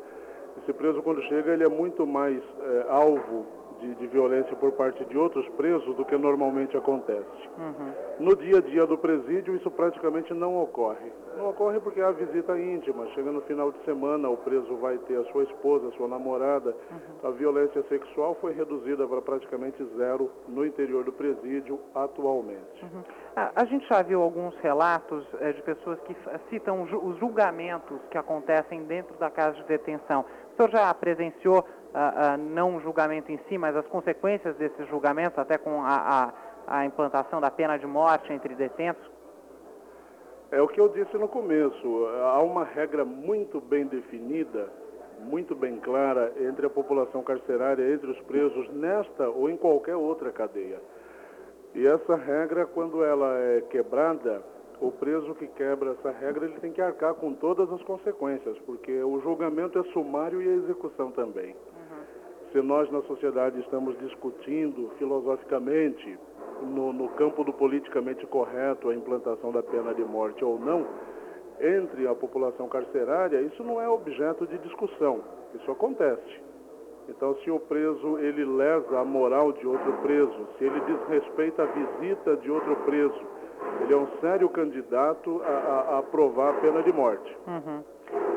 esse 0.63 0.73
preso 0.73 1.03
quando 1.03 1.23
chega 1.25 1.53
ele 1.53 1.65
é 1.65 1.69
muito 1.69 2.07
mais 2.07 2.43
é, 2.63 2.87
alvo 2.89 3.47
de, 3.81 3.95
de, 3.95 4.07
violência 4.07 4.55
por 4.57 4.73
parte 4.73 5.05
de 5.05 5.17
outros 5.17 5.47
presos 5.51 5.95
do 5.97 6.05
que 6.05 6.17
normalmente 6.17 6.77
acontece. 6.77 7.27
Uhum. 7.59 7.93
No 8.21 8.37
dia 8.37 8.59
a 8.59 8.61
dia 8.61 8.87
do 8.87 8.97
presídio, 8.97 9.55
isso 9.57 9.71
praticamente 9.71 10.33
não 10.33 10.61
ocorre. 10.63 11.13
Não 11.37 11.51
ocorre 11.51 11.79
porque 11.81 12.01
há 12.01 12.11
visita 12.11 12.59
íntima. 12.59 13.07
Chega 13.09 13.31
no 13.31 13.43
final 13.43 13.71
de 13.71 13.79
semana, 13.85 14.29
o 14.29 14.37
preso 14.39 14.77
vai 14.77 14.97
ter 14.99 15.19
a 15.19 15.25
sua 15.33 15.45
esposa, 15.45 15.89
a 15.89 15.93
sua 15.93 16.09
namorada. 16.09 16.75
Uhum. 16.91 17.29
A 17.29 17.31
violência 17.33 17.83
sexual 17.89 18.37
foi 18.41 18.55
reduzida 18.55 19.07
para 19.07 19.21
praticamente 19.21 19.85
zero 19.97 20.31
no 20.49 20.65
interior 20.65 21.05
do 21.05 21.13
presídio 21.13 21.79
atualmente. 21.95 22.83
Uhum. 22.83 23.03
A, 23.37 23.63
a, 23.63 23.65
gente 23.67 23.87
já 23.87 24.03
viu 24.03 24.23
alguns 24.23 24.57
relatos 24.61 25.27
é, 25.41 25.53
de 25.53 25.63
pessoas 25.63 26.01
que 26.01 26.17
citam 26.49 26.83
os 26.83 27.19
julgamentos 27.19 28.01
que 28.11 28.17
acontecem 28.17 28.85
dentro 28.85 29.15
da 29.19 29.31
casa 29.31 29.57
de 29.57 29.65
detenção. 29.65 30.25
O 30.53 30.57
senhor 30.57 30.71
já 30.71 30.95
presenciou 30.95 31.63
uh, 31.97 32.35
uh, 32.35 32.37
não 32.37 32.79
julgamento 32.81 33.33
em 33.33 33.39
si, 33.49 33.57
mas 33.57 33.75
as 33.75 33.87
consequências 33.87 34.55
desses 34.57 34.87
julgamentos, 34.89 35.39
até 35.39 35.57
com 35.57 35.83
a, 35.83 36.33
a, 36.69 36.79
a 36.79 36.85
implantação 36.85 37.41
da 37.41 37.51
pena 37.51 37.79
de 37.79 37.87
morte 37.87 38.33
entre 38.33 38.55
detentos? 38.55 39.11
É 40.51 40.61
o 40.61 40.69
que 40.69 40.81
eu 40.81 40.89
disse 40.89 41.17
no 41.17 41.27
começo. 41.27 42.07
Há 42.23 42.41
uma 42.43 42.65
regra 42.65 43.05
muito 43.05 43.61
bem 43.61 43.87
definida, 43.87 44.69
muito 45.19 45.57
bem 45.57 45.79
clara 45.79 46.33
entre 46.39 46.67
a 46.67 46.71
população 46.71 47.23
carcerária, 47.23 47.93
entre 47.93 48.11
os 48.11 48.21
presos, 48.23 48.69
nesta 48.73 49.29
ou 49.29 49.51
em 49.51 49.57
qualquer 49.57 49.97
outra 49.97 50.31
cadeia. 50.31 50.81
E 51.75 51.87
essa 51.87 52.15
regra, 52.15 52.65
quando 52.65 53.03
ela 53.03 53.37
é 53.39 53.61
quebrada, 53.63 54.43
o 54.81 54.91
preso 54.91 55.35
que 55.35 55.47
quebra 55.47 55.93
essa 55.93 56.11
regra 56.11 56.47
ele 56.47 56.61
tem 56.61 56.73
que 56.73 56.81
arcar 56.81 57.15
com 57.15 57.33
todas 57.35 57.71
as 57.73 57.83
consequências, 57.83 58.59
porque 58.61 59.03
o 59.03 59.21
julgamento 59.21 59.79
é 59.79 59.83
sumário 59.93 60.41
e 60.43 60.49
a 60.49 60.55
execução 60.55 61.11
também. 61.11 61.57
Se 62.57 62.63
nós 62.63 62.91
na 62.91 63.03
sociedade 63.03 63.61
estamos 63.61 63.99
discutindo 63.99 64.91
filosoficamente 64.97 66.19
no, 66.63 66.91
no 66.91 67.11
campo 67.11 67.45
do 67.45 67.53
politicamente 67.53 68.27
correto 68.29 68.89
a 68.89 68.95
implantação 68.95 69.53
da 69.53 69.63
pena 69.63 69.93
de 69.93 70.03
morte 70.03 70.43
ou 70.43 70.59
não, 70.59 70.87
entre 71.61 72.09
a 72.09 72.15
população 72.15 72.67
carcerária, 72.67 73.43
isso 73.43 73.63
não 73.63 73.79
é 73.79 73.87
objeto 73.87 74.47
de 74.47 74.57
discussão, 74.57 75.21
isso 75.55 75.71
acontece. 75.71 76.41
Então, 77.11 77.37
se 77.45 77.51
o 77.51 77.61
preso 77.61 78.17
ele 78.21 78.47
lesa 78.47 79.01
a 79.01 79.05
moral 79.05 79.53
de 79.53 79.67
outro 79.67 79.93
preso, 80.01 80.49
se 80.57 80.65
ele 80.65 80.81
desrespeita 80.81 81.63
a 81.63 81.67
visita 81.67 82.39
de 82.39 82.51
outro 82.51 82.75
preso, 82.87 83.21
ele 83.83 83.93
é 83.93 83.97
um 83.97 84.09
sério 84.21 84.49
candidato 84.49 85.41
a, 85.45 85.49
a, 85.49 85.81
a 85.97 85.99
aprovar 85.99 86.51
a 86.51 86.61
pena 86.61 86.83
de 86.83 86.93
morte. 86.93 87.37
Uhum. 87.47 87.83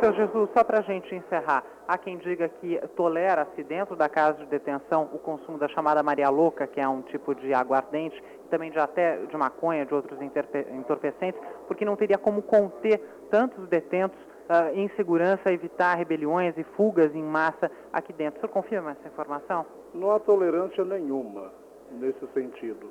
Seu 0.01 0.13
Jesus, 0.13 0.49
só 0.55 0.63
para 0.63 0.79
a 0.79 0.81
gente 0.81 1.13
encerrar, 1.13 1.63
há 1.87 1.97
quem 1.97 2.17
diga 2.17 2.47
que 2.47 2.79
tolera-se 2.95 3.63
dentro 3.63 3.95
da 3.95 4.07
casa 4.07 4.37
de 4.39 4.45
detenção 4.45 5.09
o 5.13 5.19
consumo 5.19 5.57
da 5.57 5.67
chamada 5.67 6.01
Maria 6.01 6.29
Louca, 6.29 6.65
que 6.65 6.79
é 6.79 6.87
um 6.87 7.01
tipo 7.01 7.35
de 7.35 7.53
aguardente, 7.53 8.21
também 8.49 8.71
de 8.71 8.79
até 8.79 9.17
de 9.17 9.37
maconha, 9.37 9.85
de 9.85 9.93
outros 9.93 10.19
entorpecentes, 10.21 11.39
porque 11.67 11.85
não 11.85 11.95
teria 11.95 12.17
como 12.17 12.41
conter 12.41 12.99
tantos 13.29 13.67
detentos 13.67 14.17
uh, 14.49 14.73
em 14.73 14.89
segurança, 14.95 15.51
evitar 15.51 15.95
rebeliões 15.95 16.57
e 16.57 16.63
fugas 16.63 17.13
em 17.13 17.23
massa 17.23 17.69
aqui 17.93 18.13
dentro. 18.13 18.37
O 18.37 18.41
senhor 18.41 18.53
confirma 18.53 18.91
essa 18.91 19.07
informação? 19.07 19.65
Não 19.93 20.11
há 20.11 20.19
tolerância 20.19 20.83
nenhuma 20.83 21.51
nesse 21.91 22.25
sentido 22.33 22.87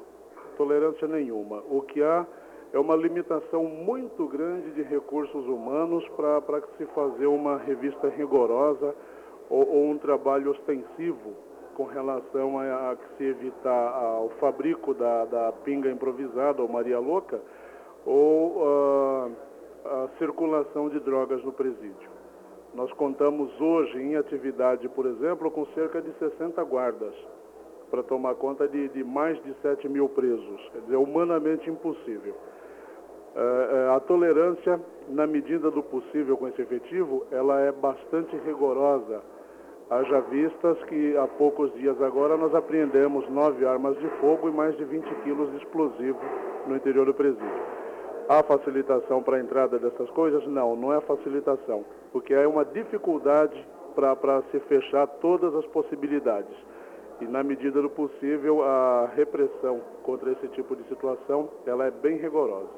tolerância 0.58 1.06
nenhuma. 1.06 1.62
O 1.70 1.80
que 1.80 2.02
há 2.02 2.26
é 2.72 2.78
uma 2.78 2.96
limitação 2.96 3.64
muito 3.64 4.26
grande 4.26 4.72
de 4.72 4.82
recursos 4.82 5.46
humanos 5.46 6.06
para 6.10 6.60
se 6.76 6.84
fazer 6.86 7.26
uma 7.26 7.56
revista 7.56 8.08
rigorosa 8.08 8.94
ou, 9.48 9.66
ou, 9.66 9.84
um 9.86 9.96
trabalho 9.96 10.50
ostensivo 10.50 11.32
com 11.74 11.84
relação 11.84 12.58
a, 12.58 12.90
a 12.90 12.96
que 12.96 13.16
se 13.16 13.24
evitar 13.24 13.94
ao 13.94 14.28
fabrico 14.40 14.92
da, 14.92 15.24
da 15.24 15.52
pinga 15.64 15.88
improvisada 15.88 16.60
ou 16.60 16.68
Maria 16.68 16.98
Louca 16.98 17.40
ou 18.04 18.58
uh, 18.58 19.32
a 19.84 20.08
circulação 20.18 20.90
de 20.90 21.00
drogas 21.00 21.42
no 21.44 21.52
presídio. 21.52 22.10
Nós 22.74 22.92
contamos 22.92 23.48
hoje 23.60 23.98
em 23.98 24.16
atividade, 24.16 24.88
por 24.90 25.06
exemplo, 25.06 25.50
com 25.50 25.64
cerca 25.66 26.02
de 26.02 26.12
60 26.18 26.62
guardas 26.64 27.14
para 27.90 28.02
tomar 28.02 28.34
conta 28.34 28.68
de, 28.68 28.88
de, 28.88 29.04
mais 29.04 29.42
de 29.42 29.54
7 29.62 29.88
mil 29.88 30.08
presos. 30.08 30.70
Quer 30.72 30.80
dizer, 30.80 30.94
é 30.94 30.98
humanamente 30.98 31.68
impossível. 31.68 32.34
É, 33.34 33.40
é, 33.40 33.96
a 33.96 34.00
tolerância, 34.00 34.80
na 35.08 35.26
medida 35.26 35.70
do 35.70 35.82
possível 35.82 36.36
com 36.36 36.48
esse 36.48 36.60
efetivo, 36.60 37.26
ela 37.30 37.60
é 37.60 37.72
bastante 37.72 38.36
rigorosa. 38.38 39.22
Haja 39.90 40.20
vistas 40.22 40.82
que 40.84 41.16
há 41.16 41.26
poucos 41.26 41.72
dias 41.74 42.00
agora 42.02 42.36
nós 42.36 42.54
apreendemos 42.54 43.28
nove 43.30 43.64
armas 43.64 43.98
de 43.98 44.08
fogo 44.20 44.48
e 44.48 44.52
mais 44.52 44.76
de 44.76 44.84
20 44.84 45.04
quilos 45.22 45.50
de 45.50 45.56
explosivo 45.58 46.18
no 46.66 46.76
interior 46.76 47.06
do 47.06 47.14
presídio. 47.14 47.62
Há 48.28 48.42
facilitação 48.42 49.22
para 49.22 49.38
a 49.38 49.40
entrada 49.40 49.78
dessas 49.78 50.10
coisas? 50.10 50.46
Não, 50.46 50.76
não 50.76 50.92
é 50.92 51.00
facilitação, 51.00 51.84
porque 52.12 52.34
é 52.34 52.46
uma 52.46 52.64
dificuldade 52.64 53.66
para 53.94 54.42
se 54.50 54.60
fechar 54.60 55.06
todas 55.06 55.54
as 55.54 55.64
possibilidades 55.66 56.54
e 57.20 57.26
na 57.26 57.42
medida 57.42 57.80
do 57.82 57.90
possível 57.90 58.62
a 58.62 59.10
repressão 59.14 59.80
contra 60.02 60.32
esse 60.32 60.48
tipo 60.48 60.74
de 60.76 60.84
situação 60.88 61.48
ela 61.66 61.86
é 61.86 61.90
bem 61.90 62.16
rigorosa. 62.16 62.68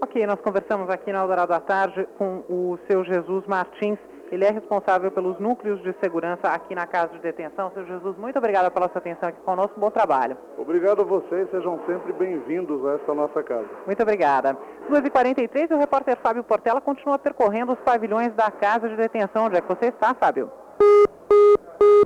Ok, 0.00 0.24
nós 0.26 0.40
conversamos 0.40 0.88
aqui 0.88 1.12
na 1.12 1.20
Eldorado 1.20 1.52
à 1.52 1.60
Tarde 1.60 2.06
com 2.16 2.44
o 2.48 2.78
seu 2.86 3.04
Jesus 3.04 3.44
Martins. 3.46 3.98
Ele 4.30 4.44
é 4.44 4.50
responsável 4.50 5.10
pelos 5.10 5.40
núcleos 5.40 5.82
de 5.82 5.92
segurança 6.00 6.48
aqui 6.48 6.74
na 6.74 6.86
casa 6.86 7.14
de 7.14 7.18
detenção. 7.20 7.70
Seu 7.72 7.84
Jesus, 7.84 8.16
muito 8.16 8.38
obrigado 8.38 8.70
pela 8.70 8.88
sua 8.90 8.98
atenção 8.98 9.28
aqui 9.28 9.40
conosco. 9.40 9.80
Bom 9.80 9.90
trabalho. 9.90 10.36
Obrigado 10.56 11.00
a 11.00 11.04
vocês. 11.04 11.50
Sejam 11.50 11.80
sempre 11.86 12.12
bem-vindos 12.12 12.84
a 12.86 12.94
esta 12.94 13.14
nossa 13.14 13.42
casa. 13.42 13.68
Muito 13.86 14.02
obrigada. 14.02 14.56
2h43, 14.88 15.74
o 15.74 15.78
repórter 15.78 16.16
Fábio 16.18 16.44
Portela 16.44 16.80
continua 16.80 17.18
percorrendo 17.18 17.72
os 17.72 17.80
pavilhões 17.80 18.32
da 18.34 18.50
casa 18.50 18.88
de 18.88 18.96
detenção. 18.96 19.46
Onde 19.46 19.56
é 19.56 19.60
que 19.60 19.68
você 19.68 19.86
está, 19.86 20.14
Fábio? 20.14 20.50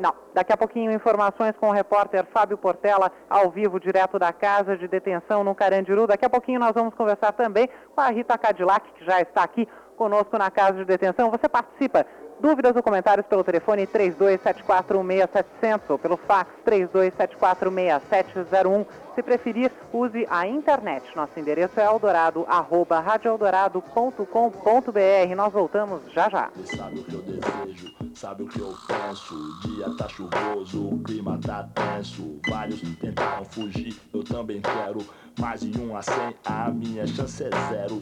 Não. 0.01 0.15
Daqui 0.35 0.53
a 0.53 0.57
pouquinho, 0.57 0.91
informações 0.93 1.55
com 1.57 1.69
o 1.69 1.73
repórter 1.73 2.25
Fábio 2.27 2.59
Portela, 2.59 3.13
ao 3.29 3.51
vivo, 3.51 3.79
direto 3.79 4.19
da 4.19 4.33
casa 4.33 4.77
de 4.77 4.89
detenção 4.89 5.45
no 5.45 5.55
Carandiru. 5.55 6.07
Daqui 6.07 6.25
a 6.25 6.31
pouquinho 6.31 6.61
nós 6.61 6.73
vamos 6.73 6.95
conversar 6.95 7.33
também 7.33 7.69
com 7.95 8.01
a 8.01 8.09
Rita 8.09 8.39
Cadillac, 8.39 8.91
que 8.93 9.05
já 9.05 9.21
está 9.21 9.43
aqui 9.43 9.69
conosco 9.97 10.37
na 10.37 10.51
casa 10.51 10.79
de 10.79 10.85
detenção. 10.85 11.31
Você 11.31 11.49
participa. 11.49 12.05
Dúvidas 12.41 12.75
ou 12.75 12.83
comentários 12.83 13.27
pelo 13.27 13.45
telefone 13.45 13.87
32741700 13.87 15.81
ou 15.91 15.99
pelo 15.99 16.17
fax 16.17 16.51
32746701. 16.67 18.87
Se 19.15 19.23
preferir, 19.23 19.71
use 19.93 20.27
a 20.29 20.49
internet. 20.49 21.15
Nosso 21.15 21.39
endereço 21.39 21.79
é 21.79 21.85
eldorado, 21.85 22.45
arroba 22.49 22.99
radioeldorado.com.br. 22.99 25.37
Nós 25.37 25.53
voltamos 25.53 26.03
já 26.11 26.29
já. 26.29 26.51
Sabe 26.65 26.99
o 26.99 27.05
que 27.05 27.15
eu 27.15 27.23
desejo, 27.23 27.95
sabe 28.23 28.45
o 28.45 28.47
que 28.47 28.61
eu 28.61 28.73
penso. 28.87 29.35
O 29.35 29.69
dia 29.69 29.91
tá 29.97 30.09
chuvoso, 30.09 30.91
o 30.95 31.03
clima 31.03 31.41
tá 31.41 31.65
tenso. 31.75 32.39
Vários 32.49 32.81
tentaram 32.81 33.45
fugir, 33.45 34.01
eu 34.15 34.23
também 34.23 34.61
quero. 34.61 35.05
Mais 35.41 35.61
de 35.61 35.81
um 35.81 35.97
a 35.97 36.03
cem, 36.03 36.37
a 36.45 36.71
minha 36.71 37.05
chance 37.05 37.43
é 37.43 37.51
zero. 37.69 38.01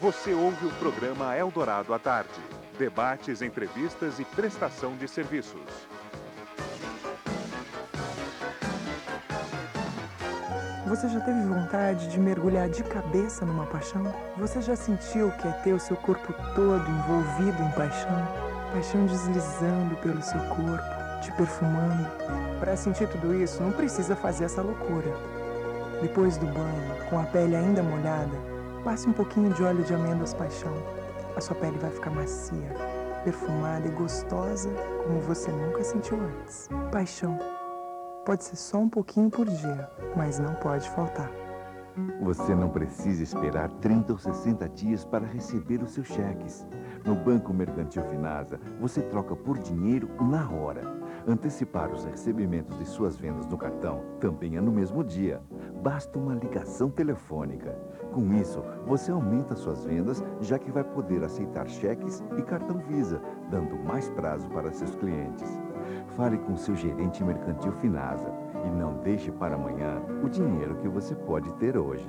Você 0.00 0.32
ouve 0.32 0.66
o 0.66 0.72
programa 0.74 1.36
Eldorado 1.36 1.92
à 1.92 1.98
tarde. 1.98 2.40
Debates, 2.78 3.42
entrevistas 3.42 4.20
e 4.20 4.24
prestação 4.24 4.96
de 4.96 5.08
serviços. 5.08 5.60
Você 10.90 11.08
já 11.08 11.20
teve 11.20 11.40
vontade 11.42 12.08
de 12.08 12.18
mergulhar 12.18 12.68
de 12.68 12.82
cabeça 12.82 13.46
numa 13.46 13.64
paixão? 13.64 14.02
Você 14.36 14.60
já 14.60 14.74
sentiu 14.74 15.30
que 15.30 15.46
é 15.46 15.52
ter 15.52 15.72
o 15.72 15.78
seu 15.78 15.96
corpo 15.96 16.34
todo 16.56 16.84
envolvido 16.90 17.62
em 17.62 17.70
paixão? 17.70 18.28
Paixão 18.72 19.06
deslizando 19.06 19.94
pelo 20.02 20.20
seu 20.20 20.40
corpo, 20.48 21.22
te 21.22 21.30
perfumando. 21.32 22.10
Para 22.58 22.76
sentir 22.76 23.08
tudo 23.08 23.32
isso, 23.32 23.62
não 23.62 23.70
precisa 23.70 24.16
fazer 24.16 24.46
essa 24.46 24.62
loucura. 24.62 25.14
Depois 26.02 26.36
do 26.36 26.46
banho, 26.46 27.08
com 27.08 27.20
a 27.20 27.22
pele 27.22 27.54
ainda 27.54 27.84
molhada, 27.84 28.50
Passe 28.82 29.06
um 29.06 29.12
pouquinho 29.12 29.52
de 29.52 29.62
óleo 29.62 29.84
de 29.84 29.94
amêndoas 29.94 30.32
paixão. 30.32 30.72
A 31.36 31.40
sua 31.40 31.54
pele 31.54 31.78
vai 31.78 31.90
ficar 31.90 32.10
macia, 32.10 32.74
perfumada 33.24 33.86
e 33.86 33.90
gostosa 33.90 34.70
como 35.04 35.20
você 35.20 35.50
nunca 35.52 35.84
sentiu 35.84 36.18
antes. 36.18 36.68
Paixão. 36.90 37.59
Pode 38.24 38.44
ser 38.44 38.56
só 38.56 38.78
um 38.78 38.88
pouquinho 38.88 39.30
por 39.30 39.46
dia, 39.46 39.90
mas 40.16 40.38
não 40.38 40.54
pode 40.54 40.88
faltar. 40.90 41.30
Você 42.22 42.54
não 42.54 42.68
precisa 42.68 43.22
esperar 43.22 43.70
30 43.80 44.12
ou 44.12 44.18
60 44.18 44.68
dias 44.68 45.04
para 45.04 45.26
receber 45.26 45.82
os 45.82 45.92
seus 45.92 46.06
cheques. 46.06 46.66
No 47.04 47.14
Banco 47.14 47.52
Mercantil 47.52 48.04
Finasa, 48.04 48.60
você 48.80 49.02
troca 49.02 49.34
por 49.34 49.58
dinheiro 49.58 50.08
na 50.20 50.48
hora 50.50 51.00
Antecipar 51.26 51.92
os 51.92 52.04
recebimentos 52.04 52.78
de 52.78 52.84
suas 52.86 53.16
vendas 53.16 53.46
no 53.46 53.58
cartão 53.58 54.02
também 54.20 54.56
é 54.56 54.60
no 54.60 54.72
mesmo 54.72 55.04
dia. 55.04 55.40
Basta 55.82 56.18
uma 56.18 56.34
ligação 56.34 56.90
telefônica. 56.90 57.76
Com 58.12 58.32
isso, 58.34 58.62
você 58.86 59.10
aumenta 59.10 59.54
suas 59.54 59.84
vendas, 59.84 60.22
já 60.40 60.58
que 60.58 60.70
vai 60.70 60.82
poder 60.82 61.22
aceitar 61.22 61.68
cheques 61.68 62.22
e 62.38 62.42
cartão 62.42 62.78
Visa, 62.78 63.20
dando 63.50 63.76
mais 63.76 64.08
prazo 64.10 64.48
para 64.48 64.72
seus 64.72 64.94
clientes. 64.96 65.60
Fale 66.20 66.36
com 66.36 66.54
seu 66.54 66.76
gerente 66.76 67.24
mercantil 67.24 67.72
Finasa 67.80 68.30
e 68.66 68.70
não 68.70 68.98
deixe 68.98 69.32
para 69.32 69.54
amanhã 69.54 70.02
o 70.22 70.28
dinheiro 70.28 70.76
que 70.76 70.86
você 70.86 71.14
pode 71.14 71.50
ter 71.54 71.78
hoje. 71.78 72.06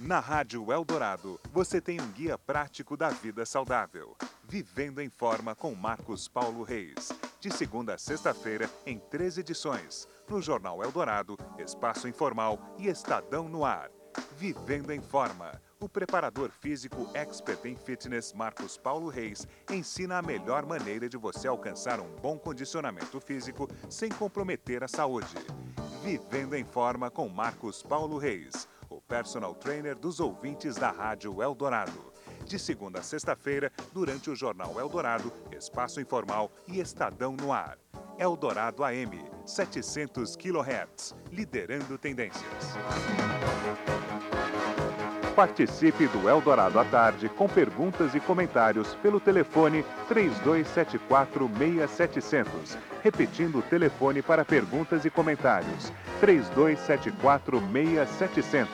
Na 0.00 0.18
Rádio 0.18 0.72
Eldorado, 0.72 1.38
você 1.52 1.80
tem 1.80 2.00
um 2.00 2.08
guia 2.08 2.36
prático 2.36 2.96
da 2.96 3.08
vida 3.08 3.46
saudável. 3.46 4.16
Vivendo 4.42 5.00
em 5.00 5.08
Forma 5.08 5.54
com 5.54 5.72
Marcos 5.76 6.26
Paulo 6.26 6.64
Reis. 6.64 7.12
De 7.38 7.52
segunda 7.52 7.94
a 7.94 7.98
sexta-feira, 7.98 8.68
em 8.84 8.98
três 8.98 9.38
edições. 9.38 10.08
No 10.28 10.42
Jornal 10.42 10.82
Eldorado, 10.82 11.38
Espaço 11.60 12.08
Informal 12.08 12.58
e 12.80 12.88
Estadão 12.88 13.48
no 13.48 13.64
Ar. 13.64 13.92
Vivendo 14.36 14.90
em 14.90 15.00
Forma. 15.00 15.52
O 15.82 15.88
preparador 15.88 16.52
físico 16.52 17.10
expert 17.12 17.66
em 17.66 17.74
fitness 17.74 18.32
Marcos 18.32 18.78
Paulo 18.78 19.08
Reis 19.08 19.48
ensina 19.68 20.18
a 20.18 20.22
melhor 20.22 20.64
maneira 20.64 21.08
de 21.08 21.16
você 21.16 21.48
alcançar 21.48 21.98
um 21.98 22.08
bom 22.22 22.38
condicionamento 22.38 23.20
físico 23.20 23.68
sem 23.90 24.08
comprometer 24.08 24.84
a 24.84 24.86
saúde. 24.86 25.34
Vivendo 26.04 26.54
em 26.54 26.64
Forma 26.64 27.10
com 27.10 27.28
Marcos 27.28 27.82
Paulo 27.82 28.16
Reis, 28.16 28.68
o 28.88 29.00
personal 29.00 29.56
trainer 29.56 29.96
dos 29.96 30.20
ouvintes 30.20 30.76
da 30.76 30.92
Rádio 30.92 31.42
Eldorado. 31.42 32.12
De 32.46 32.60
segunda 32.60 33.00
a 33.00 33.02
sexta-feira, 33.02 33.72
durante 33.92 34.30
o 34.30 34.36
Jornal 34.36 34.78
Eldorado, 34.78 35.32
Espaço 35.50 36.00
Informal 36.00 36.52
e 36.68 36.78
Estadão 36.78 37.34
no 37.34 37.52
Ar. 37.52 37.76
Eldorado 38.16 38.84
AM, 38.84 39.24
700 39.44 40.36
kHz, 40.36 41.16
liderando 41.32 41.98
tendências. 41.98 42.76
Participe 45.34 46.06
do 46.08 46.28
Eldorado 46.28 46.78
à 46.78 46.84
tarde 46.84 47.26
com 47.26 47.48
perguntas 47.48 48.14
e 48.14 48.20
comentários 48.20 48.94
pelo 48.96 49.18
telefone 49.18 49.82
3274-6700. 50.10 52.76
Repetindo 53.02 53.60
o 53.60 53.62
telefone 53.62 54.20
para 54.20 54.44
perguntas 54.44 55.06
e 55.06 55.10
comentários: 55.10 55.90
3274-6700. 56.20 58.66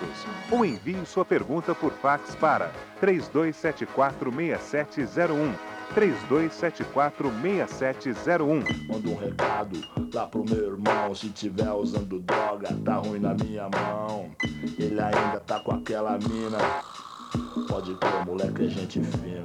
Ou 0.51 0.65
envie 0.65 1.07
sua 1.07 1.25
pergunta 1.25 1.77
por 1.77 1.93
fax 1.93 2.35
para 2.35 2.73
3274-6701. 3.01 5.55
3274-6701. 5.95 8.89
Manda 8.89 9.09
um 9.09 9.16
recado 9.16 9.78
lá 10.12 10.26
pro 10.26 10.45
meu 10.45 10.72
irmão. 10.72 11.14
Se 11.14 11.30
tiver 11.30 11.72
usando 11.72 12.18
droga, 12.20 12.68
tá 12.84 12.97
ruim 12.97 13.20
na 13.20 13.32
minha 13.34 13.68
mão. 13.68 14.30
Ele 14.78 15.01
ainda 15.01 15.41
tá 15.41 15.61
com 15.61 15.72
aquela 15.72 16.18
mina. 16.18 16.59
Pode 17.68 17.95
crer, 17.97 18.26
moleque, 18.26 18.66
é 18.66 18.68
gente 18.68 19.01
fina. 19.01 19.43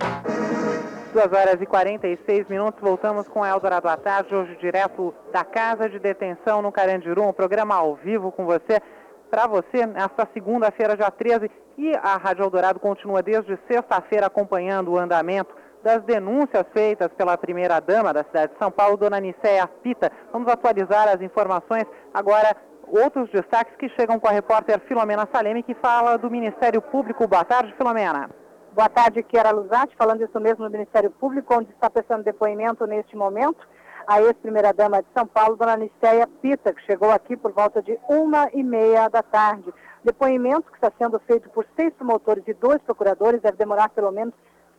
2 1.13 1.31
horas 1.31 1.61
e 1.61 1.65
46 1.65 2.47
minutos, 2.47 2.81
voltamos 2.81 3.27
com 3.27 3.45
Eldorado 3.45 3.87
à 3.87 3.95
tarde, 3.95 4.33
hoje 4.33 4.55
direto 4.55 5.13
da 5.31 5.43
Casa 5.43 5.87
de 5.87 5.99
Detenção 5.99 6.61
no 6.61 6.71
Carandiru, 6.71 7.27
um 7.27 7.33
programa 7.33 7.75
ao 7.75 7.95
vivo 7.95 8.31
com 8.31 8.45
você, 8.45 8.81
para 9.29 9.45
você, 9.45 9.85
nesta 9.85 10.27
segunda-feira, 10.33 10.97
dia 10.97 11.11
13, 11.11 11.51
e 11.77 11.91
a 12.01 12.17
Rádio 12.17 12.43
Eldorado 12.43 12.79
continua 12.79 13.21
desde 13.21 13.59
sexta-feira 13.67 14.25
acompanhando 14.25 14.91
o 14.91 14.97
andamento 14.97 15.53
das 15.83 16.01
denúncias 16.03 16.65
feitas 16.73 17.09
pela 17.13 17.37
primeira-dama 17.37 18.13
da 18.13 18.23
cidade 18.23 18.53
de 18.53 18.59
São 18.59 18.71
Paulo, 18.71 18.97
dona 18.97 19.19
Nicéia 19.19 19.67
Pita. 19.67 20.11
Vamos 20.31 20.47
atualizar 20.51 21.09
as 21.09 21.21
informações 21.21 21.85
agora. 22.13 22.55
Outros 22.87 23.29
destaques 23.31 23.75
que 23.77 23.89
chegam 23.89 24.19
com 24.19 24.27
a 24.27 24.31
repórter 24.31 24.79
Filomena 24.81 25.27
Saleme, 25.33 25.63
que 25.63 25.73
fala 25.73 26.17
do 26.17 26.29
Ministério 26.29 26.81
Público. 26.81 27.27
Boa 27.27 27.43
tarde, 27.43 27.73
Filomena. 27.75 28.29
Boa 28.73 28.89
tarde, 28.89 29.23
Kiara 29.23 29.51
Luzati, 29.51 29.95
falando 29.95 30.23
isso 30.23 30.39
mesmo 30.39 30.63
no 30.63 30.69
Ministério 30.69 31.09
Público, 31.09 31.55
onde 31.55 31.71
está 31.71 31.89
prestando 31.89 32.23
depoimento 32.23 32.85
neste 32.85 33.15
momento 33.15 33.67
a 34.07 34.21
ex-primeira-dama 34.21 35.01
de 35.01 35.07
São 35.15 35.25
Paulo, 35.25 35.55
dona 35.55 35.77
Nicéia 35.77 36.27
Pita, 36.41 36.73
que 36.73 36.81
chegou 36.83 37.09
aqui 37.09 37.37
por 37.37 37.51
volta 37.51 37.81
de 37.81 37.97
uma 38.09 38.49
e 38.53 38.61
meia 38.61 39.07
da 39.09 39.23
tarde. 39.23 39.73
Depoimento 40.03 40.69
que 40.69 40.75
está 40.75 40.91
sendo 40.97 41.19
feito 41.21 41.49
por 41.49 41.65
seis 41.75 41.93
promotores 41.93 42.43
e 42.47 42.53
dois 42.53 42.81
procuradores, 42.81 43.41
deve 43.41 43.57
demorar 43.57 43.89
pelo 43.89 44.11
menos 44.11 44.33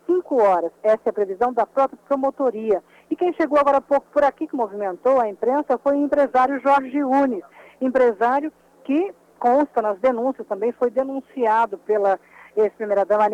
cinco 0.06 0.42
horas. 0.42 0.72
Essa 0.82 1.02
é 1.06 1.10
a 1.10 1.12
previsão 1.12 1.52
da 1.52 1.66
própria 1.66 1.98
promotoria. 2.06 2.82
E 3.10 3.16
quem 3.16 3.32
chegou 3.34 3.58
agora 3.58 3.78
há 3.78 3.80
pouco 3.80 4.06
por 4.12 4.24
aqui, 4.24 4.46
que 4.46 4.56
movimentou 4.56 5.20
a 5.20 5.28
imprensa, 5.28 5.78
foi 5.78 5.96
o 5.96 6.04
empresário 6.04 6.60
Jorge 6.60 7.02
Unes, 7.02 7.44
empresário 7.80 8.52
que 8.84 9.12
consta 9.38 9.82
nas 9.82 9.98
denúncias, 9.98 10.46
também 10.46 10.72
foi 10.72 10.90
denunciado 10.90 11.78
pela 11.78 12.18
ex-primeira-dama 12.56 13.26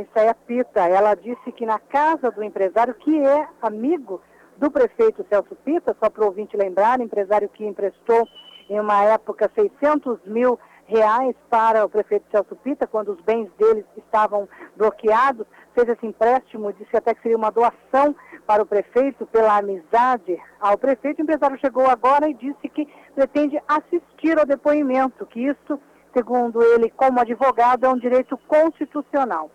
Pita. 0.46 0.80
Ela 0.80 1.14
disse 1.14 1.52
que 1.52 1.66
na 1.66 1.78
casa 1.78 2.30
do 2.30 2.42
empresário, 2.42 2.94
que 2.94 3.24
é 3.24 3.46
amigo 3.62 4.20
do 4.56 4.70
prefeito 4.70 5.24
Celso 5.28 5.54
Pita, 5.64 5.96
só 6.02 6.10
para 6.10 6.22
o 6.22 6.26
ouvinte 6.26 6.56
lembrar, 6.56 7.00
empresário 7.00 7.48
que 7.48 7.64
emprestou 7.64 8.26
em 8.68 8.78
uma 8.78 9.02
época 9.04 9.50
600 9.54 10.20
mil 10.26 10.58
reais 10.90 11.36
para 11.48 11.84
o 11.84 11.88
prefeito 11.88 12.26
Celso 12.30 12.56
Pita, 12.56 12.86
quando 12.86 13.12
os 13.12 13.20
bens 13.20 13.48
deles 13.56 13.84
estavam 13.96 14.48
bloqueados, 14.76 15.46
fez 15.72 15.88
esse 15.88 16.04
empréstimo, 16.04 16.72
disse 16.72 16.96
até 16.96 17.14
que 17.14 17.22
seria 17.22 17.36
uma 17.36 17.50
doação 17.50 18.14
para 18.46 18.62
o 18.62 18.66
prefeito 18.66 19.24
pela 19.26 19.56
amizade 19.58 20.36
ao 20.60 20.76
prefeito. 20.76 21.20
O 21.20 21.22
empresário 21.22 21.58
chegou 21.60 21.88
agora 21.88 22.28
e 22.28 22.34
disse 22.34 22.68
que 22.68 22.88
pretende 23.14 23.60
assistir 23.68 24.38
ao 24.38 24.44
depoimento, 24.44 25.24
que 25.26 25.46
isso, 25.46 25.80
segundo 26.12 26.60
ele, 26.60 26.90
como 26.90 27.20
advogado, 27.20 27.86
é 27.86 27.88
um 27.88 27.98
direito 27.98 28.36
constitucional. 28.48 29.50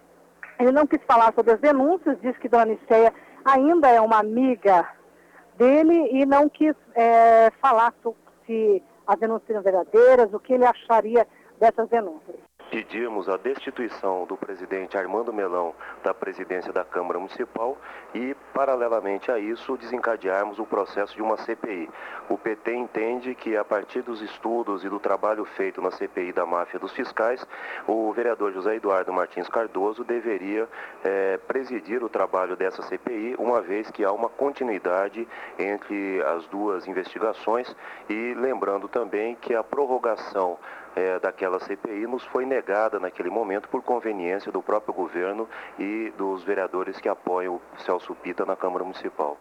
Ele 0.58 0.72
não 0.72 0.88
quis 0.88 1.02
falar 1.06 1.34
sobre 1.34 1.52
as 1.52 1.60
denúncias, 1.60 2.18
disse 2.22 2.40
que 2.40 2.48
Dona 2.48 2.66
Niceia 2.66 3.14
ainda 3.44 3.90
é 3.90 4.00
uma 4.00 4.20
amiga 4.20 4.88
dele 5.58 6.10
e 6.12 6.26
não 6.26 6.48
quis 6.48 6.76
é, 6.94 7.52
falar 7.62 7.94
se 8.46 8.82
as 9.08 9.20
denúncias 9.20 9.64
verdadeiras, 9.64 10.34
o 10.34 10.40
que 10.40 10.54
ele 10.54 10.66
acharia 10.66 11.28
dessas 11.60 11.90
denúncias. 11.90 12.38
Pedimos 12.76 13.30
a 13.30 13.38
destituição 13.38 14.26
do 14.26 14.36
presidente 14.36 14.98
Armando 14.98 15.32
Melão 15.32 15.74
da 16.04 16.14
presidência 16.14 16.74
da 16.74 16.84
Câmara 16.84 17.18
Municipal 17.18 17.78
e, 18.14 18.36
paralelamente 18.54 19.32
a 19.32 19.40
isso, 19.40 19.78
desencadearmos 19.78 20.60
o 20.60 20.66
processo 20.66 21.16
de 21.16 21.22
uma 21.22 21.38
CPI. 21.38 21.90
O 22.28 22.38
PT 22.38 22.76
entende 22.76 23.34
que, 23.34 23.56
a 23.56 23.64
partir 23.64 24.02
dos 24.02 24.22
estudos 24.22 24.84
e 24.84 24.90
do 24.90 25.00
trabalho 25.00 25.46
feito 25.46 25.82
na 25.82 25.90
CPI 25.90 26.34
da 26.34 26.46
máfia 26.46 26.78
dos 26.78 26.92
fiscais, 26.92 27.48
o 27.88 28.12
vereador 28.12 28.52
José 28.52 28.76
Eduardo 28.76 29.14
Martins 29.14 29.48
Cardoso 29.48 30.04
deveria 30.04 30.68
é, 31.02 31.38
presidir 31.48 32.04
o 32.04 32.10
trabalho 32.10 32.58
dessa 32.58 32.82
CPI, 32.82 33.38
uma 33.40 33.62
vez 33.62 33.90
que 33.90 34.04
há 34.04 34.12
uma 34.12 34.28
continuidade 34.28 35.26
entre 35.58 36.22
as 36.24 36.46
duas 36.48 36.86
investigações 36.86 37.74
e 38.10 38.34
lembrando 38.34 38.90
também 38.90 39.34
que 39.36 39.56
a 39.56 39.64
prorrogação 39.64 40.58
é, 40.96 41.20
daquela 41.20 41.60
CPI 41.60 42.08
nos 42.08 42.24
foi 42.26 42.46
negada 42.46 43.00
naquele 43.00 43.30
momento 43.30 43.68
por 43.70 43.82
conveniência 43.84 44.52
do 44.52 44.62
próprio 44.62 44.94
governo 44.94 45.48
e 45.78 46.12
dos 46.18 46.44
vereadores 46.44 47.00
que 47.00 47.10
apoiam 47.10 47.56
o 47.56 47.62
Celso 47.80 48.16
Pita 48.16 48.46
na 48.46 48.56
Câmara 48.56 48.84
Municipal. 48.84 49.38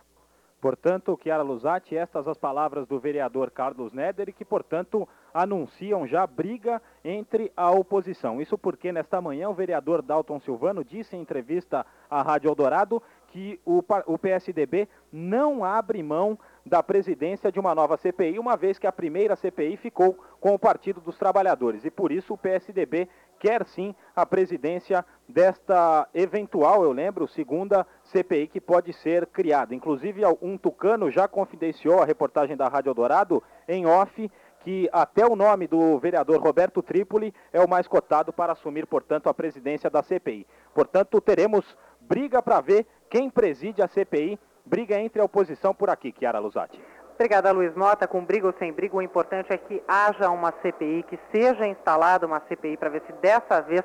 Portanto, 0.64 1.18
Chiara 1.22 1.42
Luzati, 1.42 1.94
estas 1.94 2.26
as 2.26 2.38
palavras 2.38 2.86
do 2.86 2.98
vereador 2.98 3.50
Carlos 3.50 3.92
Neder, 3.92 4.32
que, 4.32 4.46
portanto, 4.46 5.06
anunciam 5.34 6.06
já 6.06 6.26
briga 6.26 6.80
entre 7.04 7.52
a 7.54 7.70
oposição. 7.70 8.40
Isso 8.40 8.56
porque, 8.56 8.90
nesta 8.90 9.20
manhã, 9.20 9.50
o 9.50 9.54
vereador 9.54 10.00
Dalton 10.00 10.40
Silvano 10.40 10.82
disse 10.82 11.16
em 11.16 11.20
entrevista 11.20 11.84
à 12.08 12.22
Rádio 12.22 12.48
Eldorado 12.48 13.02
que 13.28 13.60
o, 13.62 13.84
o 14.06 14.18
PSDB 14.18 14.88
não 15.12 15.62
abre 15.62 16.02
mão 16.02 16.38
da 16.64 16.82
presidência 16.82 17.52
de 17.52 17.60
uma 17.60 17.74
nova 17.74 17.96
CPI, 17.96 18.38
uma 18.38 18.56
vez 18.56 18.78
que 18.78 18.86
a 18.86 18.92
primeira 18.92 19.36
CPI 19.36 19.76
ficou 19.76 20.18
com 20.40 20.54
o 20.54 20.58
Partido 20.58 21.00
dos 21.00 21.18
Trabalhadores. 21.18 21.84
E 21.84 21.90
por 21.90 22.10
isso 22.10 22.34
o 22.34 22.38
PSDB 22.38 23.08
quer 23.38 23.66
sim 23.66 23.94
a 24.16 24.24
presidência 24.24 25.04
desta 25.28 26.08
eventual, 26.14 26.82
eu 26.82 26.92
lembro, 26.92 27.28
segunda 27.28 27.86
CPI 28.04 28.46
que 28.46 28.60
pode 28.60 28.92
ser 28.94 29.26
criada. 29.26 29.74
Inclusive, 29.74 30.22
um 30.40 30.56
tucano 30.56 31.10
já 31.10 31.28
confidenciou 31.28 32.00
a 32.00 32.06
reportagem 32.06 32.56
da 32.56 32.68
Rádio 32.68 32.94
Dourado 32.94 33.42
em 33.68 33.84
off 33.84 34.30
que 34.60 34.88
até 34.90 35.26
o 35.26 35.36
nome 35.36 35.66
do 35.66 35.98
vereador 35.98 36.40
Roberto 36.40 36.82
Trípoli 36.82 37.34
é 37.52 37.60
o 37.60 37.68
mais 37.68 37.86
cotado 37.86 38.32
para 38.32 38.54
assumir, 38.54 38.86
portanto, 38.86 39.28
a 39.28 39.34
presidência 39.34 39.90
da 39.90 40.02
CPI. 40.02 40.46
Portanto, 40.72 41.20
teremos 41.20 41.76
briga 42.00 42.40
para 42.40 42.62
ver 42.62 42.86
quem 43.10 43.28
preside 43.28 43.82
a 43.82 43.88
CPI 43.88 44.38
briga 44.64 44.98
entre 44.98 45.20
a 45.20 45.24
oposição 45.24 45.74
por 45.74 45.90
aqui, 45.90 46.14
Chiara 46.18 46.38
Luzati. 46.38 46.80
Obrigada, 47.14 47.52
Luiz 47.52 47.74
Mota. 47.74 48.08
Com 48.08 48.24
briga 48.24 48.46
ou 48.46 48.54
sem 48.58 48.72
briga, 48.72 48.96
o 48.96 49.02
importante 49.02 49.52
é 49.52 49.56
que 49.56 49.82
haja 49.86 50.30
uma 50.30 50.52
CPI, 50.62 51.04
que 51.04 51.18
seja 51.30 51.66
instalada 51.66 52.26
uma 52.26 52.40
CPI 52.48 52.76
para 52.76 52.90
ver 52.90 53.02
se 53.06 53.12
dessa 53.14 53.60
vez 53.60 53.82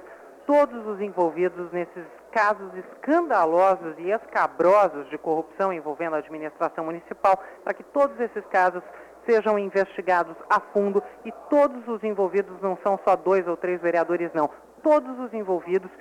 todos 0.48 0.86
os 0.88 1.00
envolvidos 1.00 1.72
nesses 1.72 2.06
casos 2.32 2.72
escandalosos 2.76 3.96
e 4.00 4.10
escabrosos 4.10 5.08
de 5.10 5.18
corrupção 5.18 5.72
envolvendo 5.72 6.16
a 6.16 6.20
administração 6.20 6.86
municipal, 6.86 7.40
para 7.64 7.74
que 7.74 7.84
todos 7.84 8.20
esses 8.20 8.46
casos 8.48 8.82
sejam 9.28 9.60
investigados 9.60 10.36
a 10.50 10.60
fundo 10.60 11.04
e 11.24 11.32
todos 11.50 11.88
os 11.88 12.04
envolvidos 12.04 12.60
não 12.62 12.78
são 12.84 13.00
só 13.06 13.16
dois 13.16 13.48
ou 13.48 13.56
três 13.56 13.80
vereadores, 13.80 14.32
não. 14.34 14.50
Todos 14.82 15.20
os 15.20 15.34
envolvidos 15.34 15.92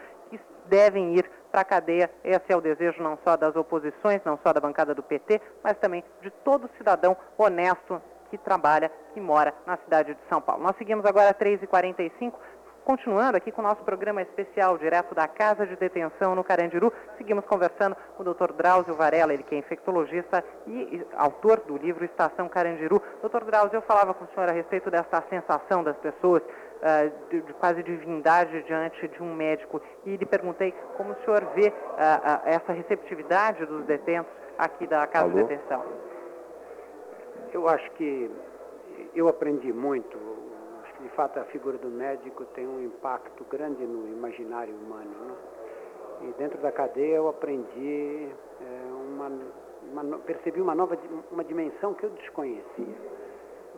devem 0.68 1.16
ir 1.16 1.31
para 1.59 1.62
a 1.62 1.64
cadeia. 1.64 2.11
Esse 2.22 2.52
é 2.52 2.56
o 2.56 2.61
desejo 2.61 3.02
não 3.02 3.18
só 3.24 3.36
das 3.36 3.56
oposições, 3.56 4.20
não 4.24 4.38
só 4.42 4.52
da 4.52 4.61
bancada 4.61 4.94
do 4.94 5.02
PT, 5.02 5.40
mas 5.62 5.76
também 5.78 6.04
de 6.22 6.30
todo 6.30 6.70
cidadão 6.76 7.16
honesto 7.36 8.00
que 8.30 8.38
trabalha, 8.38 8.90
que 9.14 9.20
mora 9.20 9.52
na 9.66 9.76
cidade 9.78 10.14
de 10.14 10.20
São 10.28 10.40
Paulo. 10.40 10.62
Nós 10.62 10.76
seguimos 10.76 11.04
agora 11.04 11.34
3h45. 11.34 12.34
Continuando 12.84 13.36
aqui 13.36 13.52
com 13.52 13.61
o 13.61 13.64
nosso 13.64 13.82
programa 13.82 14.22
especial, 14.22 14.78
direto 14.78 15.14
da 15.14 15.28
Casa 15.28 15.66
de 15.66 15.76
Detenção 15.76 16.34
no 16.34 16.42
Carandiru, 16.42 16.90
seguimos 17.18 17.44
conversando 17.44 17.94
com 18.16 18.22
o 18.22 18.32
Dr. 18.32 18.52
Drauzio 18.52 18.94
Varela, 18.94 19.34
ele 19.34 19.42
que 19.42 19.54
é 19.54 19.59
infectologista 19.59 20.42
e 20.66 21.06
autor 21.14 21.61
do 21.66 21.76
livro 21.76 22.02
Estação 22.04 22.48
Carandiru. 22.48 23.02
Dr. 23.22 23.44
Drauzio, 23.44 23.76
eu 23.76 23.82
falava 23.82 24.14
com 24.14 24.24
o 24.24 24.28
senhor 24.28 24.48
a 24.48 24.52
respeito 24.52 24.90
dessa 24.90 25.22
sensação 25.28 25.84
das 25.84 25.98
pessoas 25.98 26.42
uh, 26.79 27.29
de, 27.31 27.41
de, 27.41 27.53
quase 27.55 27.83
divindade 27.83 28.62
diante 28.62 29.09
de 29.09 29.22
um 29.22 29.35
médico 29.35 29.81
e 30.05 30.16
lhe 30.16 30.26
perguntei 30.26 30.72
como 30.97 31.12
o 31.12 31.16
senhor 31.24 31.45
vê 31.55 31.68
uh, 31.68 31.72
uh, 31.72 32.41
essa 32.45 32.72
receptividade 32.72 33.64
dos 33.66 33.85
detentos 33.85 34.33
aqui 34.57 34.87
da 34.87 35.07
Casa 35.07 35.26
Alô? 35.26 35.35
de 35.35 35.45
Detenção. 35.45 35.85
Eu 37.53 37.68
acho 37.68 37.91
que 37.93 38.31
eu 39.14 39.29
aprendi 39.29 39.72
muito 39.72 40.18
de 41.01 41.09
fato 41.11 41.39
a 41.39 41.45
figura 41.45 41.79
do 41.79 41.89
médico 41.89 42.45
tem 42.47 42.66
um 42.66 42.83
impacto 42.83 43.45
grande 43.45 43.85
no 43.85 44.09
imaginário 44.09 44.74
humano. 44.74 45.11
Né? 45.11 45.35
E 46.22 46.33
dentro 46.39 46.59
da 46.59 46.72
cadeia 46.72 47.16
eu 47.16 47.29
aprendi 47.29 48.29
é, 48.61 48.93
uma, 48.93 49.31
uma, 49.93 50.18
percebi 50.18 50.61
uma 50.61 50.74
nova 50.74 50.99
uma 51.31 51.45
dimensão 51.45 51.95
que 51.95 52.05
eu 52.05 52.11
desconhecia. 52.11 52.97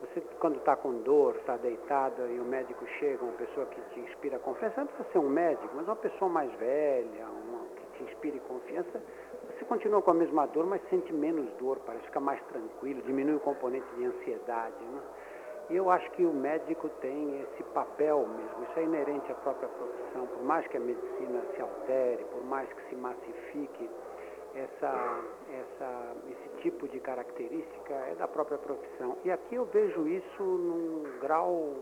Você 0.00 0.20
quando 0.40 0.56
está 0.56 0.76
com 0.76 1.02
dor, 1.02 1.36
está 1.36 1.56
deitada 1.58 2.26
e 2.26 2.40
o 2.40 2.44
médico 2.44 2.86
chega, 2.98 3.22
uma 3.22 3.34
pessoa 3.34 3.66
que 3.66 3.80
te 3.92 4.00
inspira 4.00 4.38
confiança, 4.38 4.80
não 4.80 4.86
precisa 4.86 5.08
ser 5.12 5.18
um 5.18 5.28
médico, 5.28 5.68
mas 5.74 5.86
uma 5.86 5.96
pessoa 5.96 6.30
mais 6.30 6.50
velha, 6.54 7.26
uma 7.26 7.66
que 7.76 7.98
te 7.98 8.04
inspire 8.04 8.40
confiança, 8.40 9.02
você 9.60 9.64
continua 9.66 10.00
com 10.00 10.10
a 10.12 10.14
mesma 10.14 10.46
dor, 10.46 10.64
mas 10.64 10.80
sente 10.88 11.12
menos 11.12 11.50
dor, 11.58 11.78
parece 11.84 12.06
ficar 12.06 12.20
mais 12.20 12.42
tranquilo, 12.44 13.02
diminui 13.02 13.36
o 13.36 13.40
componente 13.40 13.86
de 13.96 14.06
ansiedade. 14.06 14.82
Né? 14.82 15.00
E 15.68 15.76
eu 15.76 15.90
acho 15.90 16.10
que 16.12 16.24
o 16.24 16.32
médico 16.32 16.88
tem 17.00 17.42
esse 17.42 17.62
papel 17.74 18.26
mesmo, 18.26 18.64
isso 18.64 18.80
é 18.80 18.82
inerente 18.82 19.30
à 19.30 19.34
própria 19.34 19.68
profissão, 19.68 20.26
por 20.26 20.42
mais 20.42 20.66
que 20.68 20.78
a 20.78 20.80
medicina 20.80 21.42
se 21.54 21.60
altere, 21.60 22.24
por 22.24 22.42
mais 22.44 22.72
que 22.72 22.88
se 22.88 22.96
massifique, 22.96 23.90
essa, 24.54 25.20
essa, 25.52 26.16
esse 26.28 26.48
tipo 26.60 26.88
de 26.88 27.00
característica 27.00 27.94
é 27.94 28.14
da 28.14 28.28
própria 28.28 28.58
profissão. 28.58 29.16
E 29.24 29.30
aqui 29.30 29.54
eu 29.54 29.64
vejo 29.66 30.06
isso 30.08 30.42
num 30.42 31.18
grau 31.20 31.74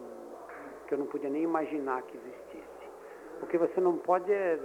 que 0.86 0.94
eu 0.94 0.98
não 0.98 1.06
podia 1.06 1.30
nem 1.30 1.42
imaginar 1.42 2.02
que 2.02 2.16
existisse. 2.16 2.88
Porque 3.40 3.58
você 3.58 3.80
não 3.80 3.98
pode, 3.98 4.32
é, 4.32 4.58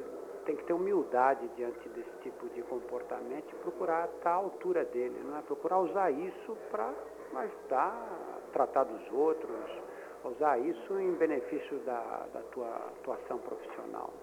tem 0.45 0.55
que 0.55 0.63
ter 0.63 0.73
humildade 0.73 1.47
diante 1.55 1.87
desse 1.89 2.11
tipo 2.21 2.47
de 2.49 2.61
comportamento 2.63 3.51
e 3.51 3.55
procurar 3.57 4.09
estar 4.15 4.31
à 4.31 4.35
altura 4.35 4.85
dele, 4.85 5.19
não 5.23 5.37
é? 5.37 5.41
Procurar 5.41 5.79
usar 5.79 6.11
isso 6.11 6.57
para 6.71 6.93
ajudar 7.35 8.23
tratar 8.53 8.83
dos 8.83 9.11
outros, 9.11 9.51
usar 10.23 10.59
isso 10.59 10.99
em 10.99 11.11
benefício 11.13 11.79
da, 11.79 12.27
da 12.33 12.41
tua 12.51 12.69
atuação 12.99 13.39
profissional. 13.39 14.13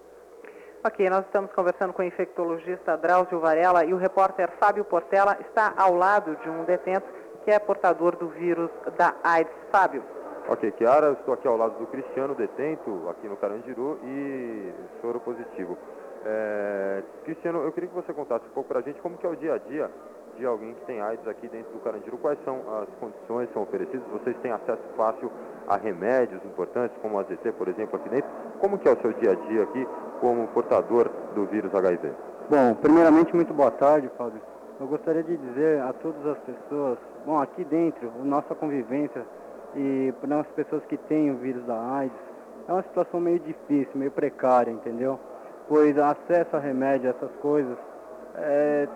Ok, 0.83 1.07
nós 1.11 1.23
estamos 1.27 1.51
conversando 1.51 1.93
com 1.93 2.01
o 2.01 2.05
infectologista 2.05 2.97
Drauzio 2.97 3.39
Varela 3.39 3.85
e 3.85 3.93
o 3.93 3.97
repórter 3.97 4.49
Fábio 4.59 4.83
Portela 4.83 5.37
está 5.41 5.75
ao 5.77 5.93
lado 5.93 6.35
de 6.37 6.49
um 6.49 6.63
detento 6.63 7.05
que 7.45 7.51
é 7.51 7.59
portador 7.59 8.15
do 8.15 8.29
vírus 8.29 8.71
da 8.97 9.13
AIDS. 9.23 9.53
Fábio. 9.71 10.03
Ok, 10.49 10.71
Kiara, 10.71 11.11
estou 11.11 11.35
aqui 11.35 11.47
ao 11.47 11.55
lado 11.55 11.77
do 11.77 11.85
Cristiano, 11.85 12.33
detento 12.33 13.07
aqui 13.09 13.27
no 13.27 13.37
Carandiru 13.37 13.99
e 14.03 14.73
soro 15.01 15.19
positivo. 15.19 15.77
É, 16.25 17.03
Cristiano, 17.25 17.61
eu 17.61 17.71
queria 17.71 17.87
que 17.87 17.95
você 17.95 18.11
contasse 18.11 18.47
um 18.47 18.49
pouco 18.49 18.69
para 18.69 18.79
a 18.79 18.81
gente 18.81 18.99
como 19.01 19.19
que 19.19 19.25
é 19.27 19.29
o 19.29 19.35
dia 19.35 19.53
a 19.53 19.57
dia 19.59 19.87
de 20.35 20.45
alguém 20.47 20.73
que 20.73 20.81
tem 20.85 20.99
AIDS 20.99 21.27
aqui 21.27 21.47
dentro 21.47 21.71
do 21.73 21.79
Carandiru, 21.79 22.17
quais 22.17 22.39
são 22.43 22.59
as 22.81 22.89
condições 22.99 23.47
que 23.49 23.53
são 23.53 23.61
oferecidas? 23.61 24.07
Vocês 24.07 24.35
têm 24.37 24.51
acesso 24.51 24.81
fácil 24.97 25.31
a 25.67 25.77
remédios 25.77 26.43
importantes, 26.43 26.97
como 27.03 27.17
o 27.17 27.19
AZT, 27.19 27.51
por 27.55 27.67
exemplo, 27.67 27.97
aqui 27.97 28.09
dentro? 28.09 28.29
Como 28.59 28.79
que 28.79 28.87
é 28.87 28.91
o 28.91 28.99
seu 28.99 29.13
dia 29.13 29.33
a 29.33 29.35
dia 29.35 29.61
aqui 29.61 29.87
como 30.21 30.47
portador 30.49 31.09
do 31.33 31.45
vírus 31.47 31.73
HIV? 31.73 32.11
Bom, 32.49 32.75
primeiramente, 32.75 33.35
muito 33.35 33.53
boa 33.53 33.71
tarde, 33.71 34.09
Fábio. 34.17 34.39
Eu 34.79 34.87
gostaria 34.87 35.23
de 35.23 35.35
dizer 35.35 35.81
a 35.81 35.91
todas 35.93 36.25
as 36.25 36.37
pessoas, 36.39 36.97
bom, 37.25 37.39
aqui 37.39 37.63
dentro, 37.65 38.09
nossa 38.23 38.55
convivência 38.55 39.25
e 39.75 40.13
para 40.21 40.39
as 40.39 40.47
pessoas 40.47 40.83
que 40.85 40.97
têm 40.97 41.31
o 41.31 41.37
vírus 41.37 41.63
da 41.65 41.75
AIDS, 41.75 42.17
é 42.67 42.71
uma 42.71 42.83
situação 42.83 43.19
meio 43.19 43.39
difícil, 43.39 43.91
meio 43.95 44.11
precária, 44.11 44.71
entendeu? 44.71 45.19
Pois 45.67 45.97
acesso 45.97 46.55
a 46.55 46.59
remédio, 46.59 47.09
essas 47.09 47.31
coisas, 47.41 47.77
é, 48.35 48.87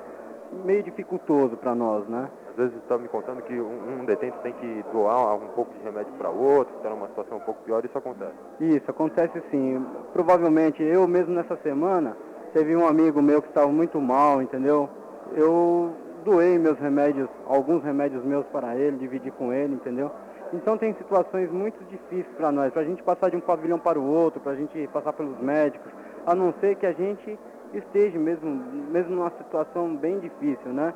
meio 0.64 0.84
dificultoso 0.84 1.58
para 1.58 1.74
nós, 1.74 2.08
né? 2.08 2.30
Às 2.56 2.70
vezes 2.70 2.78
está 2.78 2.97
me 2.97 3.10
contando 3.10 3.41
que 3.41 3.53
um, 3.53 3.99
um, 3.99 4.06
detento 4.06 4.38
tem 4.39 4.53
que 4.53 4.86
doar 4.93 5.36
um 5.36 5.49
pouco 5.49 5.74
de 5.74 5.84
remédio 5.84 6.14
para 6.14 6.30
outro, 6.30 6.74
está 6.78 6.89
numa 6.89 7.10
situação 7.10 7.36
um 7.36 7.41
pouco 7.41 7.62
pior, 7.66 7.84
isso 7.84 7.97
acontece? 7.97 8.32
Isso, 8.62 8.89
acontece 8.89 9.43
sim. 9.51 9.86
Provavelmente 10.14 10.82
eu 10.82 11.06
mesmo 11.06 11.36
nessa 11.36 11.58
semana, 11.58 12.16
teve 12.53 12.74
um 12.74 12.88
amigo 12.88 13.22
meu 13.22 13.41
que 13.41 13.49
estava 13.49 13.68
muito 13.68 13.99
mal, 13.99 14.41
entendeu? 14.41 14.89
Eu 15.34 15.91
doei 16.24 16.58
meus 16.58 16.80
remédios, 16.80 17.28
alguns 17.45 17.84
remédios 17.84 18.24
meus 18.24 18.45
para 18.45 18.74
ele, 18.78 18.99
dividi 18.99 19.32
com 19.32 19.51
ele, 19.51 19.74
entendeu? 19.74 20.10
Então 20.53 20.78
tem 20.78 20.93
situações 20.93 21.51
muito 21.51 21.84
difíceis 21.89 22.34
para 22.38 22.53
nós, 22.53 22.72
para 22.72 22.84
a 22.84 22.86
gente 22.86 23.03
passar 23.03 23.30
de 23.30 23.36
um 23.36 23.41
pavilhão 23.41 23.78
para 23.78 23.99
o 23.99 24.06
outro, 24.10 24.39
para 24.39 24.53
a 24.53 24.56
gente 24.56 24.88
passar 24.93 25.12
pelos 25.12 25.38
médicos, 25.41 25.91
a 26.26 26.34
não 26.34 26.53
ser 26.62 26.76
que 26.78 26.86
a 26.86 26.93
gente 26.93 27.38
esteja 27.74 28.18
mesmo, 28.18 28.49
mesmo 28.89 29.14
numa 29.14 29.32
situação 29.32 29.93
bem 29.93 30.20
difícil, 30.20 30.72
né? 30.72 30.93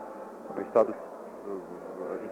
O 0.55 0.61
estado, 0.61 0.95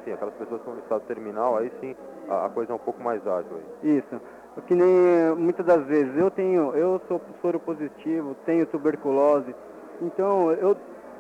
enfim, 0.08 0.14
aquelas 0.14 0.34
pessoas 0.36 0.62
que 0.62 0.70
estão 0.70 0.74
no 0.74 0.80
estado 0.80 1.02
terminal, 1.02 1.58
aí 1.58 1.72
sim 1.82 1.96
a, 2.30 2.46
a 2.46 2.50
coisa 2.50 2.72
é 2.72 2.76
um 2.76 2.80
pouco 2.80 3.04
mais 3.04 3.26
ágil. 3.28 3.52
Aí. 3.84 3.98
Isso. 3.98 4.22
Que 4.66 4.74
nem 4.74 5.36
muitas 5.36 5.66
das 5.66 5.86
vezes 5.86 6.18
eu 6.18 6.32
tenho, 6.32 6.74
eu 6.76 7.00
sou 7.08 7.22
soro 7.42 7.60
positivo, 7.60 8.36
tenho 8.46 8.66
tuberculose, 8.66 9.54
então 10.02 10.52
eu, 10.54 10.76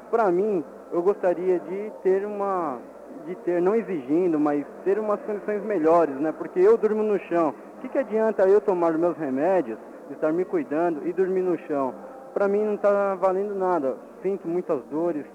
para 0.10 0.32
mim, 0.32 0.64
eu 0.92 1.04
gostaria 1.04 1.60
de 1.60 1.92
ter 2.02 2.26
uma, 2.26 2.80
de 3.28 3.36
ter, 3.36 3.62
não 3.62 3.76
exigindo, 3.76 4.40
mas 4.40 4.66
ter 4.84 4.98
umas 4.98 5.22
condições 5.22 5.62
melhores, 5.64 6.16
né? 6.16 6.32
Porque 6.32 6.60
eu 6.60 6.78
durmo 6.78 7.04
no 7.04 7.20
chão. 7.28 7.54
O 7.78 7.82
que, 7.82 7.90
que 7.90 7.98
adianta 8.00 8.48
eu 8.48 8.60
tomar 8.60 8.98
meus 8.98 9.16
remédios, 9.18 9.78
estar 10.10 10.34
me 10.34 10.44
cuidando 10.44 11.08
e 11.08 11.14
dormir 11.14 11.42
no 11.42 11.58
chão? 11.68 11.94
para 12.38 12.48
mim 12.48 12.64
não 12.64 12.76
está 12.76 13.16
valendo 13.16 13.56
nada. 13.56 13.98
Sinto 14.22 14.48
muitas 14.48 14.84
dores 14.92 15.26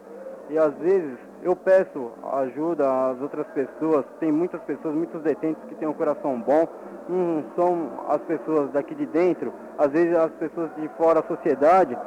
e 0.49 0.57
às 0.57 0.73
vezes 0.75 1.19
eu 1.43 1.57
peço 1.57 2.13
ajuda 2.33 3.11
às 3.11 3.21
outras 3.21 3.47
pessoas. 3.49 4.05
Tem 4.21 4.31
muitas 4.31 4.61
pessoas, 4.63 4.95
muitos 4.95 5.21
detentos 5.23 5.63
que 5.69 5.75
têm 5.75 5.89
um 5.89 5.93
coração 5.93 6.41
bom, 6.41 6.67
não 7.09 7.45
são 7.57 7.91
as 8.09 8.21
pessoas 8.23 8.71
daqui 8.71 8.95
de 8.95 9.07
dentro. 9.07 9.53
Às 9.77 9.89
vezes 9.89 10.17
as 10.17 10.31
pessoas 10.33 10.71
de 10.77 10.89
fora 10.97 11.21
da 11.21 11.29
sociedade, 11.29 11.99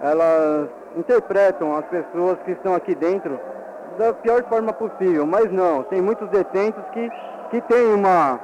elas 0.00 0.68
interpretam 0.96 1.76
as 1.76 1.84
pessoas 1.86 2.38
que 2.44 2.52
estão 2.52 2.74
aqui 2.74 2.94
dentro 2.94 3.38
da 3.98 4.12
pior 4.12 4.42
forma 4.44 4.72
possível, 4.72 5.26
mas 5.26 5.50
não, 5.52 5.84
tem 5.84 6.02
muitos 6.02 6.28
detentos 6.28 6.82
que, 6.92 7.10
que 7.50 7.60
têm 7.62 7.94
uma 7.94 8.40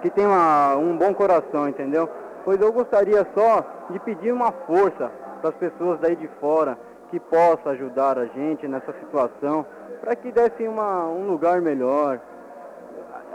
que 0.00 0.10
tem 0.10 0.24
uma, 0.24 0.76
um 0.76 0.96
bom 0.96 1.12
coração, 1.12 1.68
entendeu? 1.68 2.08
Pois 2.44 2.60
eu 2.60 2.72
gostaria 2.72 3.26
só 3.34 3.64
de 3.90 3.98
pedir 3.98 4.32
uma 4.32 4.52
força 4.52 5.10
para 5.40 5.50
as 5.50 5.56
pessoas 5.56 5.98
daí 6.00 6.14
de 6.14 6.28
fora 6.40 6.78
que 7.10 7.18
possa 7.18 7.70
ajudar 7.70 8.18
a 8.18 8.26
gente 8.26 8.68
nessa 8.68 8.92
situação, 9.00 9.66
para 10.00 10.16
que 10.16 10.32
desse 10.32 10.66
uma, 10.66 11.06
um 11.06 11.28
lugar 11.28 11.60
melhor. 11.60 12.20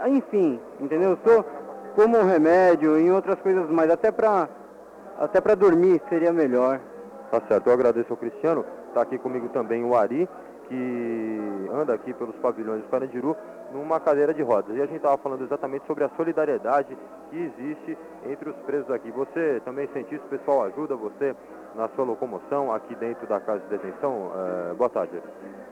Enfim, 0.06 0.60
entendeu? 0.80 1.18
Sou 1.24 1.44
como 1.94 2.18
um 2.18 2.26
remédio 2.26 2.98
em 2.98 3.12
outras 3.12 3.40
coisas 3.40 3.68
mais, 3.70 3.90
até 3.90 4.10
para 4.10 4.48
até 5.18 5.40
para 5.40 5.54
dormir 5.54 6.02
seria 6.08 6.32
melhor. 6.32 6.80
Tá 7.30 7.40
certo, 7.48 7.68
eu 7.68 7.72
agradeço 7.72 8.12
ao 8.12 8.16
Cristiano, 8.16 8.64
está 8.88 9.02
aqui 9.02 9.18
comigo 9.18 9.48
também 9.48 9.84
o 9.84 9.94
Ari, 9.94 10.28
que 10.68 11.68
anda 11.72 11.94
aqui 11.94 12.12
pelos 12.12 12.34
pavilhões 12.36 12.82
do 12.82 12.88
Carandiru 12.88 13.36
numa 13.72 13.98
cadeira 14.00 14.32
de 14.32 14.42
rodas. 14.42 14.76
E 14.76 14.80
a 14.80 14.86
gente 14.86 14.96
estava 14.96 15.16
falando 15.18 15.42
exatamente 15.42 15.86
sobre 15.86 16.04
a 16.04 16.08
solidariedade 16.10 16.96
que 17.30 17.36
existe 17.36 17.98
entre 18.26 18.50
os 18.50 18.56
presos 18.58 18.90
aqui. 18.90 19.10
Você 19.10 19.60
também 19.64 19.88
sente 19.92 20.14
isso? 20.14 20.24
O 20.24 20.28
pessoal 20.28 20.64
ajuda 20.64 20.94
você 20.96 21.34
na 21.74 21.88
sua 21.88 22.04
locomoção 22.04 22.72
aqui 22.72 22.94
dentro 22.94 23.26
da 23.26 23.40
casa 23.40 23.60
de 23.60 23.68
detenção? 23.68 24.30
É, 24.70 24.74
boa 24.74 24.90
tarde. 24.90 25.20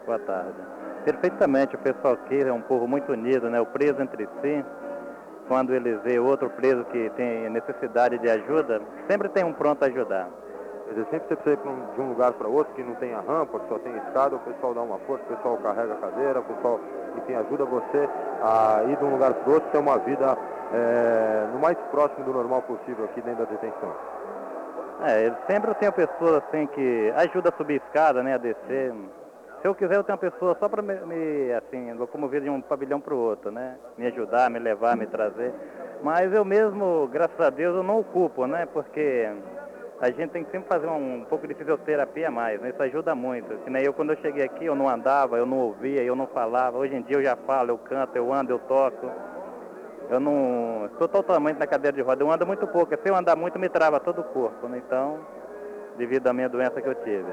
Boa 0.05 0.19
tarde. 0.19 0.82
Perfeitamente, 1.05 1.75
o 1.75 1.79
pessoal 1.79 2.15
aqui 2.15 2.41
é 2.41 2.53
um 2.53 2.61
povo 2.61 2.87
muito 2.87 3.11
unido, 3.11 3.51
né? 3.51 3.61
O 3.61 3.67
preso 3.67 4.01
entre 4.01 4.29
si, 4.41 4.65
quando 5.49 5.75
ele 5.75 5.97
vê 5.97 6.21
outro 6.21 6.49
preso 6.51 6.85
que 6.85 7.11
tem 7.11 7.51
necessidade 7.51 8.19
de 8.19 8.31
ajuda, 8.31 8.81
sempre 9.11 9.29
tem 9.29 9.43
um 9.43 9.53
pronto 9.53 9.83
a 9.83 9.87
ajudar. 9.87 10.29
Quer 10.85 10.95
dizer, 10.95 11.07
sempre 11.11 11.29
você 11.29 11.37
precisa 11.37 11.71
ir 11.71 11.95
de 11.95 12.01
um 12.01 12.09
lugar 12.11 12.33
para 12.35 12.47
outro 12.47 12.73
que 12.75 12.83
não 12.85 12.95
tenha 12.97 13.21
rampa, 13.21 13.59
que 13.59 13.69
só 13.69 13.79
tem 13.81 13.97
escada, 13.97 14.37
o 14.37 14.39
pessoal 14.41 14.75
dá 14.75 14.83
uma 14.83 14.99
força, 15.01 15.25
o 15.25 15.37
pessoal 15.37 15.57
carrega 15.57 15.93
a 15.93 15.97
cadeira, 15.97 16.41
o 16.41 16.45
pessoal, 16.45 16.81
enfim, 17.17 17.35
ajuda 17.35 17.65
você 17.65 18.09
a 18.43 18.85
ir 18.85 18.97
de 18.97 19.05
um 19.05 19.11
lugar 19.11 19.35
para 19.35 19.51
o 19.51 19.55
outro, 19.55 19.71
ter 19.71 19.79
uma 19.79 19.99
vida 19.99 20.39
é, 20.73 21.47
no 21.53 21.59
mais 21.59 21.79
próximo 21.91 22.25
do 22.25 22.33
normal 22.33 22.63
possível 22.63 23.07
aqui 23.07 23.21
dentro 23.23 23.45
da 23.45 23.51
detenção. 23.51 23.93
É, 25.05 25.33
sempre 25.51 25.75
tenho 25.75 25.93
pessoas 25.93 26.45
assim 26.45 26.67
que 26.69 27.13
ajuda 27.17 27.49
a 27.49 27.57
subir 27.57 27.83
escada, 27.85 28.23
né, 28.23 28.35
a 28.35 28.39
descer. 28.39 28.95
Se 29.63 29.69
eu 29.69 29.77
quiser, 29.77 29.95
eu 29.95 30.03
tenho 30.03 30.19
uma 30.19 30.31
pessoa 30.31 30.57
só 30.59 30.69
para 30.69 30.83
me, 30.83 30.93
me, 31.07 31.53
assim, 31.53 31.93
locomover 31.93 32.43
de 32.43 32.51
um 32.51 32.61
pavilhão 32.61 33.01
para 33.01 33.15
o 33.15 33.17
outro, 33.17 33.53
né? 33.53 33.77
Me 33.97 34.09
ajudar, 34.09 34.51
me 34.51 34.59
levar, 34.59 34.97
me 34.97 35.07
trazer. 35.07 35.55
Mas 36.03 36.33
eu 36.33 36.45
mesmo, 36.45 37.09
graças 37.13 37.41
a 37.41 37.49
Deus, 37.49 37.77
eu 37.77 37.83
não 37.85 38.01
ocupo, 38.01 38.45
né? 38.45 38.67
Porque 38.67 39.31
a 40.01 40.07
gente 40.11 40.31
tem 40.31 40.43
que 40.43 40.51
sempre 40.51 40.67
fazer 40.69 40.89
um, 40.89 41.19
um 41.19 41.25
pouco 41.27 41.47
de 41.47 41.55
fisioterapia 41.55 42.27
a 42.27 42.31
mais, 42.33 42.61
né? 42.61 42.71
Isso 42.71 42.83
ajuda 42.83 43.15
muito. 43.15 43.57
Que 43.59 43.71
nem 43.71 43.85
eu, 43.85 43.93
quando 43.93 44.11
eu 44.11 44.17
cheguei 44.17 44.45
aqui, 44.45 44.65
eu 44.65 44.75
não 44.75 44.89
andava, 44.89 45.39
eu 45.39 45.47
não 45.47 45.59
ouvia, 45.59 46.03
eu 46.03 46.17
não 46.17 46.27
falava. 46.27 46.77
Hoje 46.77 46.97
em 46.97 47.03
dia 47.03 47.19
eu 47.19 47.23
já 47.23 47.37
falo, 47.37 47.71
eu 47.71 47.79
canto, 47.79 48.17
eu 48.17 48.33
ando, 48.33 48.53
eu 48.53 48.59
toco. 48.59 49.09
Eu 50.11 50.19
não 50.19 50.87
estou 50.87 51.07
totalmente 51.07 51.59
na 51.59 51.69
cadeira 51.69 51.97
de 51.97 52.03
roda, 52.03 52.21
eu 52.21 52.33
ando 52.33 52.45
muito 52.45 52.67
pouco. 52.67 52.97
Se 52.97 53.09
eu 53.09 53.15
andar 53.15 53.37
muito, 53.37 53.61
me 53.61 53.69
trava 53.69 54.01
todo 54.01 54.23
o 54.23 54.25
corpo, 54.25 54.67
né? 54.67 54.83
Então, 54.85 55.21
devido 55.97 56.27
à 56.27 56.33
minha 56.33 56.49
doença 56.49 56.83
que 56.83 56.89
eu 56.89 56.97
tive. 56.97 57.31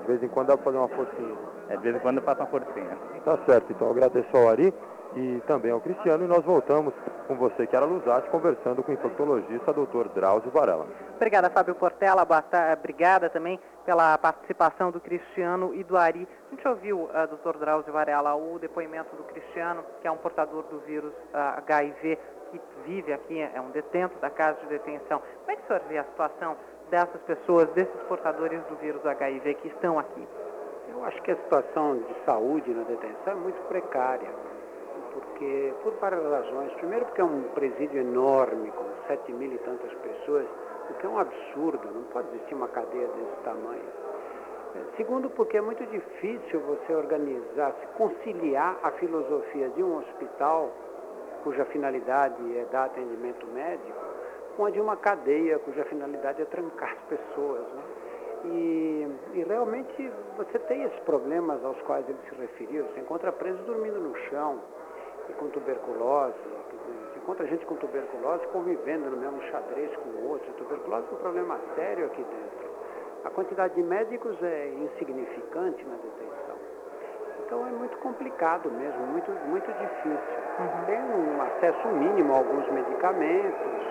De 0.00 0.06
vez 0.06 0.22
em 0.22 0.28
quando 0.28 0.46
dá 0.46 0.56
para 0.56 0.64
fazer 0.64 0.78
uma 0.78 0.88
forcinha. 0.88 1.57
É, 1.68 1.76
de 1.76 1.82
vez 1.82 1.96
em 1.96 1.98
quando 2.00 2.18
eu 2.18 2.22
faço 2.22 2.40
uma 2.40 2.46
forcinha. 2.46 2.96
Tá 3.24 3.38
certo, 3.46 3.72
então 3.72 3.90
agradeço 3.90 4.34
ao 4.36 4.48
Ari 4.48 4.72
e 5.14 5.42
também 5.46 5.70
ao 5.70 5.80
Cristiano 5.80 6.24
e 6.24 6.28
nós 6.28 6.44
voltamos 6.44 6.94
com 7.26 7.36
você, 7.36 7.66
que 7.66 7.76
era 7.76 7.84
Luzati, 7.84 8.28
conversando 8.30 8.82
com 8.82 8.90
o 8.90 8.94
infectologista 8.94 9.72
Dr. 9.72 10.08
Drauzio 10.14 10.50
Varela. 10.50 10.86
Obrigada, 11.16 11.50
Fábio 11.50 11.74
Portela. 11.74 12.26
Obrigada 12.72 13.28
também 13.28 13.58
pela 13.84 14.16
participação 14.18 14.90
do 14.90 15.00
Cristiano 15.00 15.74
e 15.74 15.82
do 15.84 15.96
Ari. 15.96 16.26
A 16.46 16.54
gente 16.54 16.68
ouviu, 16.68 17.02
uh, 17.02 17.26
doutor 17.28 17.58
Drauzio 17.58 17.92
Varela, 17.92 18.34
o 18.34 18.58
depoimento 18.58 19.14
do 19.16 19.24
Cristiano, 19.24 19.84
que 20.00 20.08
é 20.08 20.10
um 20.10 20.16
portador 20.16 20.64
do 20.64 20.78
vírus 20.80 21.12
ah, 21.34 21.58
HIV, 21.58 22.18
que 22.50 22.60
vive 22.86 23.12
aqui, 23.12 23.40
é 23.40 23.60
um 23.60 23.70
detento 23.70 24.18
da 24.20 24.30
casa 24.30 24.58
de 24.62 24.68
detenção. 24.68 25.20
Como 25.40 25.50
é 25.50 25.56
que 25.56 25.62
o 25.64 25.66
senhor 25.66 25.82
vê 25.88 25.98
a 25.98 26.04
situação 26.04 26.56
dessas 26.90 27.20
pessoas, 27.22 27.68
desses 27.70 28.00
portadores 28.08 28.62
do 28.64 28.76
vírus 28.76 29.04
HIV 29.04 29.54
que 29.54 29.68
estão 29.68 29.98
aqui? 29.98 30.26
Eu 30.98 31.04
acho 31.04 31.22
que 31.22 31.30
a 31.30 31.36
situação 31.36 31.96
de 31.96 32.24
saúde 32.24 32.74
na 32.74 32.82
detenção 32.82 33.32
é 33.32 33.36
muito 33.36 33.68
precária, 33.68 34.28
porque 35.12 35.72
por 35.84 35.92
várias 36.00 36.24
razões. 36.24 36.72
Primeiro 36.72 37.04
porque 37.04 37.20
é 37.20 37.24
um 37.24 37.42
presídio 37.54 38.00
enorme, 38.00 38.68
com 38.72 38.84
sete 39.06 39.32
mil 39.32 39.52
e 39.52 39.58
tantas 39.58 39.94
pessoas, 39.94 40.44
o 40.90 40.94
que 40.94 41.06
é 41.06 41.08
um 41.08 41.20
absurdo, 41.20 41.88
não 41.94 42.02
pode 42.04 42.26
existir 42.34 42.52
uma 42.56 42.66
cadeia 42.66 43.06
desse 43.06 43.36
tamanho. 43.44 43.84
Segundo 44.96 45.30
porque 45.30 45.56
é 45.56 45.60
muito 45.60 45.86
difícil 45.86 46.60
você 46.62 46.92
organizar, 46.92 47.76
se 47.80 47.86
conciliar 47.96 48.76
a 48.82 48.90
filosofia 48.90 49.68
de 49.68 49.84
um 49.84 49.98
hospital, 49.98 50.68
cuja 51.44 51.64
finalidade 51.66 52.42
é 52.58 52.64
dar 52.72 52.86
atendimento 52.86 53.46
médico, 53.46 54.04
com 54.56 54.66
a 54.66 54.70
de 54.70 54.80
uma 54.80 54.96
cadeia, 54.96 55.60
cuja 55.60 55.84
finalidade 55.84 56.42
é 56.42 56.44
trancar 56.44 56.90
as 56.90 57.02
pessoas. 57.04 57.62
Né? 57.68 57.82
E, 58.44 59.08
e 59.34 59.44
realmente 59.44 60.12
você 60.36 60.58
tem 60.60 60.84
esses 60.84 61.00
problemas 61.00 61.64
aos 61.64 61.80
quais 61.82 62.08
ele 62.08 62.18
se 62.28 62.34
referiu. 62.36 62.84
Você 62.84 63.00
encontra 63.00 63.32
presos 63.32 63.60
dormindo 63.66 63.98
no 64.00 64.14
chão, 64.28 64.60
e 65.28 65.32
com 65.34 65.48
tuberculose, 65.48 66.36
você 67.12 67.18
encontra 67.18 67.46
gente 67.46 67.64
com 67.66 67.76
tuberculose 67.76 68.46
convivendo 68.48 69.10
no 69.10 69.16
mesmo 69.16 69.42
xadrez 69.50 69.94
com 69.96 70.08
o 70.08 70.30
outro. 70.30 70.50
A 70.50 70.54
tuberculose 70.54 71.06
é 71.10 71.14
um 71.14 71.18
problema 71.18 71.58
sério 71.74 72.06
aqui 72.06 72.22
dentro. 72.22 72.68
A 73.24 73.30
quantidade 73.30 73.74
de 73.74 73.82
médicos 73.82 74.42
é 74.42 74.68
insignificante 74.68 75.84
na 75.84 75.96
detenção. 75.96 76.56
Então 77.44 77.66
é 77.66 77.70
muito 77.70 77.96
complicado 77.98 78.70
mesmo, 78.70 79.06
muito, 79.06 79.30
muito 79.48 79.66
difícil. 79.66 80.38
Tem 80.86 81.00
um 81.00 81.42
acesso 81.42 81.88
mínimo 81.88 82.32
a 82.32 82.38
alguns 82.38 82.68
medicamentos, 82.70 83.82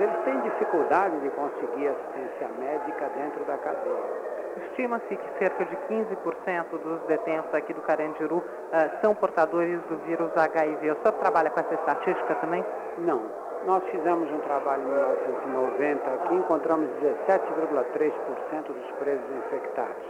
eles 0.00 0.16
têm 0.24 0.40
dificuldade 0.40 1.18
de 1.20 1.30
conseguir 1.30 1.88
assistência 1.88 2.48
médica 2.58 3.08
dentro 3.16 3.44
da 3.44 3.56
cadeia. 3.58 4.36
Estima-se 4.56 5.16
que 5.16 5.38
cerca 5.38 5.64
de 5.64 5.76
15% 5.76 6.78
dos 6.82 7.00
detentos 7.02 7.52
aqui 7.54 7.74
do 7.74 7.82
Carandiru 7.82 8.42
ah, 8.72 8.88
são 9.02 9.14
portadores 9.14 9.80
do 9.82 9.98
vírus 10.06 10.34
HIV. 10.34 10.90
O 10.90 10.96
senhor 10.96 11.12
trabalha 11.20 11.50
com 11.50 11.60
essa 11.60 11.74
estatística 11.74 12.34
também? 12.36 12.64
Não. 12.98 13.22
Nós 13.66 13.82
fizemos 13.90 14.30
um 14.30 14.38
trabalho 14.40 14.82
em 14.82 14.86
1990 14.86 16.10
aqui, 16.10 16.34
encontramos 16.34 16.88
17,3% 17.28 18.66
dos 18.68 18.90
presos 18.98 19.30
infectados. 19.38 20.06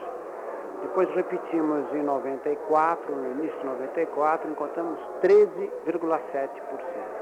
Depois 0.83 1.09
repetimos 1.15 1.93
em 1.95 2.03
94, 2.03 3.17
no 3.17 3.31
início 3.33 3.59
de 3.59 3.67
94, 3.67 4.51
encontramos 4.51 4.99
13,7%. 5.23 7.16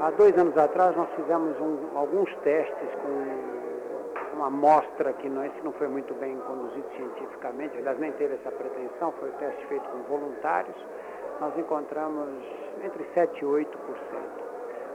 Há 0.00 0.10
dois 0.12 0.36
anos 0.38 0.56
atrás 0.56 0.96
nós 0.96 1.08
fizemos 1.14 1.58
um- 1.60 1.96
alguns 1.98 2.34
testes 2.38 2.88
com 3.02 4.36
uma 4.36 4.46
amostra 4.46 5.12
que 5.14 5.28
não, 5.28 5.44
esse 5.44 5.60
não 5.62 5.72
foi 5.72 5.88
muito 5.88 6.14
bem 6.14 6.36
conduzido 6.46 6.86
cientificamente, 6.96 7.76
aliás 7.76 7.98
nem 7.98 8.10
teve 8.12 8.34
essa 8.34 8.50
pretensão, 8.50 9.12
foi 9.12 9.28
o 9.28 9.32
teste 9.32 9.66
feito 9.66 9.86
com 9.90 9.98
voluntários, 10.04 10.76
nós 11.40 11.56
encontramos 11.58 12.28
entre 12.82 13.04
7% 13.14 13.42
e 13.42 13.44
8%. 13.44 13.68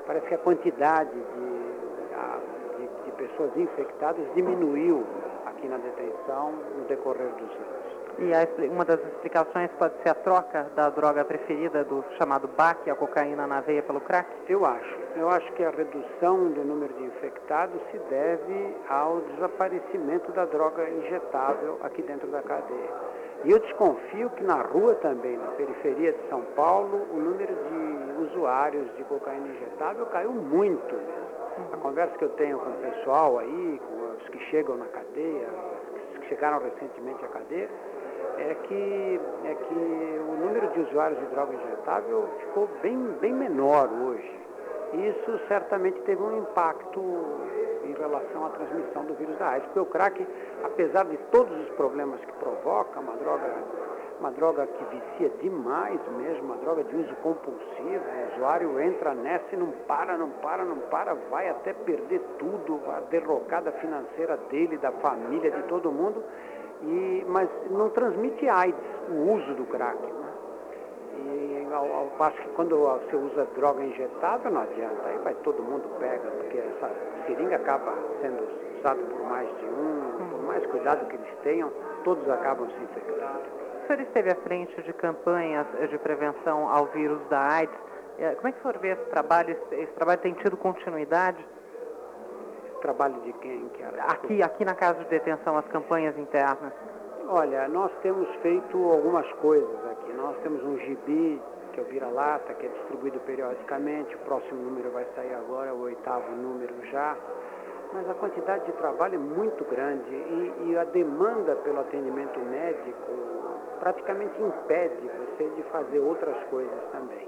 Parece 0.07 0.25
que 0.27 0.33
a 0.35 0.37
quantidade 0.39 1.11
de, 1.11 2.77
de- 2.77 3.05
de 3.05 3.11
pessoas 3.11 3.55
infectadas 3.57 4.25
diminuiu 4.33 5.03
aqui 5.45 5.67
na 5.67 5.77
detenção 5.77 6.51
no 6.77 6.85
decorrer 6.85 7.29
dos 7.29 7.51
anos. 7.51 7.84
E 8.17 8.33
a 8.33 8.47
uma 8.71 8.85
das 8.85 8.99
explicações 9.01 9.69
pode 9.77 9.93
ser 10.01 10.09
a 10.09 10.15
troca 10.15 10.67
da 10.73 10.89
droga 10.89 11.25
preferida 11.25 11.83
do 11.83 12.03
chamado 12.17 12.47
BAC, 12.47 12.89
a 12.89 12.95
cocaína 12.95 13.45
na 13.45 13.59
veia 13.59 13.83
pelo 13.83 13.99
crack? 13.99 14.29
Eu 14.47 14.65
acho. 14.65 14.97
Eu 15.17 15.29
acho 15.29 15.51
que 15.53 15.63
a 15.63 15.69
redução 15.69 16.49
do 16.51 16.63
número 16.63 16.93
de 16.93 17.03
infectados 17.03 17.79
se 17.91 17.97
deve 18.09 18.75
ao 18.87 19.19
desaparecimento 19.21 20.31
da 20.31 20.45
droga 20.45 20.89
injetável 20.89 21.77
aqui 21.83 22.01
dentro 22.03 22.27
da 22.27 22.41
cadeia. 22.41 22.89
E 23.43 23.51
eu 23.51 23.59
desconfio 23.59 24.29
que 24.31 24.43
na 24.43 24.61
rua 24.61 24.95
também, 24.95 25.37
na 25.37 25.51
periferia 25.51 26.13
de 26.13 26.29
São 26.29 26.41
Paulo, 26.55 27.05
o 27.11 27.17
número 27.17 27.53
de 27.53 28.21
usuários 28.23 28.87
de 28.95 29.03
cocaína 29.03 29.47
injetável 29.49 30.05
caiu 30.05 30.31
muito. 30.31 30.95
A 31.71 31.77
conversa 31.77 32.17
que 32.17 32.23
eu 32.23 32.29
tenho 32.29 32.59
com 32.59 32.69
o 32.69 32.73
pessoal 32.75 33.39
aí, 33.39 33.81
com 33.85 34.15
os 34.15 34.29
que 34.29 34.39
chegam 34.45 34.77
na 34.77 34.85
cadeia, 34.85 35.47
os 36.13 36.19
que 36.19 36.29
chegaram 36.29 36.59
recentemente 36.59 37.23
à 37.23 37.27
cadeia, 37.27 37.69
é 38.37 38.53
que, 38.53 39.21
é 39.45 39.55
que 39.55 39.73
o 39.73 40.37
número 40.45 40.67
de 40.69 40.81
usuários 40.81 41.19
de 41.19 41.25
droga 41.27 41.53
injetável 41.53 42.27
ficou 42.39 42.69
bem, 42.81 42.97
bem 43.21 43.33
menor 43.33 43.89
hoje. 43.91 44.39
Isso 44.93 45.39
certamente 45.47 45.99
teve 46.01 46.21
um 46.21 46.37
impacto 46.39 47.01
em 47.83 47.93
relação 47.93 48.45
à 48.45 48.49
transmissão 48.49 49.05
do 49.05 49.13
vírus 49.15 49.37
da 49.37 49.49
AIDS, 49.49 49.65
porque 49.67 49.79
o 49.79 49.85
crack, 49.85 50.27
apesar 50.63 51.05
de 51.05 51.17
todos 51.31 51.55
os 51.59 51.69
problemas 51.75 52.19
que 52.21 52.31
provoca, 52.33 52.99
uma 52.99 53.15
droga, 53.17 53.53
uma 54.19 54.31
droga 54.31 54.67
que 54.67 54.85
vicia 54.85 55.29
demais 55.41 55.99
mesmo, 56.17 56.45
uma 56.45 56.57
droga 56.57 56.83
de 56.83 56.95
uso 56.95 57.15
compulsivo, 57.17 58.03
o 58.03 58.35
usuário 58.35 58.79
entra 58.79 59.13
nessa 59.13 59.53
e 59.53 59.57
não 59.57 59.71
para, 59.87 60.17
não 60.17 60.29
para, 60.29 60.65
não 60.65 60.77
para, 60.77 61.13
vai 61.29 61.49
até 61.49 61.73
perder 61.73 62.21
tudo, 62.39 62.79
a 62.89 63.01
derrocada 63.01 63.71
financeira 63.73 64.37
dele, 64.49 64.77
da 64.77 64.91
família, 64.93 65.51
de 65.51 65.63
todo 65.63 65.91
mundo, 65.91 66.23
e, 66.85 67.25
mas 67.27 67.49
não 67.69 67.89
transmite 67.89 68.47
AIDS, 68.47 68.79
o 69.09 69.33
uso 69.33 69.53
do 69.55 69.65
crack. 69.65 69.97
Né? 70.01 70.25
E 71.17 71.67
ao, 71.73 71.91
ao 71.91 72.05
passo 72.17 72.37
que 72.37 72.49
quando 72.49 72.77
você 72.77 73.15
usa 73.15 73.47
droga 73.55 73.83
injetável, 73.83 74.51
não 74.51 74.61
adianta, 74.61 75.01
aí 75.05 75.17
vai 75.19 75.33
todo 75.35 75.61
mundo 75.63 75.83
pega, 75.99 76.29
porque 76.31 76.57
essa 76.57 76.91
seringa 77.25 77.55
acaba 77.55 77.93
sendo 78.21 78.43
usada 78.79 79.01
por 79.01 79.27
mais 79.27 79.47
de 79.57 79.65
um, 79.65 80.29
por 80.29 80.43
mais 80.43 80.65
cuidado 80.67 81.07
que 81.07 81.15
eles 81.15 81.35
tenham, 81.43 81.71
todos 82.03 82.27
acabam 82.29 82.69
se 82.69 82.83
infectando. 82.83 83.39
O 83.83 83.87
senhor 83.87 84.01
esteve 84.01 84.31
à 84.31 84.35
frente 84.35 84.81
de 84.81 84.93
campanhas 84.93 85.67
de 85.89 85.97
prevenção 85.99 86.67
ao 86.69 86.85
vírus 86.87 87.21
da 87.29 87.39
AIDS. 87.39 87.75
Eh, 88.17 88.33
Como 88.35 88.47
é 88.47 88.51
que 88.51 88.59
o 88.59 88.61
senhor 88.61 88.77
vê 88.79 88.89
esse 88.93 89.05
trabalho? 89.09 89.55
Esse 89.71 89.93
trabalho 89.93 90.21
tem 90.21 90.33
tido 90.33 90.57
continuidade? 90.57 91.45
Trabalho 92.85 93.19
de 93.21 93.33
quem? 93.33 93.67
Que 93.69 93.81
era? 93.81 94.03
Aqui, 94.03 94.43
aqui 94.43 94.63
na 94.63 94.75
casa 94.75 94.99
de 94.99 95.09
detenção, 95.09 95.57
as 95.57 95.65
campanhas 95.69 96.15
internas. 96.19 96.71
Olha, 97.27 97.67
nós 97.67 97.91
temos 98.03 98.29
feito 98.43 98.77
algumas 98.77 99.27
coisas 99.41 99.85
aqui. 99.89 100.13
Nós 100.13 100.37
temos 100.43 100.63
um 100.63 100.77
gibi, 100.77 101.41
que 101.73 101.79
é 101.79 101.83
o 101.83 101.87
Vira-Lata, 101.87 102.53
que 102.53 102.67
é 102.67 102.69
distribuído 102.69 103.19
periodicamente. 103.21 104.13
O 104.13 104.19
próximo 104.19 104.61
número 104.61 104.91
vai 104.91 105.03
sair 105.15 105.33
agora, 105.33 105.73
o 105.73 105.81
oitavo 105.81 106.29
número 106.35 106.75
já. 106.91 107.17
Mas 107.91 108.07
a 108.07 108.13
quantidade 108.13 108.65
de 108.65 108.73
trabalho 108.73 109.15
é 109.15 109.17
muito 109.17 109.65
grande 109.65 110.13
e, 110.13 110.67
e 110.67 110.77
a 110.77 110.83
demanda 110.83 111.55
pelo 111.55 111.79
atendimento 111.79 112.39
médico 112.39 113.11
praticamente 113.79 114.39
impede 114.39 115.09
você 115.09 115.49
de 115.55 115.63
fazer 115.71 115.97
outras 116.01 116.37
coisas 116.51 116.83
também. 116.91 117.27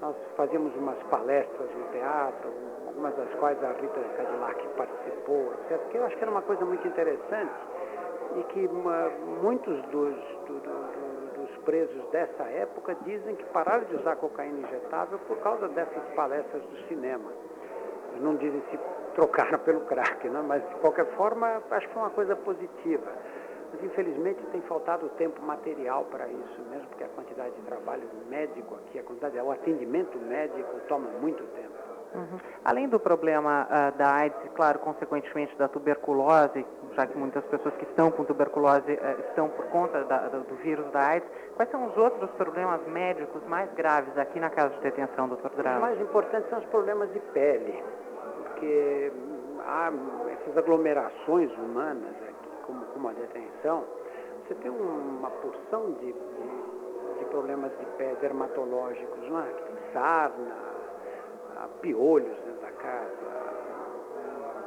nós 0.00 0.16
fazíamos 0.34 0.74
umas 0.76 0.98
palestras 1.04 1.68
no 1.76 1.84
teatro, 1.92 2.52
algumas 2.94 3.14
das 3.16 3.28
quais 3.40 3.62
a 3.62 3.72
Rita 3.72 4.00
Cadillac 4.16 4.68
participou, 4.76 5.52
etc., 5.52 5.80
que 5.90 5.98
eu 5.98 6.04
acho 6.04 6.16
que 6.16 6.22
era 6.22 6.30
uma 6.30 6.42
coisa 6.42 6.64
muito 6.64 6.86
interessante 6.86 7.52
e 8.36 8.42
que 8.44 8.66
uma, 8.66 9.10
muitos 9.42 9.82
dos, 9.86 10.14
do, 10.46 10.60
do, 10.60 11.40
dos 11.40 11.56
presos 11.64 12.04
dessa 12.10 12.44
época 12.44 12.96
dizem 13.04 13.34
que 13.34 13.44
pararam 13.46 13.84
de 13.84 13.96
usar 13.96 14.16
cocaína 14.16 14.60
injetável 14.60 15.18
por 15.26 15.38
causa 15.38 15.68
dessas 15.68 16.04
palestras 16.14 16.62
do 16.62 16.76
cinema. 16.88 17.30
Eles 18.12 18.22
não 18.22 18.36
dizem 18.36 18.62
se 18.70 18.78
trocaram 19.14 19.58
pelo 19.60 19.80
crack, 19.82 20.28
né? 20.28 20.42
mas 20.46 20.66
de 20.68 20.74
qualquer 20.76 21.06
forma 21.16 21.62
acho 21.72 21.88
que 21.88 21.94
foi 21.94 22.02
uma 22.02 22.10
coisa 22.10 22.36
positiva. 22.36 23.12
Mas 23.72 23.82
infelizmente 23.82 24.40
tem 24.52 24.60
faltado 24.62 25.08
tempo 25.10 25.42
material 25.42 26.04
para 26.04 26.28
isso, 26.28 26.62
mesmo 26.70 26.86
porque 26.88 27.02
a 27.02 27.08
quantidade 27.08 27.56
de 27.56 27.62
trabalho 27.62 28.08
médico 28.28 28.76
aqui, 28.76 29.00
a 29.00 29.02
quantidade, 29.02 29.36
o 29.36 29.50
atendimento 29.50 30.16
médico 30.16 30.78
toma 30.86 31.08
muito 31.20 31.42
tempo. 31.56 31.93
Uhum. 32.14 32.38
Além 32.64 32.88
do 32.88 33.00
problema 33.00 33.66
uh, 33.66 33.98
da 33.98 34.08
AIDS, 34.14 34.38
claro, 34.54 34.78
consequentemente 34.78 35.56
da 35.56 35.66
tuberculose, 35.66 36.64
já 36.94 37.06
que 37.06 37.18
muitas 37.18 37.44
pessoas 37.46 37.74
que 37.74 37.84
estão 37.84 38.10
com 38.10 38.24
tuberculose 38.24 38.92
uh, 38.92 39.20
estão 39.28 39.48
por 39.48 39.66
conta 39.66 40.04
da, 40.04 40.28
do, 40.28 40.40
do, 40.44 40.54
vírus 40.56 40.86
da 40.92 41.00
AIDS, 41.00 41.28
quais 41.56 41.70
são 41.70 41.86
os 41.86 41.96
outros 41.96 42.30
problemas 42.32 42.80
médicos 42.86 43.42
mais 43.48 43.72
graves 43.74 44.16
aqui 44.16 44.38
na 44.38 44.48
casa 44.48 44.74
de 44.76 44.80
detenção, 44.80 45.28
doutor 45.28 45.50
Drauzio? 45.50 45.76
Os 45.76 45.80
mais 45.80 46.00
importantes 46.00 46.48
são 46.50 46.60
os 46.60 46.64
problemas 46.66 47.12
de 47.12 47.18
pele, 47.18 47.82
porque 48.44 49.12
há 49.66 49.92
essas 50.30 50.56
aglomerações 50.56 51.50
humanas 51.58 52.14
aqui, 52.28 52.48
como, 52.64 52.84
como 52.86 53.08
a 53.08 53.12
detenção, 53.12 53.84
você 54.46 54.54
tem 54.56 54.70
uma 54.70 55.30
porção 55.30 55.92
de, 55.94 56.12
de, 56.12 57.18
de 57.18 57.24
problemas 57.30 57.72
de 57.78 57.86
pele 57.96 58.16
dermatológicos, 58.20 59.28
não 59.28 59.40
é? 59.40 59.48
sarna, 59.92 60.54
piolhos 61.80 62.36
dentro 62.44 62.60
da 62.60 62.72
casa, 62.72 63.14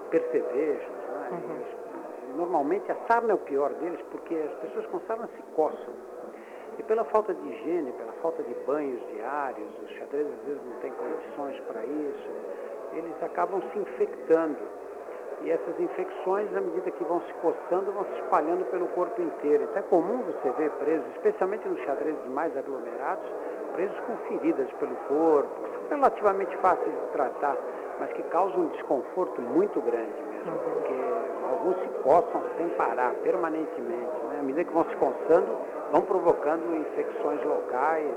percevejos. 0.10 0.88
Né? 0.88 1.30
Uhum. 1.32 2.38
Normalmente 2.38 2.92
a 2.92 2.96
sarna 3.08 3.32
é 3.32 3.36
o 3.36 3.40
pior 3.40 3.74
deles 3.74 4.00
porque 4.12 4.36
as 4.36 4.54
pessoas 4.60 4.86
com 4.88 5.00
sarna 5.02 5.28
se 5.36 5.42
coçam. 5.56 5.94
E 6.78 6.84
pela 6.84 7.04
falta 7.06 7.34
de 7.34 7.48
higiene, 7.48 7.92
pela 7.94 8.14
falta 8.22 8.44
de 8.44 8.54
banhos 8.66 9.02
diários, 9.08 9.68
os 9.84 9.90
xadrezes 9.98 10.32
às 10.32 10.46
vezes 10.46 10.62
não 10.64 10.80
têm 10.80 10.92
condições 10.92 11.60
para 11.62 11.84
isso, 11.84 12.30
eles 12.94 13.24
acabam 13.24 13.62
se 13.72 13.80
infectando. 13.80 14.60
E 15.42 15.52
essas 15.52 15.80
infecções, 15.80 16.56
à 16.56 16.62
medida 16.62 16.90
que 16.92 17.04
vão 17.04 17.22
se 17.22 17.34
coçando, 17.36 17.92
vão 17.92 18.06
se 18.06 18.14
espalhando 18.22 18.66
pelo 18.66 18.88
corpo 18.90 19.22
inteiro. 19.22 19.64
Então 19.64 19.78
é 19.78 19.82
comum 19.84 20.24
você 20.24 20.50
ver 20.52 20.72
presos, 20.72 21.08
especialmente 21.16 21.68
nos 21.68 21.80
xadrezes 21.82 22.26
mais 22.28 22.56
aglomerados, 22.58 23.30
presos 23.78 23.98
com 24.08 24.18
feridas 24.28 24.68
pelo 24.80 24.96
corpo, 25.08 25.50
que 25.62 25.88
são 25.88 25.98
relativamente 25.98 26.58
fáceis 26.58 26.92
de 26.92 27.08
tratar, 27.14 27.56
mas 28.00 28.12
que 28.14 28.24
causam 28.24 28.62
um 28.62 28.68
desconforto 28.70 29.40
muito 29.40 29.80
grande 29.82 30.20
mesmo, 30.30 30.58
porque 30.58 30.94
alguns 31.48 31.78
se 31.78 31.88
coçam 32.02 32.44
sem 32.58 32.70
parar, 32.70 33.14
permanentemente. 33.22 34.26
Né? 34.30 34.38
À 34.40 34.44
medida 34.44 34.64
que 34.64 34.74
vão 34.74 34.84
se 34.86 34.96
coçando, 34.96 35.48
vão 35.92 36.02
provocando 36.02 36.76
infecções 36.76 37.44
locais 37.44 38.12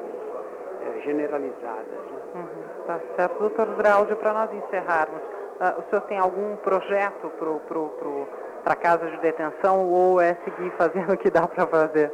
é, 0.81 1.01
generalizadas. 1.03 1.87
Né? 1.87 2.21
Uhum, 2.37 2.87
tá 2.87 3.01
certo. 3.17 3.39
Doutor 3.39 3.67
Drauzio, 3.77 4.17
para 4.17 4.33
nós 4.33 4.53
encerrarmos, 4.55 5.21
uh, 5.21 5.79
o 5.79 5.91
senhor 5.91 6.03
tem 6.03 6.19
algum 6.19 6.57
projeto 6.57 7.29
para 7.39 7.53
pro, 7.69 7.89
pro, 7.91 8.29
a 8.65 8.77
casa 8.77 9.11
de 9.11 9.17
detenção 9.19 9.91
ou 9.91 10.21
é 10.21 10.39
seguir 10.43 10.71
fazendo 10.79 11.13
o 11.13 11.19
que 11.19 11.31
dá 11.31 11.47
para 11.47 11.67
fazer? 11.67 12.11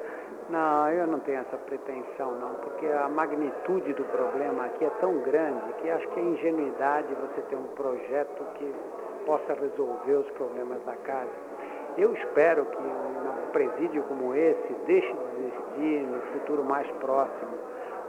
Não, 0.48 0.88
eu 0.92 1.08
não 1.08 1.18
tenho 1.20 1.40
essa 1.40 1.56
pretensão 1.56 2.30
não, 2.38 2.54
porque 2.56 2.86
a 2.86 3.08
magnitude 3.08 3.92
do 3.94 4.04
problema 4.04 4.66
aqui 4.66 4.84
é 4.84 4.90
tão 5.00 5.18
grande 5.22 5.72
que 5.80 5.90
acho 5.90 6.06
que 6.08 6.20
é 6.20 6.22
ingenuidade 6.22 7.08
você 7.14 7.40
ter 7.42 7.56
um 7.56 7.66
projeto 7.74 8.44
que 8.54 8.72
possa 9.26 9.54
resolver 9.54 10.14
os 10.14 10.30
problemas 10.32 10.80
da 10.84 10.94
casa. 10.96 11.32
Eu 11.98 12.14
espero 12.14 12.64
que 12.64 12.78
um 12.78 13.50
presídio 13.50 14.04
como 14.04 14.34
esse 14.36 14.72
deixe 14.86 15.12
de 15.12 15.46
existir 15.46 16.06
no 16.06 16.20
futuro 16.32 16.62
mais 16.62 16.88
próximo, 17.00 17.58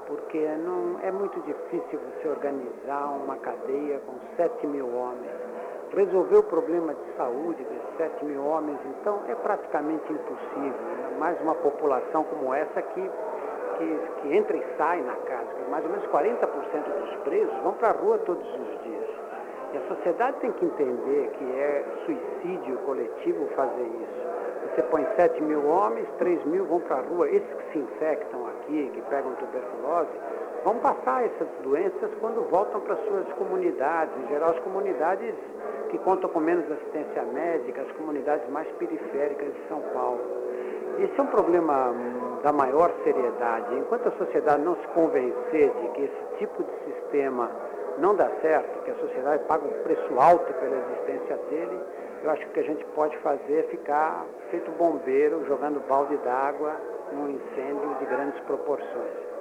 porque 0.06 0.40
não, 0.64 1.00
é 1.02 1.12
muito 1.12 1.40
difícil 1.42 2.00
você 2.00 2.28
organizar 2.28 3.16
uma 3.16 3.38
cadeia 3.38 4.00
com 4.06 4.14
7 4.36 4.68
mil 4.68 4.94
homens. 4.96 5.37
Resolver 5.94 6.38
o 6.38 6.44
problema 6.44 6.94
de 6.94 7.16
saúde 7.16 7.64
desses 7.64 7.98
7 7.98 8.26
mil 8.26 8.44
homens, 8.46 8.78
então, 8.86 9.22
é 9.28 9.36
praticamente 9.36 10.12
impossível. 10.12 10.72
Né? 10.72 11.18
Mais 11.18 11.42
uma 11.42 11.56
população 11.56 12.24
como 12.26 12.54
essa 12.54 12.82
que, 12.82 13.12
que, 13.78 14.00
que 14.22 14.36
entra 14.36 14.58
e 14.58 14.64
sai 14.78 15.02
na 15.02 15.16
casa. 15.16 15.48
Mais 15.70 15.84
ou 15.86 15.92
menos 15.92 16.06
40% 16.08 16.48
dos 17.00 17.16
presos 17.24 17.58
vão 17.64 17.74
para 17.74 17.90
a 17.90 17.94
rua 17.94 18.18
todos 18.20 18.46
os 18.46 18.84
dias. 18.84 19.10
E 19.74 19.78
a 19.78 19.82
sociedade 19.96 20.38
tem 20.38 20.52
que 20.54 20.66
entender 20.66 21.30
que 21.32 21.44
é 21.44 21.86
suicídio 22.06 22.78
coletivo 22.86 23.48
fazer 23.56 23.84
isso. 23.84 24.28
Você 24.78 24.84
põe 24.84 25.06
7 25.16 25.42
mil 25.44 25.66
homens, 25.66 26.08
3 26.20 26.46
mil 26.46 26.66
vão 26.66 26.80
para 26.82 26.98
a 26.98 27.02
rua. 27.02 27.28
Esses 27.30 27.52
que 27.54 27.72
se 27.72 27.80
infectam 27.80 28.48
aqui, 28.48 28.92
que 28.94 29.02
pegam 29.10 29.34
tuberculose, 29.36 30.12
vão 30.64 30.76
passar 30.80 31.26
essas 31.26 31.48
doenças 31.64 32.12
quando 32.20 32.48
voltam 32.50 32.80
para 32.82 32.96
suas 32.96 33.28
comunidades. 33.34 34.14
Em 34.24 34.28
geral, 34.28 34.52
as 34.52 34.60
comunidades 34.60 35.34
que 35.90 35.98
contam 36.00 36.30
com 36.30 36.40
menos 36.40 36.70
assistência 36.72 37.24
médica, 37.24 37.82
as 37.82 37.92
comunidades 37.94 38.48
mais 38.50 38.68
periféricas 38.74 39.54
de 39.54 39.68
São 39.68 39.82
Paulo. 39.94 40.22
Esse 41.00 41.20
é 41.20 41.24
um 41.24 41.28
problema 41.28 41.92
hum, 41.92 42.40
da 42.44 42.52
maior 42.52 42.92
seriedade. 43.04 43.76
Enquanto 43.76 44.08
a 44.08 44.12
sociedade 44.12 44.62
não 44.64 44.76
se 44.76 44.88
convencer 44.88 45.70
de 45.70 45.88
que 45.90 46.02
esse 46.02 46.38
tipo 46.40 46.64
de 46.64 46.72
sistema 46.86 47.52
não 48.00 48.16
dá 48.16 48.30
certo, 48.42 48.84
que 48.84 48.92
a 48.92 48.96
sociedade 48.96 49.44
paga 49.46 49.66
um 49.66 49.84
preço 49.84 50.20
alto 50.20 50.54
pela 50.54 50.76
existência 50.76 51.38
dele, 51.50 51.80
eu 52.24 52.32
acho 52.32 52.42
que 52.44 52.50
o 52.50 52.54
que 52.54 52.60
a 52.60 52.64
gente 52.64 52.86
pode 52.96 53.18
fazer 53.20 53.60
é 53.60 53.64
ficar 53.64 54.26
feito 54.50 54.72
bombeiro, 54.72 55.46
jogando 55.46 55.80
balde 55.88 56.18
d'água 56.18 56.76
num 57.12 57.30
incêndio 57.30 57.96
de 58.00 58.06
grandes 58.06 58.40
proporções. 58.42 59.37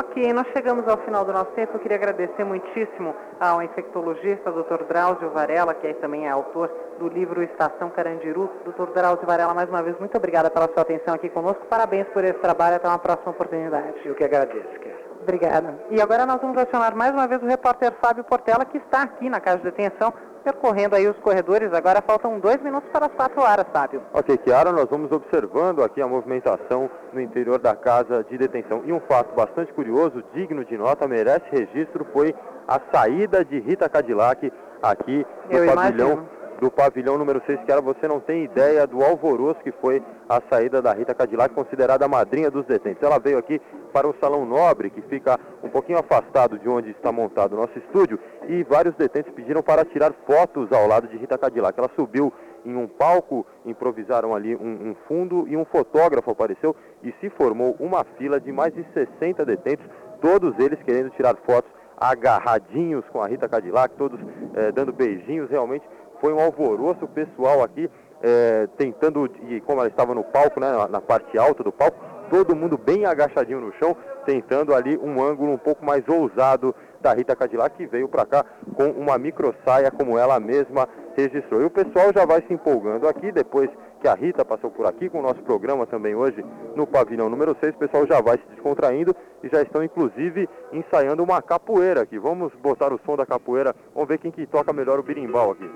Ok, 0.00 0.32
nós 0.32 0.46
chegamos 0.56 0.88
ao 0.88 0.96
final 1.04 1.26
do 1.26 1.32
nosso 1.32 1.50
tempo. 1.50 1.74
Eu 1.74 1.80
queria 1.80 1.98
agradecer 1.98 2.42
muitíssimo 2.42 3.14
ao 3.38 3.62
infectologista, 3.62 4.50
Dr. 4.50 4.84
Drauzio 4.88 5.28
Varela, 5.28 5.74
que 5.74 5.92
também 5.94 6.26
é 6.26 6.30
autor 6.30 6.70
do 6.98 7.06
livro 7.06 7.42
Estação 7.42 7.90
Carandiru. 7.90 8.50
Dr. 8.64 8.94
Drauzio 8.94 9.26
Varela, 9.26 9.52
mais 9.52 9.68
uma 9.68 9.82
vez, 9.82 9.98
muito 9.98 10.16
obrigada 10.16 10.50
pela 10.50 10.68
sua 10.72 10.80
atenção 10.80 11.12
aqui 11.12 11.28
conosco. 11.28 11.66
Parabéns 11.66 12.06
por 12.14 12.24
esse 12.24 12.38
trabalho. 12.38 12.76
Até 12.76 12.88
uma 12.88 12.98
próxima 12.98 13.32
oportunidade. 13.32 14.00
Eu 14.02 14.14
que 14.14 14.24
agradeço, 14.24 14.70
Kézia. 14.80 15.10
Obrigada. 15.20 15.78
E 15.90 16.00
agora 16.00 16.24
nós 16.24 16.40
vamos 16.40 16.56
acionar 16.56 16.96
mais 16.96 17.12
uma 17.12 17.28
vez 17.28 17.42
o 17.42 17.46
repórter 17.46 17.92
Fábio 18.00 18.24
Portela, 18.24 18.64
que 18.64 18.78
está 18.78 19.02
aqui 19.02 19.28
na 19.28 19.38
casa 19.38 19.58
de 19.58 19.64
detenção, 19.64 20.14
percorrendo 20.40 20.96
aí 20.96 21.08
os 21.08 21.16
corredores. 21.18 21.72
Agora 21.72 22.02
faltam 22.02 22.38
dois 22.38 22.60
minutos 22.62 22.88
para 22.90 23.06
as 23.06 23.12
quatro 23.12 23.40
horas, 23.40 23.66
Fábio. 23.72 24.02
Ok, 24.12 24.36
Kiara, 24.38 24.72
nós 24.72 24.88
vamos 24.88 25.10
observando 25.12 25.82
aqui 25.82 26.00
a 26.00 26.06
movimentação 26.06 26.90
no 27.12 27.20
interior 27.20 27.58
da 27.58 27.74
casa 27.74 28.24
de 28.28 28.36
detenção. 28.36 28.82
E 28.84 28.92
um 28.92 29.00
fato 29.00 29.34
bastante 29.34 29.72
curioso, 29.72 30.22
digno 30.34 30.64
de 30.64 30.76
nota, 30.76 31.06
merece 31.06 31.44
registro, 31.50 32.06
foi 32.12 32.34
a 32.66 32.80
saída 32.92 33.44
de 33.44 33.58
Rita 33.60 33.88
Cadillac 33.88 34.52
aqui 34.82 35.26
no 35.50 35.58
Eu 35.58 35.74
pavilhão. 35.74 36.12
Imagino 36.12 36.39
do 36.60 36.70
pavilhão 36.70 37.16
número 37.16 37.42
6, 37.46 37.64
que 37.64 37.72
era 37.72 37.80
você 37.80 38.06
não 38.06 38.20
tem 38.20 38.44
ideia 38.44 38.86
do 38.86 39.02
alvoroço 39.02 39.60
que 39.60 39.72
foi 39.72 40.02
a 40.28 40.40
saída 40.50 40.82
da 40.82 40.92
Rita 40.92 41.14
Cadillac, 41.14 41.54
considerada 41.54 42.04
a 42.04 42.08
madrinha 42.08 42.50
dos 42.50 42.66
detentos. 42.66 43.02
Ela 43.02 43.18
veio 43.18 43.38
aqui 43.38 43.60
para 43.92 44.06
o 44.06 44.14
Salão 44.20 44.44
Nobre, 44.44 44.90
que 44.90 45.00
fica 45.02 45.40
um 45.64 45.70
pouquinho 45.70 45.98
afastado 45.98 46.58
de 46.58 46.68
onde 46.68 46.90
está 46.90 47.10
montado 47.10 47.54
o 47.54 47.56
nosso 47.56 47.76
estúdio, 47.78 48.18
e 48.46 48.62
vários 48.62 48.94
detentos 48.94 49.32
pediram 49.32 49.62
para 49.62 49.84
tirar 49.86 50.12
fotos 50.26 50.70
ao 50.70 50.86
lado 50.86 51.08
de 51.08 51.16
Rita 51.16 51.38
Cadillac. 51.38 51.78
Ela 51.78 51.90
subiu 51.96 52.32
em 52.64 52.76
um 52.76 52.86
palco, 52.86 53.46
improvisaram 53.64 54.34
ali 54.34 54.54
um, 54.54 54.90
um 54.90 54.94
fundo 55.08 55.48
e 55.48 55.56
um 55.56 55.64
fotógrafo 55.64 56.30
apareceu 56.30 56.76
e 57.02 57.12
se 57.20 57.30
formou 57.30 57.74
uma 57.80 58.04
fila 58.18 58.38
de 58.38 58.52
mais 58.52 58.74
de 58.74 58.84
60 58.92 59.46
detentos, 59.46 59.86
todos 60.20 60.54
eles 60.58 60.78
querendo 60.82 61.10
tirar 61.10 61.34
fotos 61.46 61.70
agarradinhos 62.00 63.04
com 63.10 63.22
a 63.22 63.26
Rita 63.26 63.48
Cadillac, 63.48 63.94
todos 63.96 64.18
eh, 64.54 64.72
dando 64.72 64.90
beijinhos, 64.90 65.50
realmente 65.50 65.86
foi 66.20 66.32
um 66.32 66.40
alvoroço 66.40 67.06
pessoal 67.08 67.62
aqui, 67.62 67.90
é, 68.22 68.68
tentando, 68.76 69.30
e 69.48 69.60
como 69.62 69.80
ela 69.80 69.88
estava 69.88 70.14
no 70.14 70.22
palco, 70.22 70.60
né, 70.60 70.70
na, 70.70 70.88
na 70.88 71.00
parte 71.00 71.38
alta 71.38 71.64
do 71.64 71.72
palco, 71.72 71.98
todo 72.30 72.54
mundo 72.54 72.78
bem 72.78 73.04
agachadinho 73.04 73.60
no 73.60 73.72
chão, 73.74 73.96
tentando 74.24 74.74
ali 74.74 74.96
um 74.98 75.22
ângulo 75.22 75.52
um 75.52 75.58
pouco 75.58 75.84
mais 75.84 76.06
ousado 76.08 76.74
da 77.00 77.12
Rita 77.12 77.34
Cadillac, 77.34 77.76
que 77.76 77.86
veio 77.86 78.08
para 78.08 78.26
cá 78.26 78.44
com 78.76 78.90
uma 78.90 79.18
micro 79.18 79.54
saia 79.64 79.90
como 79.90 80.18
ela 80.18 80.38
mesma 80.38 80.88
registrou. 81.16 81.60
E 81.60 81.64
o 81.64 81.70
pessoal 81.70 82.12
já 82.14 82.24
vai 82.24 82.42
se 82.46 82.52
empolgando 82.52 83.08
aqui, 83.08 83.32
depois 83.32 83.68
que 84.00 84.08
a 84.08 84.14
Rita 84.14 84.44
passou 84.44 84.70
por 84.70 84.86
aqui 84.86 85.10
com 85.10 85.18
o 85.18 85.22
nosso 85.22 85.42
programa 85.42 85.86
também 85.86 86.14
hoje 86.14 86.44
no 86.74 86.86
pavilhão 86.86 87.28
número 87.28 87.54
6, 87.60 87.74
o 87.74 87.78
pessoal 87.78 88.06
já 88.06 88.20
vai 88.20 88.38
se 88.38 88.44
descontraindo 88.54 89.14
e 89.42 89.48
já 89.48 89.60
estão 89.60 89.82
inclusive 89.82 90.48
ensaiando 90.72 91.22
uma 91.22 91.42
capoeira 91.42 92.02
aqui. 92.02 92.18
Vamos 92.18 92.52
botar 92.62 92.92
o 92.92 93.00
som 93.04 93.16
da 93.16 93.26
capoeira, 93.26 93.74
vamos 93.94 94.08
ver 94.08 94.18
quem 94.18 94.30
que 94.30 94.46
toca 94.46 94.72
melhor 94.72 94.98
o 94.98 95.02
birimbau 95.02 95.52
aqui. 95.52 95.70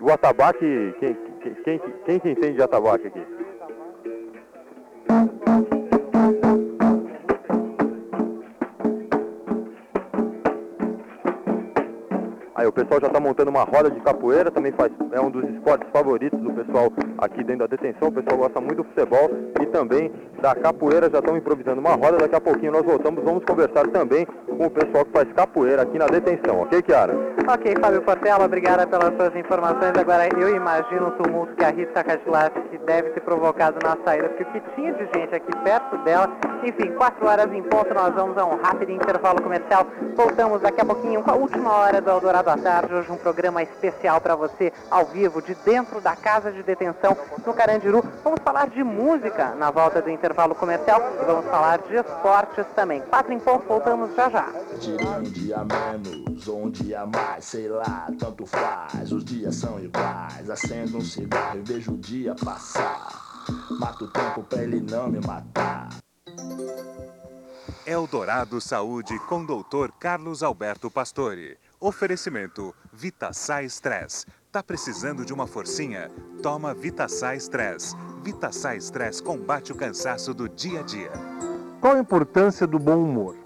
o 0.00 0.10
atabaque, 0.10 0.94
quem, 1.00 1.14
quem, 1.42 1.54
quem, 1.54 2.20
quem 2.20 2.32
entende 2.32 2.54
de 2.54 2.62
atabaque 2.62 3.08
aqui? 3.08 3.20
Aí 12.54 12.66
o 12.66 12.72
pessoal 12.72 13.00
já 13.00 13.06
está 13.06 13.20
montando 13.20 13.50
uma 13.50 13.62
roda 13.62 13.90
de 13.90 14.00
capoeira, 14.00 14.50
também 14.50 14.72
faz, 14.72 14.92
é 15.12 15.20
um 15.20 15.30
dos 15.30 15.48
esportes 15.48 15.88
favoritos 15.90 16.40
do 16.40 16.52
pessoal 16.52 16.92
aqui 17.18 17.44
dentro 17.44 17.58
da 17.58 17.66
detenção. 17.66 18.08
O 18.08 18.12
pessoal 18.12 18.36
gosta 18.36 18.60
muito 18.60 18.82
do 18.82 18.84
futebol 18.84 19.30
e 19.60 19.66
também 19.66 20.10
da 20.40 20.54
capoeira. 20.54 21.10
Já 21.10 21.18
estão 21.18 21.36
improvisando 21.36 21.80
uma 21.80 21.94
roda. 21.94 22.18
Daqui 22.18 22.34
a 22.36 22.40
pouquinho 22.40 22.72
nós 22.72 22.84
voltamos, 22.84 23.22
vamos 23.24 23.44
conversar 23.44 23.86
também 23.88 24.26
com 24.26 24.66
o 24.66 24.70
pessoal 24.70 25.04
que 25.04 25.12
faz 25.12 25.32
capoeira 25.32 25.82
aqui 25.82 25.98
na 25.98 26.06
detenção, 26.06 26.62
ok, 26.62 26.82
Kiara? 26.82 27.14
Ok, 27.48 27.74
Fábio 27.80 28.02
Portela, 28.02 28.44
obrigada 28.44 28.86
pelas 28.86 29.14
suas 29.16 29.34
informações. 29.36 29.92
Agora 29.96 30.28
eu 30.36 30.54
imagino 30.54 31.08
o 31.08 31.10
tumulto 31.12 31.54
que 31.54 31.64
a 31.64 31.70
Rita 31.70 32.02
Cadillac 32.04 32.60
deve 32.84 33.10
ter 33.10 33.20
provocado 33.20 33.78
na 33.82 33.96
saída, 34.04 34.28
porque 34.28 34.42
o 34.42 34.46
que 34.46 34.60
tinha 34.74 34.92
de 34.92 35.04
gente 35.14 35.34
aqui 35.34 35.56
perto 35.62 35.96
dela. 35.98 36.30
Enfim, 36.64 36.92
quatro 36.92 37.26
horas 37.26 37.52
em 37.52 37.62
ponto, 37.62 37.94
nós 37.94 38.14
vamos 38.14 38.36
a 38.36 38.44
um 38.44 38.56
rápido 38.60 38.90
intervalo 38.90 39.40
comercial. 39.40 39.86
Voltamos 40.16 40.60
daqui 40.60 40.80
a 40.80 40.84
pouquinho 40.84 41.22
com 41.22 41.30
a 41.30 41.34
última 41.34 41.72
hora 41.72 42.00
do 42.00 42.10
Eldorado 42.10 42.50
à 42.50 42.56
Tarde. 42.56 42.94
Hoje 42.94 43.12
um 43.12 43.16
programa 43.16 43.62
especial 43.62 44.20
para 44.20 44.34
você, 44.34 44.72
ao 44.90 45.04
vivo, 45.06 45.40
de 45.40 45.54
dentro 45.64 46.00
da 46.00 46.16
casa 46.16 46.50
de 46.50 46.62
detenção 46.62 47.16
no 47.46 47.54
Carandiru. 47.54 48.02
Vamos 48.24 48.40
falar 48.42 48.68
de 48.68 48.82
música 48.82 49.54
na 49.56 49.70
volta 49.70 50.02
do 50.02 50.10
intervalo 50.10 50.27
comercial 50.34 51.00
e 51.20 51.24
vamos 51.24 51.44
falar 51.46 51.78
de 51.78 51.94
esportes 51.96 52.66
também. 52.74 53.00
Quatro 53.02 53.32
em 53.32 53.38
ponto, 53.38 53.66
voltamos 53.66 54.14
já 54.14 54.28
já. 54.30 54.52
Tira 54.80 55.18
um 55.18 55.22
dia 55.22 55.64
menos 55.64 56.48
ou 56.48 56.64
um 56.64 56.70
dia 56.70 57.06
mais, 57.06 57.44
sei 57.44 57.68
lá, 57.68 58.08
tanto 58.18 58.46
faz. 58.46 59.12
Os 59.12 59.24
dias 59.24 59.56
são 59.56 59.78
iguais. 59.78 60.48
Acendo 60.48 60.98
um 60.98 61.00
cigarro 61.00 61.58
e 61.58 61.62
vejo 61.62 61.92
o 61.92 61.98
dia 61.98 62.34
passar. 62.44 63.08
Mato 63.78 64.04
o 64.04 64.10
tempo 64.10 64.42
pra 64.42 64.62
ele 64.62 64.80
não 64.80 65.08
me 65.08 65.20
matar. 65.26 65.88
Eldorado 67.86 68.60
Saúde 68.60 69.18
com 69.20 69.44
Dr. 69.44 69.90
Carlos 69.98 70.42
Alberto 70.42 70.90
Pastore. 70.90 71.56
Oferecimento 71.80 72.74
Vitaçá 72.92 73.62
Stress. 73.62 74.26
Tá 74.50 74.62
precisando 74.62 75.26
de 75.26 75.34
uma 75.34 75.46
forcinha? 75.46 76.10
Toma 76.42 76.72
Vitaçá 76.72 77.34
Stress. 77.36 77.94
Vitaçá 78.22 78.74
Stress 78.76 79.22
combate 79.22 79.72
o 79.72 79.76
cansaço 79.76 80.32
do 80.32 80.48
dia 80.48 80.80
a 80.80 80.82
dia. 80.82 81.10
Qual 81.82 81.94
a 81.94 81.98
importância 81.98 82.66
do 82.66 82.78
bom 82.78 82.96
humor? 82.96 83.36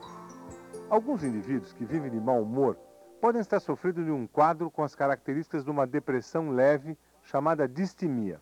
Alguns 0.89 1.25
indivíduos 1.25 1.73
que 1.73 1.85
vivem 1.85 2.09
de 2.09 2.21
mau 2.21 2.41
humor 2.41 2.79
podem 3.21 3.41
estar 3.41 3.59
sofrendo 3.59 4.05
de 4.05 4.13
um 4.13 4.29
quadro 4.29 4.71
com 4.71 4.85
as 4.85 4.95
características 4.95 5.65
de 5.65 5.73
uma 5.73 5.89
depressão 5.89 6.51
leve 6.51 6.97
chamada 7.25 7.67
distimia. 7.67 8.41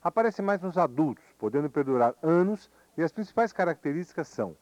Aparece 0.00 0.40
mais 0.40 0.62
nos 0.62 0.78
adultos, 0.78 1.24
podendo 1.36 1.68
perdurar 1.68 2.14
anos, 2.22 2.70
e 2.96 3.02
as 3.02 3.10
principais 3.10 3.52
características 3.52 4.28
são 4.28 4.56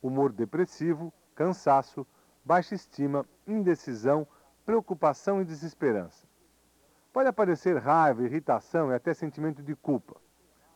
humor 0.00 0.30
depressivo, 0.30 1.12
cansaço, 1.34 2.06
baixa 2.44 2.76
estima, 2.76 3.26
indecisão, 3.48 4.24
preocupação 4.64 5.42
e 5.42 5.44
desesperança. 5.44 6.27
Pode 7.18 7.30
aparecer 7.30 7.76
raiva, 7.76 8.22
irritação 8.22 8.92
e 8.92 8.94
até 8.94 9.12
sentimento 9.12 9.60
de 9.60 9.74
culpa. 9.74 10.14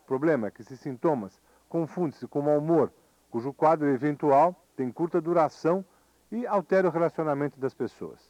O 0.02 0.06
problema 0.08 0.48
é 0.48 0.50
que 0.50 0.62
esses 0.62 0.80
sintomas 0.80 1.40
confundem-se 1.68 2.26
com 2.26 2.42
mau 2.42 2.58
humor, 2.58 2.92
cujo 3.30 3.52
quadro 3.52 3.86
eventual 3.88 4.52
tem 4.74 4.90
curta 4.90 5.20
duração 5.20 5.84
e 6.32 6.44
altera 6.44 6.88
o 6.88 6.90
relacionamento 6.90 7.60
das 7.60 7.74
pessoas. 7.74 8.28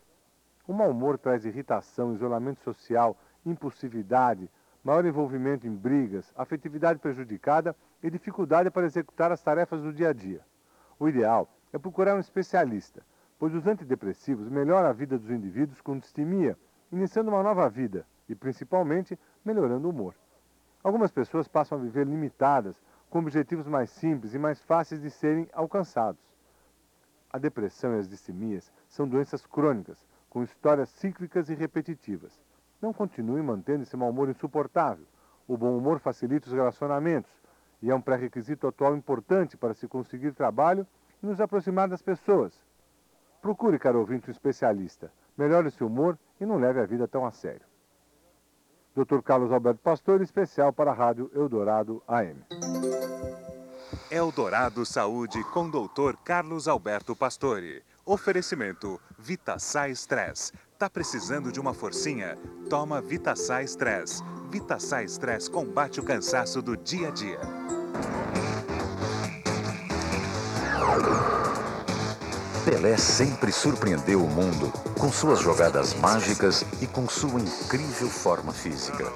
O 0.69 0.75
mau 0.75 0.91
humor 0.91 1.17
traz 1.17 1.47
irritação, 1.47 2.13
isolamento 2.13 2.61
social, 2.61 3.17
impulsividade, 3.47 4.51
maior 4.85 5.07
envolvimento 5.07 5.67
em 5.67 5.75
brigas, 5.75 6.31
afetividade 6.37 6.99
prejudicada 6.99 7.75
e 8.03 8.11
dificuldade 8.11 8.71
para 8.71 8.85
executar 8.85 9.33
as 9.33 9.41
tarefas 9.41 9.81
do 9.81 9.91
dia 9.91 10.11
a 10.11 10.13
dia. 10.13 10.43
O 10.99 11.09
ideal 11.09 11.49
é 11.73 11.79
procurar 11.79 12.15
um 12.15 12.21
especialista, 12.21 13.03
pois 13.39 13.55
os 13.55 13.67
antidepressivos 13.67 14.51
melhoram 14.51 14.91
a 14.91 14.93
vida 14.93 15.19
dos 15.19 15.31
indivíduos 15.31 15.81
com 15.81 15.99
distimia, 15.99 16.59
iniciando 16.93 17.31
uma 17.31 17.43
nova 17.43 17.69
vida 17.69 18.07
e, 18.29 18.35
principalmente, 18.35 19.19
melhorando 19.45 19.89
o 19.89 19.91
humor. 19.91 20.15
Algumas 20.85 21.11
pessoas 21.11 21.49
passam 21.49 21.79
a 21.79 21.81
viver 21.81 22.07
limitadas, 22.07 22.81
com 23.09 23.19
objetivos 23.19 23.67
mais 23.67 23.91
simples 23.91 24.35
e 24.35 24.39
mais 24.39 24.63
fáceis 24.63 25.01
de 25.01 25.11
serem 25.11 25.49
alcançados. 25.53 26.21
A 27.33 27.39
depressão 27.39 27.95
e 27.95 27.99
as 27.99 28.09
distimias 28.09 28.73
são 28.89 29.09
doenças 29.09 29.47
crônicas, 29.47 30.07
com 30.29 30.43
histórias 30.43 30.89
cíclicas 30.91 31.49
e 31.49 31.55
repetitivas. 31.55 32.41
Não 32.81 32.93
continue 32.93 33.43
mantendo 33.43 33.83
esse 33.83 33.97
mau 33.97 34.11
humor 34.11 34.29
insuportável. 34.29 35.07
O 35.47 35.57
bom 35.57 35.77
humor 35.77 35.99
facilita 35.99 36.49
os 36.49 36.53
relacionamentos 36.53 37.31
e 37.81 37.91
é 37.91 37.95
um 37.95 38.01
pré-requisito 38.01 38.67
atual 38.67 38.97
importante 38.97 39.57
para 39.57 39.75
se 39.75 39.87
conseguir 39.89 40.33
trabalho 40.33 40.87
e 41.23 41.27
nos 41.27 41.41
aproximar 41.41 41.89
das 41.89 42.03
pessoas. 42.03 42.53
Procure, 43.41 43.79
caro 43.79 43.99
ouvinte, 43.99 44.29
um 44.29 44.33
especialista. 44.33 45.13
Melhore 45.37 45.71
seu 45.71 45.87
humor 45.87 46.19
e 46.43 46.47
não 46.47 46.59
leve 46.59 46.81
a 46.81 46.87
vida 46.87 47.07
tão 47.07 47.25
a 47.25 47.31
sério. 47.31 47.63
Dr. 48.95 49.21
Carlos 49.23 49.53
Alberto 49.53 49.81
Pastor, 49.81 50.21
especial 50.21 50.73
para 50.73 50.91
a 50.91 50.95
Rádio 50.95 51.31
Eldorado 51.33 52.03
AM. 52.09 52.45
Eldorado 54.11 54.85
Saúde 54.85 55.43
com 55.45 55.71
Dr. 55.71 56.17
Carlos 56.25 56.67
Alberto 56.67 57.15
Pastore. 57.17 57.83
Oferecimento 58.05 59.01
Vitaçá 59.17 59.89
Stress. 59.89 60.53
Tá 60.77 60.91
precisando 60.91 61.53
de 61.53 61.61
uma 61.61 61.73
forcinha? 61.73 62.37
Toma 62.69 63.01
Vitaçá 63.01 63.63
Stress. 63.63 64.21
Vitaçá 64.51 65.03
Stress 65.05 65.49
combate 65.49 66.01
o 66.01 66.05
cansaço 66.05 66.61
do 66.61 66.77
dia 66.77 67.09
a 67.09 67.11
dia. 67.13 67.41
Pelé 72.65 72.97
sempre 72.97 73.51
surpreendeu 73.51 74.23
o 74.23 74.31
mundo 74.31 74.73
com 74.97 75.11
suas 75.11 75.41
jogadas 75.41 75.95
mágicas 75.95 76.65
e 76.81 76.87
com 76.87 77.09
sua 77.09 77.41
incrível 77.41 78.09
forma 78.09 78.53
física. 78.53 79.13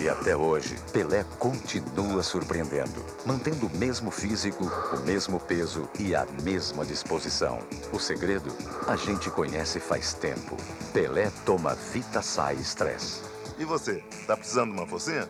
E 0.00 0.08
até 0.08 0.36
hoje, 0.36 0.76
Pelé 0.92 1.24
continua 1.38 2.20
surpreendendo, 2.20 3.04
mantendo 3.24 3.66
o 3.68 3.76
mesmo 3.76 4.10
físico, 4.10 4.64
o 4.92 5.06
mesmo 5.06 5.38
peso 5.38 5.88
e 6.00 6.16
a 6.16 6.26
mesma 6.42 6.84
disposição. 6.84 7.60
O 7.92 8.00
segredo, 8.00 8.52
a 8.88 8.96
gente 8.96 9.30
conhece 9.30 9.78
faz 9.78 10.12
tempo. 10.12 10.56
Pelé 10.92 11.30
toma 11.46 11.76
Vita 11.92 12.22
Sai 12.22 12.56
Stress. 12.56 13.22
E 13.56 13.64
você, 13.64 14.02
tá 14.26 14.36
precisando 14.36 14.72
de 14.72 14.80
uma 14.80 14.86
forcinha? 14.86 15.28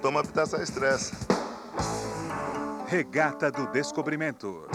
Toma 0.00 0.22
Vita 0.22 0.46
Sai 0.46 0.62
Stress. 0.62 1.12
Regata 2.86 3.50
do 3.50 3.66
Descobrimento. 3.68 4.68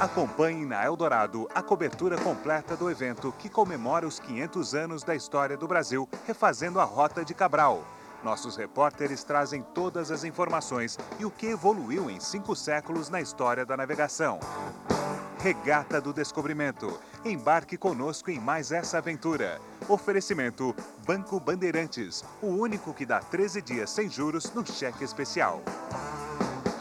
Acompanhe 0.00 0.64
na 0.64 0.84
Eldorado 0.84 1.46
a 1.54 1.62
cobertura 1.62 2.16
completa 2.16 2.74
do 2.76 2.90
evento 2.90 3.30
que 3.38 3.48
comemora 3.48 4.06
os 4.06 4.18
500 4.18 4.74
anos 4.74 5.02
da 5.02 5.14
história 5.14 5.56
do 5.56 5.68
Brasil, 5.68 6.08
refazendo 6.26 6.80
a 6.80 6.84
Rota 6.84 7.24
de 7.24 7.34
Cabral. 7.34 7.84
Nossos 8.24 8.56
repórteres 8.56 9.22
trazem 9.22 9.62
todas 9.62 10.10
as 10.10 10.24
informações 10.24 10.98
e 11.18 11.26
o 11.26 11.30
que 11.30 11.46
evoluiu 11.46 12.08
em 12.10 12.18
cinco 12.18 12.56
séculos 12.56 13.10
na 13.10 13.20
história 13.20 13.66
da 13.66 13.76
navegação. 13.76 14.40
Regata 15.40 16.00
do 16.00 16.12
Descobrimento. 16.12 16.98
Embarque 17.24 17.76
conosco 17.76 18.30
em 18.30 18.40
mais 18.40 18.72
essa 18.72 18.98
aventura. 18.98 19.60
Oferecimento 19.88 20.74
Banco 21.06 21.38
Bandeirantes, 21.38 22.24
o 22.40 22.46
único 22.46 22.94
que 22.94 23.04
dá 23.04 23.20
13 23.20 23.60
dias 23.60 23.90
sem 23.90 24.08
juros 24.08 24.52
no 24.54 24.66
cheque 24.66 25.04
especial. 25.04 25.62